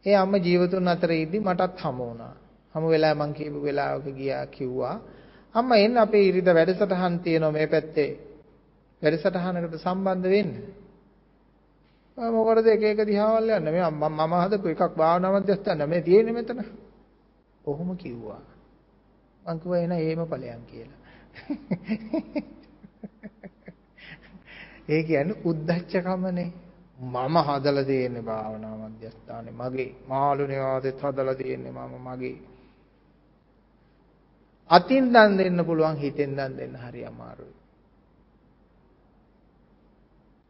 ඒ 0.05 0.15
අම්ම 0.15 0.33
ජීවතුන් 0.37 0.87
අතර 0.87 1.11
ඉදි 1.13 1.39
මටත් 1.39 1.79
හමු 1.79 2.03
වුණා. 2.03 2.35
හමු 2.77 2.87
වෙලා 2.87 3.15
මං 3.15 3.33
කියපු 3.33 3.59
වෙලාවක 3.61 4.07
ගියා 4.13 4.45
කිව්වා 4.47 4.95
අම්මා 5.55 5.77
එන්න 5.79 5.97
අපේ 5.97 6.23
ඉරිද 6.23 6.49
වැඩසටහන් 6.51 7.15
තියෙනවා 7.19 7.51
මේ 7.51 7.67
පැත්තේ 7.67 8.09
වැඩසටහනකට 9.01 9.79
සම්බන්ධ 9.79 10.29
වෙන්න 10.29 10.51
මොකටද 12.17 12.67
එක 12.67 12.83
එක 12.83 12.99
දිහාවල් 13.03 13.49
යන්නේ? 13.51 13.71
මේ 13.71 13.89
මම 13.91 14.33
හදපු 14.35 14.67
එකක් 14.67 14.95
භාවනා 14.95 15.31
මධ්‍යස්ථාන 15.33 15.81
මේ 15.85 16.01
තියෙන්නේ 16.01 16.33
මෙතන. 16.33 16.59
කොහොම 17.65 17.89
කිව්වා? 17.95 18.41
මං 19.43 19.59
කිව්වා 19.59 19.79
එන 19.79 19.91
ඒම 19.93 20.21
ඵලයන් 20.25 20.61
කියලා. 20.65 20.99
ඒ 24.89 25.01
කියන්නේ 25.03 25.41
උද්දච්චකමනේ. 25.45 26.49
මම 26.99 27.35
හදලා 27.39 27.85
තියෙන්නේ 27.85 28.23
භාවනා 28.23 28.75
මධ්‍යස්ථානේ 28.79 29.53
මගේ 29.53 29.89
මාළු 30.07 30.43
නිවාසෙත් 30.47 30.99
හදලා 30.99 31.35
තියෙන්නේ 31.35 31.71
මම 31.71 31.93
මගේ 32.03 32.37
අතින් 34.69 35.05
දන් 35.09 35.37
දෙන්න 35.37 35.65
පුළුවන් 35.65 35.97
හිතෙන් 35.97 36.31
දන් 36.31 36.53
දෙන්න 36.53 36.75
හරි 36.77 37.01
අමාරුයි 37.03 37.55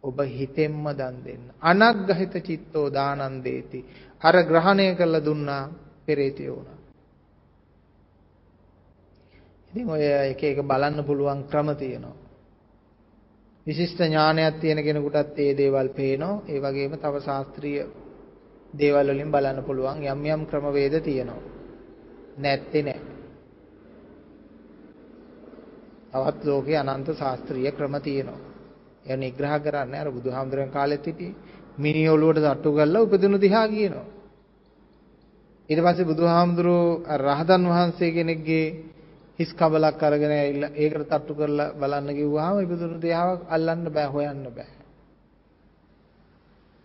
ඔබ 0.03 0.17
හිතෙන්ම 0.29 0.85
දන් 0.91 1.17
දෙන්න 1.23 1.43
අනග්ගහිත 1.61 2.33
චිත්තෝ 2.41 2.87
දානං 2.89 3.41
දේති 3.41 3.79
අර 4.21 4.35
ග්‍රහණය 4.43 4.87
කරලා 4.95 5.21
දුන්නා 5.21 5.63
පෙරේතයෝ 6.05 6.55
උනා 6.55 6.79
ඉතින් 9.69 9.89
ඔය 9.89 10.03
එක 10.25 10.41
එක 10.43 10.59
බලන්න 10.63 11.05
පුළුවන් 11.05 11.41
ක්‍රම 11.45 11.69
තියෙනවා 11.75 12.27
විශිෂ්ට 13.65 13.99
ඥානයක් 14.01 14.55
තියෙන 14.55 14.79
කෙනෙකුටත් 14.79 15.37
ඒ 15.37 15.51
දේවල් 15.53 15.89
පේනවා. 15.89 16.41
ඒ 16.47 16.59
වගේම 16.59 16.93
තව 16.93 17.15
ශාස්ත්‍රීය 17.19 17.83
දේවල් 18.73 19.07
වලින් 19.09 19.31
බලන්න 19.31 19.59
පුළුවන් 19.63 20.03
යම් 20.03 20.21
යම් 20.25 20.45
ක්‍රමවේද 20.45 20.95
තියෙනවා. 21.01 21.41
නැත්තේ 22.37 22.83
නෑ. 22.83 22.96
තවත් 26.17 26.45
ලෝකේ 26.45 26.77
අනන්ත 26.77 27.07
ශාස්ත්‍රීය 27.13 27.71
ක්‍රම 27.71 27.95
තියෙනවා. 27.99 28.41
ඒ 29.05 29.17
නිග්‍රහ 29.17 29.55
කරන්නේ 29.59 29.99
අර 29.99 30.11
බුදුහාමුදුරන් 30.11 30.69
කාලෙත් 30.69 31.05
හිටියේ 31.05 31.35
මිනි 31.77 32.09
ඔලුවට 32.09 32.39
තට්ටු 32.39 32.69
කරලා 32.71 33.01
උපදිනු 33.01 33.37
දිහා 33.37 33.67
කියනවා. 33.67 34.07
ඊට 35.69 35.81
පස්සේ 35.81 36.05
බුදුහාමුදුරෝ 36.05 36.85
රහතන් 37.17 37.63
වහන්සේ 37.65 38.11
කෙනෙක්ගේ 38.11 38.65
හිස් 39.39 39.51
කබලක් 39.53 40.03
අරගෙන 40.03 40.33
ඇවිල්ලා 40.33 40.75
ඒකට 40.75 41.03
තට්ටු 41.03 41.33
කරලා 41.33 41.73
බලන්න 41.73 42.09
කිව්වහම 42.15 42.57
ඉපදුණු 42.59 42.97
දේහාවක් 43.01 43.41
අල්ලන්න 43.49 43.85
බෑ 43.89 44.07
හොයන්න 44.07 44.43
බෑ. 44.49 44.73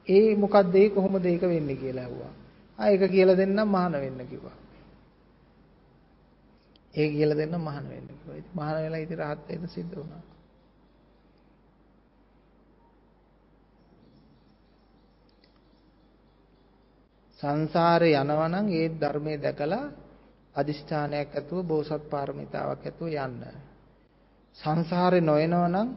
ඒ 0.09 0.37
මොකද්ද 0.37 0.75
ඒ 0.75 0.89
කොහොමද 0.91 1.25
ඒක 1.25 1.45
වෙන්නේ 1.45 1.77
කියලා 1.77 2.05
ඇහුවා. 2.05 2.33
ආ 2.79 2.89
ඒක 2.89 3.03
කියලා 3.09 3.37
දෙන්නම් 3.37 3.69
මහාන 3.69 3.95
වෙන්න 3.95 4.21
කිව්වා. 4.27 4.57
ඒ 6.95 7.09
කියලා 7.09 7.39
දෙන්නම් 7.39 7.61
මහාන 7.61 7.89
වෙන්න 7.89 8.09
කිව්වා. 8.11 8.37
ඉතින් 8.37 8.55
මහාන 8.55 8.77
වෙලා 8.77 8.99
ඉතින් 8.99 9.19
rahat 9.19 9.41
වෙන්න 9.49 9.69
සිද්ධ 9.69 9.97
වුණා. 9.97 10.23
සංසාරේ 17.41 18.15
යනවනම් 18.15 18.67
ඒ 18.71 18.89
ධර්මයේ 19.01 19.39
දැකලා 19.39 19.85
අදිෂ්ඨානයක් 20.55 21.31
ඇතුව 21.33 21.61
බෝසත් 21.65 22.05
පාරමිතාවක් 22.11 22.83
ඇතුව 22.83 23.09
යන්න. 23.19 23.43
සංසාරේ 24.59 25.23
නොයනව 25.23 25.65
නම් 25.67 25.89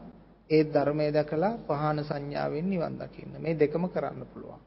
ඒ 0.50 0.62
ධර්මයේ 0.66 1.12
දැකලා 1.12 1.52
පහන 1.68 1.98
සංඥාවෙන් 2.04 2.66
නිවන් 2.66 2.94
දකින්න. 2.98 3.32
මේ 3.38 3.54
දෙකම 3.54 3.84
කරන්න 3.88 4.26
පුළුවන්. 4.26 4.60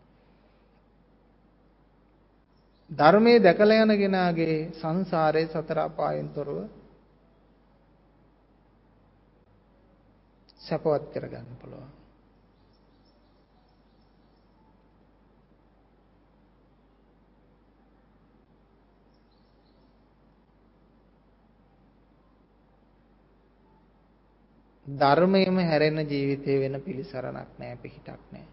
ධර්මයේ 2.92 3.40
දැකලා 3.40 3.84
යන 3.84 3.94
කෙනාගේ 3.98 4.58
සංසාරේ 4.74 5.46
සතර 5.46 5.80
අපායෙන් 5.80 6.30
තොරව 6.30 6.58
සපවත් 10.60 11.06
කරගන්න 11.14 11.58
පුළුවන්. 11.60 11.92
ධර්මයෙන්ම 24.86 25.58
හැරෙන 25.60 26.00
ජීවිතේ 26.06 26.60
වෙන 26.60 26.82
පිළිසරණක් 26.82 27.50
නැහැ 27.58 27.78
පිහිටක් 27.78 28.22
නැහැ. 28.32 28.48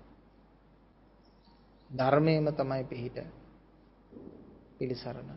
ධර්මයෙන්ම 1.91 2.55
තමයි 2.55 2.85
පිහිට 2.85 3.46
පිළිසරණ. 4.79 5.31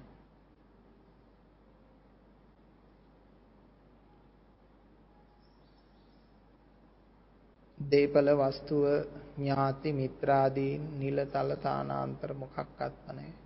දීපල 7.77 8.29
වස්තුව 8.37 8.85
ඥාති 9.37 9.93
මිත්‍රාදීන් 9.93 10.81
නිලතල 10.99 11.51
තානාන්තර 11.57 12.33
මොකක්වත් 12.35 13.05
නැහැ. 13.09 13.38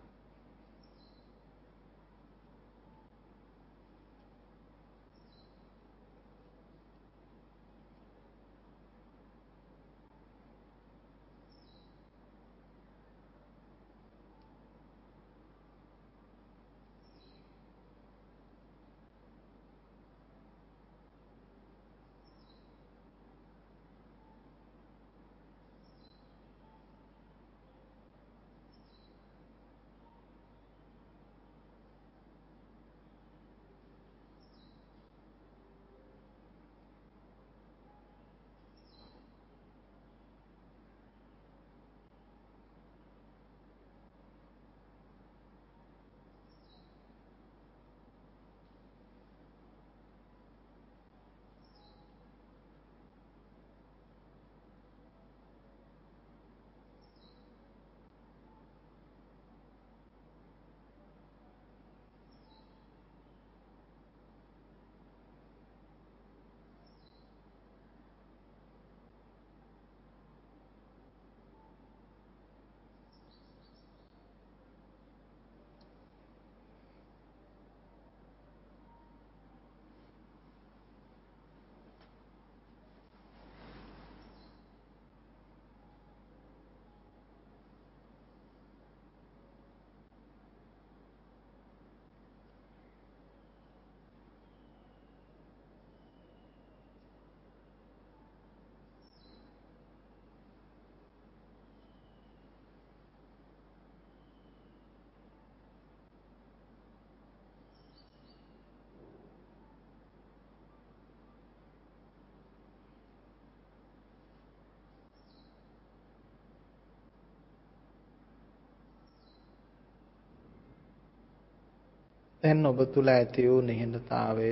දැන් 122.43 122.65
ඔබ 122.65 122.79
තුල 122.93 123.07
ඇති 123.07 123.47
වූ 123.47 123.61
නිහඬතාවය 123.61 124.47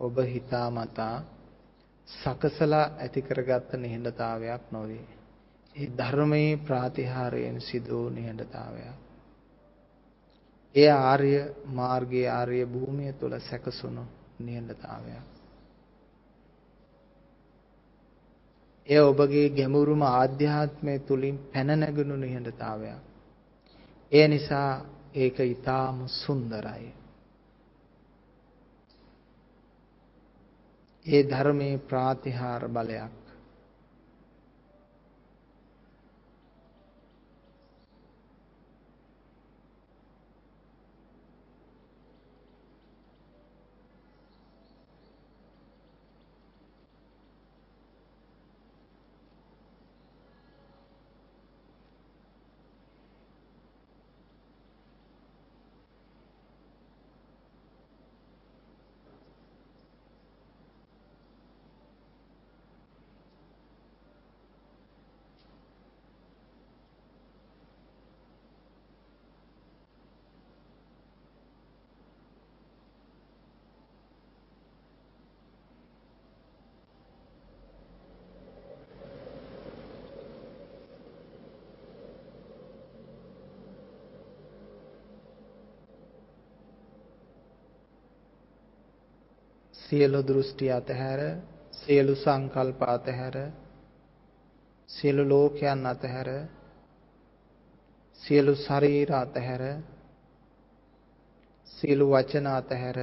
ඔබ 0.00 0.16
හිතාමතා 0.26 1.16
සකසලා 2.08 2.86
ඇති 2.96 3.22
කරගත්ත 3.22 3.72
නිහඬතාවයක් 3.74 4.62
නොවේ. 4.70 5.06
ඒ 5.74 5.88
ධර්මයේ 5.98 6.56
ප්‍රාතිහාරයෙන් 6.58 7.60
සිදු 7.60 7.96
වූ 7.96 8.08
නිහඬතාවයක්. 8.10 8.96
ඒ 10.74 10.90
ආර්ය 10.90 11.32
මාර්ගයේ 11.70 12.28
ආර්ය 12.28 12.66
භූමිය 12.66 13.12
තුල 13.12 13.34
සැකසුණු 13.40 14.04
නිහඬතාවයක්. 14.40 15.26
එය 18.88 19.00
ඔබගේ 19.00 19.48
ගැඹුරුම 19.48 20.02
ආධ්‍යාත්මය 20.02 20.98
තුලින් 21.00 21.36
පැන 21.52 21.68
නැගුණු 21.80 22.16
නිහඬතාවයක්. 22.16 22.98
ඒ 24.12 24.28
නිසා 24.28 24.72
ඒක 25.14 25.36
ඊටාම 25.40 26.08
සුන්දරයි. 26.08 26.99
ඒ 31.06 31.22
ධර්මයේ 31.24 31.78
ප්‍රාතිහාර 31.86 32.68
බලයක් 32.68 33.19
සියලු 89.90 90.22
දෘෂ්ටි 90.22 90.66
අතහැර 90.70 91.20
සියලු 91.72 92.14
සංකල්ප 92.14 92.82
අතහැර 92.88 93.36
සියලු 94.88 95.22
ලෝකයන් 95.28 95.86
අතහැර 95.86 96.28
සියලු 98.22 98.54
ශරීර 98.56 99.10
අතහැර 99.12 99.62
සියලු 101.66 102.06
වචන 102.10 102.46
අතහැර 102.46 102.98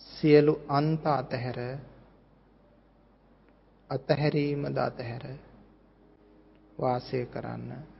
සියලු 0.00 0.54
අන්ත 0.68 1.06
අතහැර 1.06 1.58
අතහැරීමද 3.90 4.76
අතහැර 4.78 5.24
වාසය 6.78 7.26
කරන්න. 7.26 7.99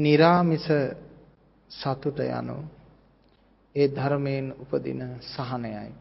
निराமிස 0.00 0.66
සතුට 1.70 2.18
යනු 2.20 2.58
ඒ 3.74 3.88
ධර්මයෙන් 3.88 4.46
උපදින 4.54 5.00
සහනයයි. 5.22 5.92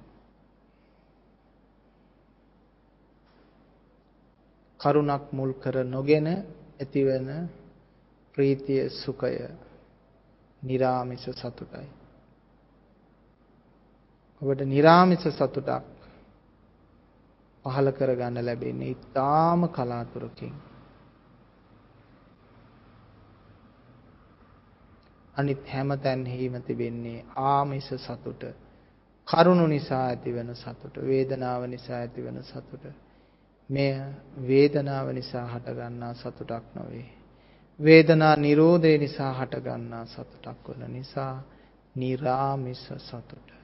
කරුණක් 4.80 5.26
මුල් 5.32 5.52
කර 5.54 5.76
නොගෙන 5.86 6.28
ඇතිවන 6.80 7.30
ප්‍රීතිය 8.36 8.90
සුඛය 8.92 9.36
निराமிස 10.64 11.24
සතුටයි. 11.32 11.88
ඔබට 14.42 14.62
निराமிස 14.66 15.24
සතුටක් 15.30 15.86
පහල 17.66 17.88
කරගන්න 17.90 18.38
ලැබෙන්නේ 18.40 18.88
ඊටාම 18.88 19.62
කලාතුරකින්. 19.70 20.69
අනිත් 25.40 25.61
හැම 25.74 25.90
තැන්හිම 25.98 26.56
තිබෙන්නේ 26.61 27.26
ආමිෂ 27.48 27.90
සතුට. 27.98 28.44
කරුණු 29.28 29.68
නිසා 29.68 30.03
ඇතිවන 30.06 30.56
සතුට, 30.56 30.95
වේදනාව 31.03 31.61
නිසා 31.66 31.98
ඇතිවන 31.98 32.44
සතුට. 32.44 32.84
මෙය 33.70 33.94
වේදනාව 34.48 35.07
නිසා 35.14 35.45
හටගන්නා 35.48 36.14
සතුටක් 36.14 36.66
නොවේ. 36.76 37.10
වේදනා 37.80 38.36
නිරෝධය 38.36 38.98
නිසා 38.98 39.32
හටගන්නා 39.34 40.06
සතුටක් 40.06 40.66
වන 40.70 40.94
නිසා 40.94 41.36
නිරාමිස 41.95 42.84
සතුට. 42.99 43.59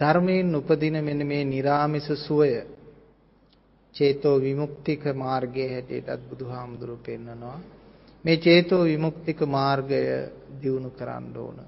ධර්මයෙන් 0.00 0.54
උපදින 0.54 0.96
මෙන්න 1.00 1.26
මේ 1.26 1.44
निराமிස 1.44 2.08
සුවය. 2.18 2.52
චේතෝ 3.94 4.36
විමුක්තික 4.38 5.02
මාර්ගයේ 5.14 5.68
හැටියටත් 5.70 6.22
බුදුහාමුදුරු 6.30 6.96
පෙන්නනවා. 6.98 7.58
මේ 8.24 8.36
චේතෝ 8.38 8.84
විමුක්තික 8.84 9.40
මාර්ගය 9.48 10.00
දියුණු 10.60 10.90
කරන්න 10.90 11.36
ඕන. 11.36 11.58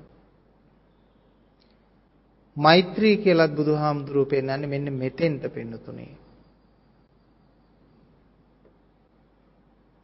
මෛත්‍රී 2.57 3.17
කියලත් 3.17 3.53
බුදුහාමුදුරු 3.53 4.27
පෙන්නන්නේ 4.27 4.67
මෙන්න 4.67 4.93
මෙතෙන්ට 4.95 5.45
පෙන්නුතුනේ. 5.49 6.13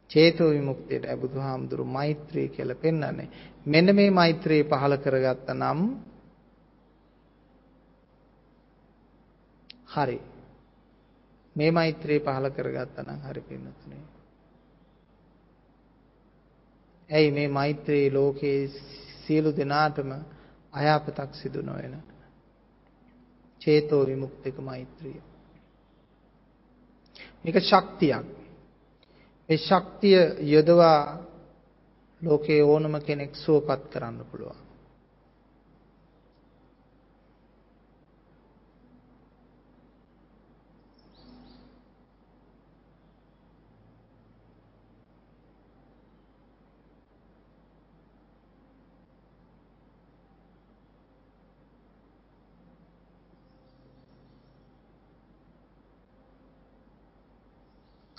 චේතෝ 0.09 0.49
විමුක්තියට 0.49 1.05
බුදුහාමුදුරු 1.15 1.85
මෛත්‍රී 1.87 2.47
කියලා 2.49 2.75
පෙන්වන්නේ 2.75 3.29
මෙන්න 3.65 3.95
මේ 3.95 4.11
මෛත්‍රී 4.11 4.63
පහල 4.63 4.93
කරගත්තා 4.97 5.55
නම් 5.55 5.81
හරි. 9.89 10.21
මේ 11.55 11.71
මෛත්‍රී 11.71 12.19
පහල 12.19 12.49
කරගත්තා 12.49 13.03
නම් 13.03 13.21
හරි 13.21 13.41
පින්නතුනේ. 13.41 14.03
ඇයි 17.09 17.31
මේ 17.31 17.47
මෛත්‍රී 17.49 18.13
ලෝකේ 18.13 18.59
සියලු 19.21 19.51
දෙනාටම 19.57 20.11
අයාපතක් 20.73 21.33
සිදු 21.33 21.61
නොවන 21.61 21.95
චේතෝ 23.61 24.05
විමුක්තික 24.05 24.57
මෛත්‍රිය. 24.59 25.21
මේක 27.43 27.57
ශක්තියක්. 27.61 28.25
ඒ 29.49 29.57
ශක්තිය 29.59 30.19
යොදවා 30.53 31.01
ලෝකේ 32.21 32.63
ඕනම 32.63 32.95
කෙනෙක් 33.01 33.35
සුවපත් 33.35 33.83
කරන්න 33.89 34.25
පුළුවන්. 34.31 34.68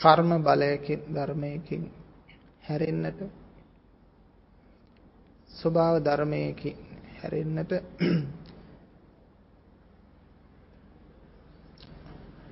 කර්ම 0.00 0.30
බලයකින් 0.40 1.00
ධර්මයකින් 1.08 1.82
හැරෙන්නට 2.62 3.20
ස්වභාව 5.50 5.96
ධර්මයකින් 6.00 6.76
හැරෙන්නට 7.16 7.72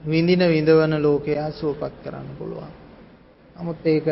විඳින 0.03 0.43
විඳවන 0.47 0.95
ලෝකයා 0.99 1.51
සුවපත් 1.53 1.95
කරන්න 2.03 2.29
පුළුවන්. 2.39 2.73
නමුත් 3.57 3.87
ඒක 3.87 4.07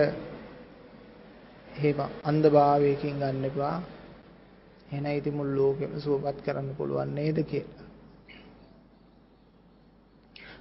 හේම 1.73 1.99
අන්ධභාවයකින් 2.23 3.17
ගන්න 3.17 3.45
එපා. 3.45 3.77
එහෙනම් 4.89 5.07
ඉතින් 5.13 5.35
මුළු 5.35 5.57
ලෝකෙම 5.57 5.93
සුවපත් 5.99 6.39
කරන්න 6.43 6.77
පුළුවන් 6.77 7.15
නේද 7.15 7.39
කියලා. 7.45 7.86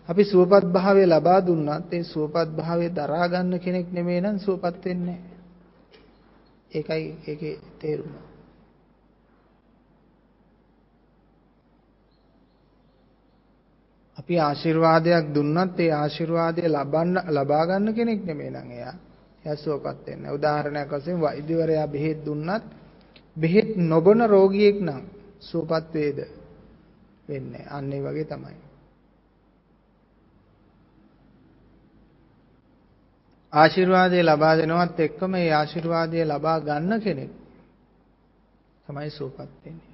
අපි 0.09 0.23
සුවපත් 0.23 0.65
භාවය 0.67 1.05
ලබා 1.05 1.39
දුන්නත් 1.41 1.91
ඒ 1.91 2.03
සුවපත් 2.03 2.49
භාවය 2.51 2.87
දරා 2.89 3.25
ගන්න 3.27 3.59
කෙනෙක් 3.59 3.87
නෙමෙයි 3.91 4.21
නම් 4.21 4.37
සුවපත් 4.39 4.83
වෙන්නේ 4.83 5.19
ඒකයි 6.71 7.05
ඒකේ 7.23 7.59
තේරුම. 7.79 8.13
අපි 14.17 14.39
ආශිර්වාදයක් 14.39 15.25
දුන්නත් 15.29 15.79
ඒ 15.79 15.91
ආශිර්වාදය 15.93 16.61
ලබන්න 16.67 17.17
ලබා 17.29 17.63
ගන්න 17.65 17.93
කෙනෙක් 17.93 18.21
නෙමෙයි 18.23 18.51
නම් 18.51 18.69
එයා. 18.71 18.95
එයා 19.43 19.57
සුවපත් 19.57 20.05
වෙන්නේ. 20.07 20.31
උදාහරණයක් 20.31 20.89
වශයෙන් 20.91 21.21
වෛද්‍යවරයා 21.21 21.87
බෙහෙත් 21.87 22.19
දුන්නත් 22.25 22.63
බෙහෙත් 23.37 23.69
නොබන 23.83 24.19
රෝගියෙක් 24.25 24.77
නම් 24.81 25.03
සුවපත් 25.41 25.93
වේද? 25.93 26.19
වෙන්නේ. 27.29 27.65
අන්න 27.67 27.93
ඒ 27.93 28.01
වගේ 28.01 28.25
තමයි. 28.25 28.64
ආශිර්වාදය 33.55 34.19
ලබා 34.23 34.55
දෙනවත් 34.57 34.99
එක්කම 34.99 35.33
ඒ 35.35 35.51
ආශිර්වාදය 35.53 36.23
ලබා 36.23 36.57
ගන්න 36.59 37.01
කෙනෙක් 37.01 37.31
තමයි 38.87 39.09
සූපත් 39.09 39.39
වෙන්නේ. 39.39 39.84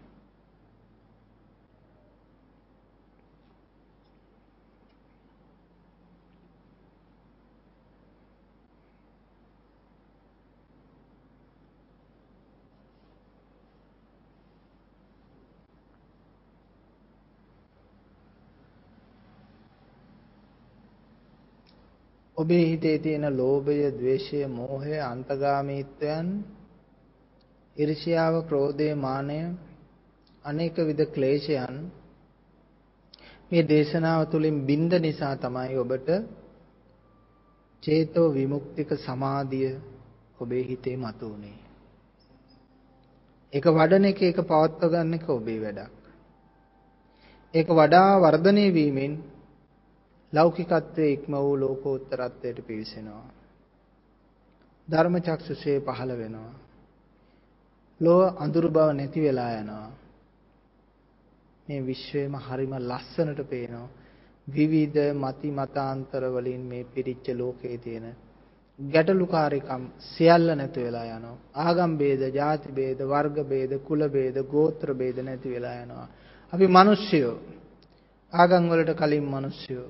ඔබේ 22.41 22.65
හිතේ 22.65 22.97
තියෙන 22.99 23.25
ලෝභය, 23.33 23.77
ద్వේෂය, 23.91 24.39
මෝහය, 24.49 24.93
අන්තගාමීත්වයන්, 25.03 26.27
ඊර්ෂ්‍යාව, 27.75 28.35
ක්‍රෝධය, 28.47 28.89
මානය, 28.97 29.39
අනේක 30.45 30.75
විද 30.81 31.01
ක්ලේශයන් 31.07 31.75
මේ 33.51 33.63
දේශනාව 33.63 34.21
තුළින් 34.25 34.57
බින්ද 34.65 34.93
නිසා 34.99 35.35
තමයි 35.35 35.75
ඔබට 35.77 36.09
චේතෝ 37.83 38.27
විමුක්තික 38.33 38.89
සමාධිය 38.97 39.71
ඔබේ 40.39 40.63
හිතේ 40.63 40.97
මතුවුනේ. 40.97 41.59
ඒක 43.53 43.65
වඩන 43.69 44.05
එක 44.05 44.21
ඒක 44.21 44.39
පවත්ව 44.43 44.91
ගන්න 44.91 45.13
එක 45.13 45.25
ඔබේ 45.29 45.59
වැඩක්. 45.59 45.93
ඒක 47.53 47.67
වඩා 47.71 48.11
වර්ධනය 48.19 48.65
වීමෙන් 48.73 49.13
ලෞකිකත්වයේ 50.33 51.11
ඉක්ම 51.11 51.33
වූ 51.35 51.59
ලෝකෝත්තරත්වයට 51.59 52.59
පිවිසෙනවා. 52.67 53.25
ධර්ම 54.87 55.15
චක්ෂුෂේ 55.17 55.79
පහළ 55.79 56.11
වෙනවා. 56.17 56.53
ලෝව 58.01 58.21
අඳුරු 58.37 58.69
බව 58.69 58.87
නැති 58.93 59.19
වෙලා 59.21 59.51
යනවා. 59.53 59.89
මේ 61.67 61.81
විශ්වයම 61.81 62.33
හරිම 62.37 62.73
ලස්සනට 62.81 63.41
පේනවා. 63.49 63.89
විවිධ 64.47 64.99
මති 65.13 65.49
මතාන්තර 65.51 66.23
වලින් 66.29 66.61
මේ 66.61 66.83
පිරිච්ච 66.85 67.25
ලෝකයේ 67.33 67.77
තියෙන 67.77 68.05
ගැටලුකාරීකම් 68.79 69.83
සියල්ල 70.07 70.47
නැති 70.55 70.79
වෙලා 70.79 71.05
යනවා. 71.07 71.37
ආගම් 71.57 71.91
ભેද, 71.97 72.21
ಜಾති 72.31 72.69
ભેද, 72.71 72.99
වර්ග 73.03 73.37
ભેද, 73.43 73.71
කුල 73.79 74.01
ભેද, 74.09 74.35
ගෝත්‍ර 74.45 74.89
ભેද 74.93 75.17
නැති 75.19 75.49
වෙලා 75.49 75.75
යනවා. 75.83 76.07
අපි 76.53 76.67
මිනිස්සුયો 76.69 77.35
ආගම් 78.33 78.63
වලට 78.69 78.91
කලින් 78.95 79.25
මිනිස්සුયો 79.27 79.89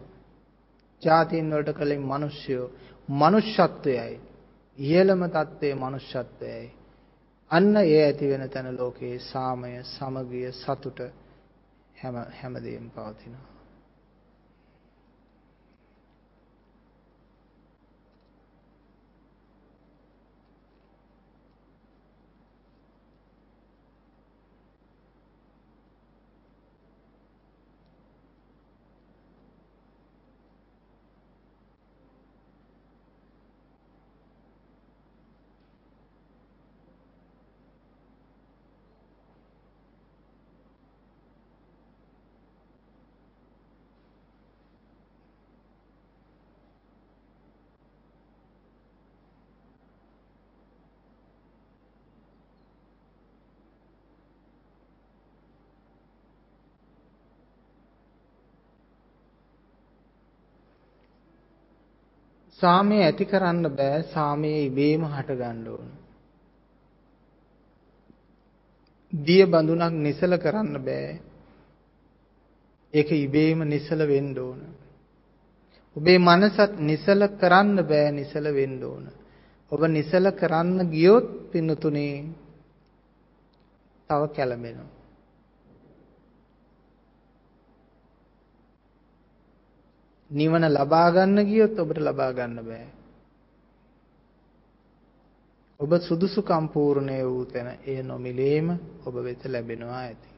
ජාතීන් 1.03 1.51
වලට 1.51 1.71
කලින් 1.73 2.03
මිනිස්සුયો 2.03 2.67
මනුෂ්‍යත්වයයි. 3.09 4.19
ඉහළම 4.77 5.21
தත්ත්වයේ 5.29 5.75
මනුෂ්‍යත්වයයි. 5.75 6.67
අන්න 7.51 7.77
ඒ 7.77 8.03
ඇති 8.03 8.29
වෙන 8.29 8.49
තැන 8.49 8.77
ලෝකේ 8.77 9.15
සාමය 9.21 9.71
සමගිය 9.85 10.51
සතුට 10.53 10.99
හැම 11.95 12.15
හැමදේම 12.37 12.85
පවතිනවා. 12.89 13.50
සාමය 62.61 62.97
ඇති 62.99 63.25
කරන්න 63.25 63.63
බෑ 63.71 64.03
සාමය 64.13 64.51
ඉබේම 64.65 65.03
හට 65.07 65.37
ගන්න 65.37 65.67
ඕන. 65.67 65.89
දිය 69.13 69.45
බඳුනක් 69.45 69.95
නිසල 69.99 70.37
කරන්න 70.37 70.75
බෑ. 70.81 71.19
ඒක 72.93 73.09
ඉබේම 73.17 73.59
නිසල 73.65 73.99
වෙන්න 74.05 74.37
ඕන. 74.37 74.61
ඔබේ 75.95 76.19
මනසත් 76.19 76.79
නිසල 76.81 77.21
කරන්න 77.35 77.75
බෑ 77.83 78.11
නිසල 78.11 78.45
වෙන්න 78.51 78.79
ඕන. 78.83 79.05
ඔබ 79.71 79.81
නිසල 79.89 80.25
කරන්න 80.33 80.89
ගියොත් 80.89 81.27
පින්නතුනේ 81.51 82.15
තව 84.09 84.21
කැළඹෙනවා. 84.29 85.00
නිවන 90.31 90.65
ලබා 90.69 91.11
ගන්න 91.11 91.45
ගියොත් 91.45 91.79
ඔබට 91.79 91.99
ලබා 91.99 92.31
ගන්න 92.33 92.65
බෑ. 92.65 92.87
ඔබ 95.79 95.91
සුදුසුකම් 95.99 96.67
පූර්ණේ 96.69 97.23
වූ 97.23 97.45
තැන 97.45 97.69
එය 97.83 98.03
නොමිලේම 98.03 98.67
ඔබ 99.05 99.15
වෙත 99.17 99.45
ලැබෙනවා 99.45 99.99
ඇති. 99.99 100.29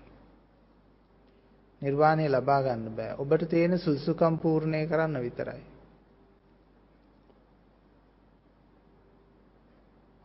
නිර්වාණය 1.81 2.29
ලබා 2.29 2.61
ගන්න 2.61 2.95
බෑ. 2.95 3.15
ඔබට 3.17 3.49
තියෙන 3.49 3.79
සුදුසුකම් 3.79 4.37
පූර්ණේ 4.37 4.87
කරන්න 4.87 5.21
විතරයි. 5.21 5.63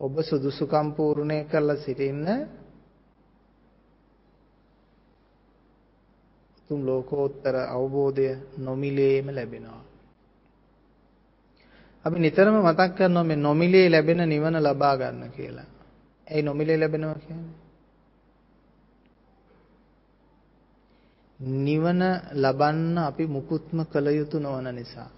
ඔබ 0.00 0.22
සුදුසුකම් 0.22 0.92
පූර්ණේ 0.92 1.44
කරලා 1.44 1.76
සිටින්න 1.76 2.26
උතුම් 6.68 6.84
ලෝකෝත්තර 6.84 7.56
අවබෝධය 7.66 8.28
නොමිලේම 8.58 9.26
ලැබෙනවා. 9.28 9.84
අපි 12.04 12.16
නිතරම 12.18 12.56
මතක් 12.60 12.90
කරනවා 12.92 13.24
මේ 13.24 13.36
නොමිලේ 13.38 13.88
ලැබෙන 13.88 14.20
නිවන 14.24 14.56
ලබා 14.58 14.96
ගන්න 14.96 15.30
කියලා. 15.30 15.68
ඇයි 16.26 16.42
නොමිලේ 16.42 16.78
ලැබෙනවා 16.78 17.14
කියන්නේ? 17.16 17.56
නිවන 21.40 22.00
ලබන්න 22.34 22.98
අපි 23.00 23.24
මුකුත්ම 23.26 23.78
කළ 23.84 24.06
යුතු 24.10 24.38
නොවන 24.38 24.68
නිසා. 24.70 25.10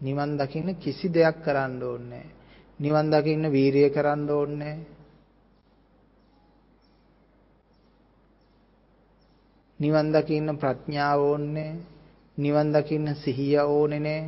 නිවන් 0.00 0.36
දකින්න 0.36 0.76
කිසි 0.76 1.08
දෙයක් 1.08 1.40
කරන්න 1.40 1.82
ඕනේ 1.82 2.26
නිවන් 2.80 3.08
දකින්න 3.10 3.48
වීරිය 3.48 3.88
කරන්න 3.90 4.28
ඕනේ 4.30 4.76
නිවන් 9.80 10.12
දකින්න 10.12 10.56
ප්‍රඥාව 10.56 11.20
ඕනේ 11.22 11.72
නිවන් 12.38 12.68
දකින්න 12.72 13.14
සිහිය 13.14 13.56
ඕනේ 13.68 14.00
නෑ 14.00 14.24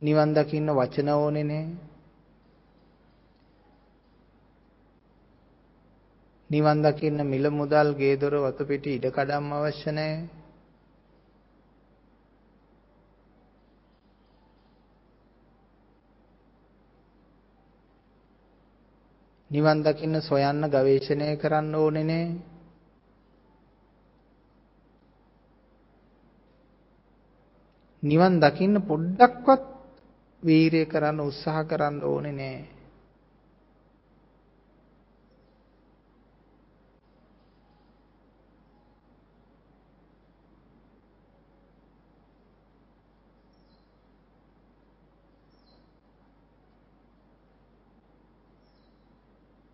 නිවන් 0.00 0.30
දකින්න 0.34 0.68
වචන 0.72 1.08
ඕනේ 1.14 1.44
නෑ 1.44 1.66
නිවන් 6.50 6.82
දකින්න 6.82 7.18
මිල 7.24 7.46
මුදල් 7.50 7.88
ගේ 7.94 8.16
දොර 8.16 8.34
වතු 8.36 8.62
පිටි 8.64 8.90
ඉඩ 8.96 9.06
කඩම් 9.08 9.46
අවශ්‍ය 9.50 9.90
නැහැ. 9.90 10.18
නිවන් 19.50 19.78
දකින්න 19.82 20.20
සොයන්න 20.20 20.68
ගවේෂණය 20.68 21.30
කරන්න 21.36 21.74
ඕනේ 21.74 22.04
නේ. 22.04 22.26
නිවන් 28.04 28.34
දකින්න 28.40 28.82
පොඩ්ඩක්වත් 28.82 29.62
වීරිය 30.42 30.86
කරන්න 30.86 31.20
උත්සාහ 31.22 31.60
කරන්න 31.64 32.02
ඕනේ 32.04 32.32
නෑ. 32.32 32.58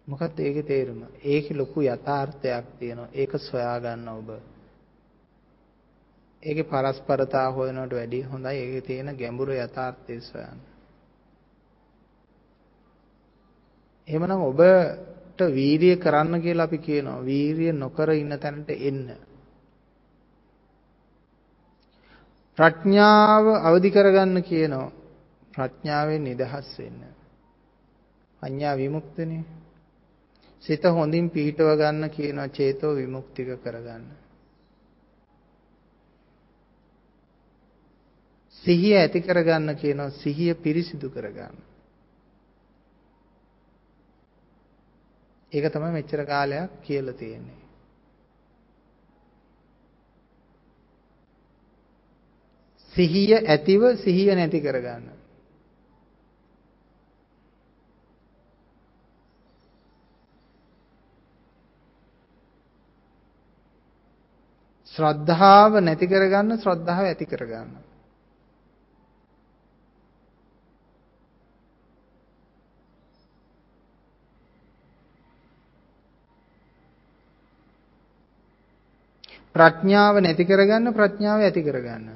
මොකක්ද 0.07 0.39
ඒකේ 0.40 0.62
තේරුම? 0.65 1.02
ඒකේ 1.24 1.57
ලොකු 1.57 1.82
යථාර්ථයක් 1.82 2.73
තියෙනවා. 2.78 3.11
ඒක 3.15 3.39
සොයා 3.40 3.77
ගන්න 3.81 4.09
ඔබ. 4.11 4.28
ඒකේ 6.43 6.65
පරස්පරතා 6.65 7.49
හොයනවට 7.51 7.93
වැඩිය 7.93 8.23
හොඳයි 8.25 8.57
ඒකේ 8.57 8.81
තියෙන 8.81 9.17
ගැඹුරු 9.17 9.53
යථාර්ථය 9.55 10.21
සොයන්න. 10.23 10.61
එහෙමනම් 14.09 14.43
ඔබට 14.43 15.41
වීරිය 15.49 15.97
කරන්න 15.97 16.41
කියලා 16.41 16.65
අපි 16.65 16.79
කියනවා. 16.81 17.21
වීරිය 17.23 17.73
නොකර 17.75 18.11
ඉන්න 18.12 18.39
තැනට 18.39 18.71
එන්න. 18.71 19.07
ප්‍රඥාව 22.59 23.47
අවදි 23.61 23.91
කරගන්න 23.91 24.43
කියනවා. 24.43 24.91
ප්‍රඥාවෙන් 25.55 26.25
නිදහස් 26.25 26.69
වෙන්න. 26.79 27.01
අඤ්ඤා 28.43 28.77
විමුක්තනේ. 28.77 29.45
සිත 30.62 30.85
හොඳින් 30.91 31.31
පිහිටව 31.31 31.69
ගන්න 31.77 32.11
කියනවා 32.11 32.49
චේතෝ 32.51 32.97
විමුක්තික 32.97 33.49
කරගන්න. 33.62 34.20
සිහිය 38.65 38.97
ඇති 38.97 39.20
කරගන්න 39.20 39.77
කියනවා 39.77 40.11
සිහිය 40.12 40.55
පිරිසිදු 40.57 41.11
කරගන්න. 41.11 41.57
ඒක 45.53 45.73
තමයි 45.73 45.93
මෙච්චර 45.93 46.27
කාලයක් 46.27 46.70
කියලා 46.82 47.15
තියෙන්නේ. 47.15 47.61
සිහිය 52.95 53.35
ඇතිව 53.35 53.82
සිහිය 53.97 54.35
නැති 54.35 54.61
කරගන්න. 54.61 55.11
ශ්‍රද්ධාව 64.93 65.81
නැති 65.81 66.07
කරගන්න 66.07 66.59
ශ්‍රද්ධාව 66.59 67.07
ඇති 67.07 67.27
කරගන්න. 67.27 67.90
ප්‍රඥාව 79.55 80.20
නැති 80.20 80.44
කරගන්න 80.44 80.93
ප්‍රඥාව 80.93 81.40
ඇති 81.40 81.62
කරගන්න. 81.62 82.09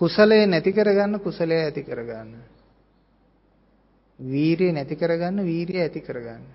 කුසලයේ 0.00 0.46
නැති 0.46 0.72
කරගන්න 0.72 1.20
කුසලයේ 1.20 1.64
ඇති 1.64 1.82
කරගන්න. 1.82 2.30
වීරිය 4.18 4.72
නැති 4.72 4.96
කරගන්න 4.96 5.44
වීරිය 5.44 5.80
ඇති 5.80 6.00
කරගන්න. 6.00 6.46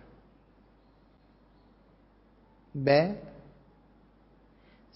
බෑ. 2.75 3.05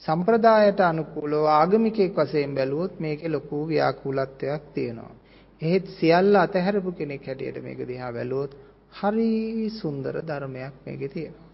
සම්ප්‍රදායට 0.03 0.79
අනුකූලව 0.81 1.45
ආගමිකයෙක් 1.51 2.15
වශයෙන් 2.15 2.55
බැලුවොත් 2.55 2.99
මේකේ 2.99 3.29
ලොකු 3.29 3.67
ව්‍යාකූලත්වයක් 3.67 4.63
තියෙනවා. 4.73 5.13
එහෙත් 5.61 5.85
සියල්ල 5.97 6.35
අතහැරපු 6.35 6.91
කෙනෙක් 6.91 7.25
හැටියට 7.25 7.63
මේක 7.63 7.87
දිහා 7.87 8.11
බැලුවොත් 8.11 8.51
හරි 8.95 9.69
සුන්දර 9.71 10.15
ධර්මයක් 10.23 10.75
මේකේ 10.85 11.09
තියෙනවා. 11.09 11.49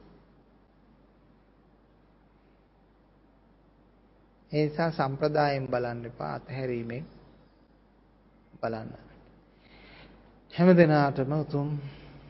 ඒ 4.51 4.65
නිසා 4.65 4.91
සම්ප්‍රදායෙන් 4.91 5.67
බලන්න 5.67 6.05
එපා 6.05 6.33
අතහැරීමෙන් 6.33 7.05
බලන්න. 8.61 8.91
හැම 10.53 10.69
දිනාටම 10.77 11.33
උතුම් 11.33 11.69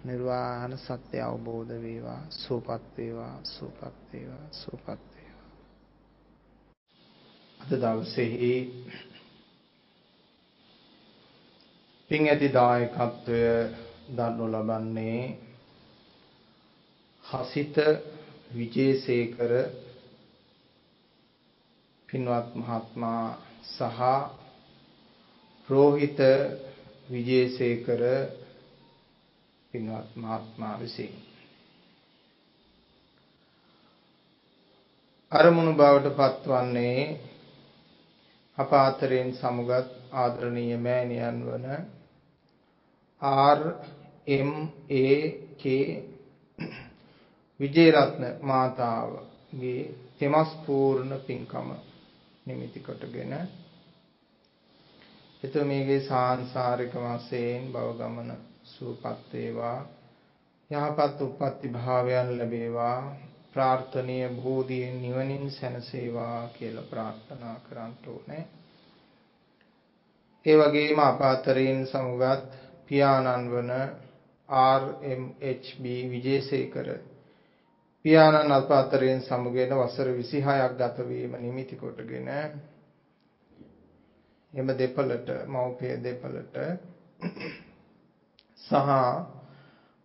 නිර්වාණ 0.03 0.77
සත්‍ය 0.77 1.17
අවබෝධ 1.19 1.73
වේවා 1.77 2.21
සූපත් 2.31 2.97
වේවා 2.97 3.35
සූපත් 3.45 4.13
වේවා 4.13 4.45
සූපත් 4.53 4.87
වේවා 4.87 5.49
අද 7.59 7.71
දවසේ 7.77 8.53
පින් 12.11 12.27
ඇති 12.27 12.53
දායකත්වය 12.53 13.41
දක්නු 14.11 14.45
ලබන්නේ 14.47 15.21
හසිත 17.25 17.75
විජේසේකර 18.51 19.51
පින්වත් 22.09 22.49
මහත්මයා 22.57 23.27
සහ 23.65 23.99
රෝහිත 25.69 26.19
විජේසේකර 27.09 28.01
පින්වත් 29.73 30.09
මහත්මයා 30.17 30.79
විසින්. 30.79 31.13
අරමුණු 35.31 35.73
බවට 35.73 36.17
පත්වන්නේ 36.17 36.99
අප 38.57 38.71
අතරින් 38.79 39.29
සමුගත් 39.33 39.89
ආදරණීය 40.13 40.77
මෑණියන් 40.77 41.37
වන 41.45 41.65
ආර් 43.21 43.59
එම් 44.27 44.51
ඒ 44.91 45.17
කේ 45.57 45.85
විජේරත්න 47.59 48.23
මාතාවගේ 48.41 49.81
තෙමස් 50.19 50.51
පූර්ණ 50.65 51.19
පින්කම 51.21 51.69
නිමිති 52.45 52.79
කොටගෙන 52.79 53.33
එතුමියගේ 55.43 55.99
සාංශාරික 56.01 56.93
වශයෙන් 56.95 57.63
භව 57.71 57.97
ගමන 57.97 58.31
සූපත් 58.65 59.33
වේවා. 59.33 59.79
යහපත් 60.71 61.21
උප්පත්ති 61.21 61.67
භාවයන් 61.69 62.29
ලැබේවා. 62.37 63.15
ප්‍රාර්ථනීය 63.53 64.29
බෝධියෙන් 64.35 65.01
නිවනින් 65.01 65.51
සැනසේවා 65.51 66.49
කියලා 66.49 66.83
ප්‍රාර්ථනා 66.85 67.55
කරන්න 67.59 67.93
ඕනේ. 68.07 68.43
ඒ 70.45 70.55
වගේම 70.57 70.99
අප 70.99 71.21
අතරින් 71.23 71.81
සමුගත් 71.87 72.47
පියාණන් 72.87 73.51
වන 73.51 73.71
RMHB 74.51 75.83
විජේසේකර 76.09 76.87
පියාණන් 78.05 78.51
අප 78.51 78.71
අතරින් 78.71 79.21
සමුගෙන 79.21 79.73
වසර 79.73 80.13
26ක් 80.13 80.69
ගත 80.75 81.07
වීම 81.07 81.35
නිමිති 81.39 81.75
කොටගෙන 81.77 82.29
එම 84.53 84.71
දෙපළට 84.75 85.29
මෞපිය 85.47 85.93
දෙපළට 85.99 86.57
සහ 88.59 88.89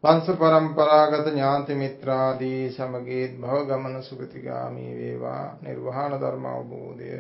වංශ 0.05 0.37
પરම්පරාගත 0.37 1.27
ඥාති 1.27 1.75
මිත්‍රාදී 1.75 2.71
සමගීත් 2.71 3.33
භව 3.41 3.63
ගමන 3.67 4.03
සුගතිගාමී 4.03 4.93
වේවා. 4.97 5.57
නිර්වාණ 5.63 6.15
ධර්ම 6.15 6.47
අවබෝධය 6.47 7.17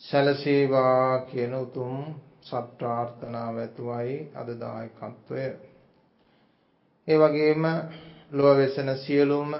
සැලසේවා 0.00 1.18
කියන 1.22 1.54
උතුම් 1.54 1.96
සත් 2.42 2.66
ප්‍රාර්ථනාව 2.78 3.58
ඇතුවයි 3.58 4.18
අද 4.34 4.52
දායකත්වය. 4.60 5.46
ඒ 7.08 7.18
වගේම 7.18 7.64
ලොව 8.32 8.56
වෙසෙන 8.56 8.90
සියලුම 8.96 9.50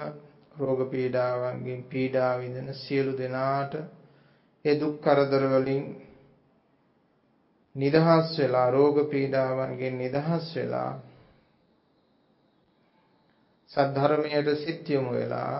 රෝග 0.57 0.81
පීඩාවන්ගෙන් 0.87 1.81
පීඩා 1.85 2.33
විඳින 2.37 2.73
සියලු 2.75 3.13
දෙනාට 3.17 3.73
ඒ 4.65 4.75
දුක් 4.75 4.95
කරදර 5.01 5.43
වලින් 5.53 5.85
නිදහස් 7.75 8.37
වෙලා 8.37 8.69
රෝග 8.69 8.97
පීඩාවන්ගෙන් 9.07 9.97
නිදහස් 9.97 10.45
වෙලා 10.55 10.91
සද්ධර්මයට 13.71 14.47
සිත් 14.57 14.89
යොමු 14.89 15.11
වෙලා 15.11 15.57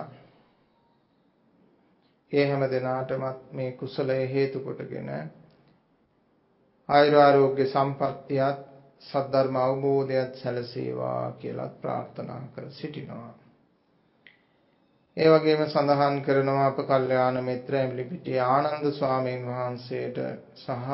ඒ 2.32 2.46
හැම 2.46 2.62
දිනාටමත් 2.68 3.52
මේ 3.52 3.70
කුසලය 3.74 4.20
හේතු 4.28 4.58
කොටගෙන 4.60 5.10
ආයුර 6.88 7.16
ආරෝග්‍ය 7.18 7.64
සම්පත්තියත් 7.66 8.69
සද්ධර්ම 9.02 9.56
අවබෝධයත් 9.58 10.34
සැලසේවා 10.36 11.32
කියලා 11.34 11.70
ප්‍රාර්ථනා 11.76 12.42
කර 12.54 12.66
සිටිනවා. 12.70 13.30
ඒ 15.16 15.30
වගේම 15.30 15.62
සඳහන් 15.66 16.20
කරනවා 16.22 16.66
අප 16.66 16.78
කල්යාණ 16.84 17.38
මිත්‍ර 17.44 17.74
එම්ලිපිටිය 17.76 18.38
ආනන්ද 18.42 18.84
ස්වාමීන් 18.92 19.42
වහන්සේට 19.46 20.18
සහ 20.56 20.92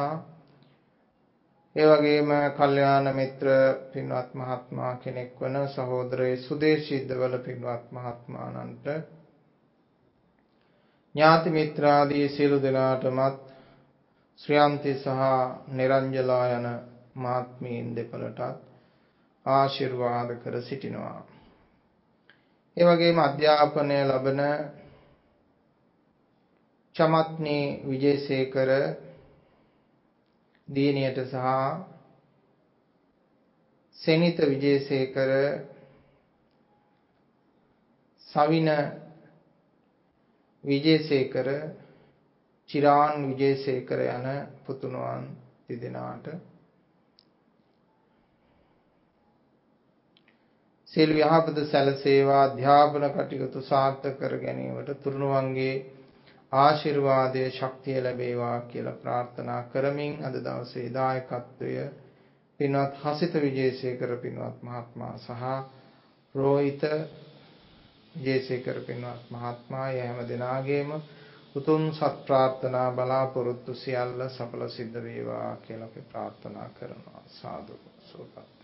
ඒ 1.76 1.86
වගේම 1.86 2.30
කල්යාණ 2.56 3.08
මිත්‍ර 3.14 3.48
පින්වත් 3.92 4.30
මහත්මයා 4.34 4.94
කෙනෙක් 4.98 5.40
වන 5.40 5.56
සහෝදරයේ 5.68 6.36
සුදේශීද්දවල 6.38 7.38
පින්වත් 7.40 7.92
මහත්මාණන්ට 7.92 8.86
ඥාති 11.14 11.50
මිත්‍රාදී 11.52 12.26
සියලු 12.30 12.58
දෙනාටමත් 12.62 13.38
ශ්‍රියන්ති 14.40 14.92
සහ 14.96 15.20
නිරංජලා 15.74 16.46
යන 16.52 16.66
මාත්මීන් 17.16 17.88
දෙපළටත් 17.96 18.40
ආශිර්වාද 19.46 20.30
කර 20.36 20.56
සිටිනවා. 20.62 21.20
ඒ 22.76 22.84
වගේම 22.86 23.18
අධ්‍යාපනය 23.20 23.98
ලබන 24.02 24.42
චමත්නී 26.96 27.66
විජේසේකර 27.84 28.70
දියණියට 30.68 31.18
සහ 31.24 31.46
සෙනිත 33.98 34.38
විජේසේකර 34.44 35.30
සවින 38.28 38.68
විජේසේකර 40.64 41.48
චිරාන් 42.70 43.28
විජේසේකර 43.28 44.00
යන 44.08 44.26
පුතුණුවන් 44.64 45.24
දෙදෙනාට 45.68 46.26
සියලු 50.96 51.16
යහපත 51.20 51.58
සැලසේවා 51.66 52.42
අධ්‍යාපන 52.42 53.02
කටයුතු 53.10 53.62
සාර්ථක 53.62 54.14
කර 54.18 54.34
ගැනීමට 54.38 54.92
තුරුණුවන්ගේ 55.00 55.74
ආශිර්වාදයේ 56.52 57.50
ශක්තිය 57.50 57.98
ලැබේවා 58.00 58.60
කියලා 58.62 58.94
ප්‍රාර්ථනා 58.94 59.58
කරමින් 59.64 60.14
අද 60.24 60.38
දවසේ 60.40 60.86
දායකත්වය 60.94 61.74
පින්වත් 62.60 62.96
හසිත 63.02 63.36
විජේසේකර 63.36 64.16
පින්වත් 64.16 64.62
මහත්මයා 64.62 65.18
සහ 65.18 65.44
රෝහිත 66.34 66.88
විජේසේකර 68.14 68.80
පින්වත් 68.82 69.30
මහත්මයා 69.30 69.92
හැම 69.92 70.24
දිනාගේම 70.28 70.98
උතුම් 71.54 71.88
සත් 71.92 72.26
ප්‍රාර්ථනා 72.26 72.88
බලාපොරොත්තු 72.92 73.74
සියල්ල 73.76 74.28
සඵල 74.28 74.68
සිද්ධ 74.70 75.02
වේවා 75.02 75.56
කියලා 75.58 75.88
අපි 75.88 76.00
ප්‍රාර්ථනා 76.02 76.68
කරනවා. 76.70 77.22
සාදු 77.28 77.80
සෝපත් 78.02 78.55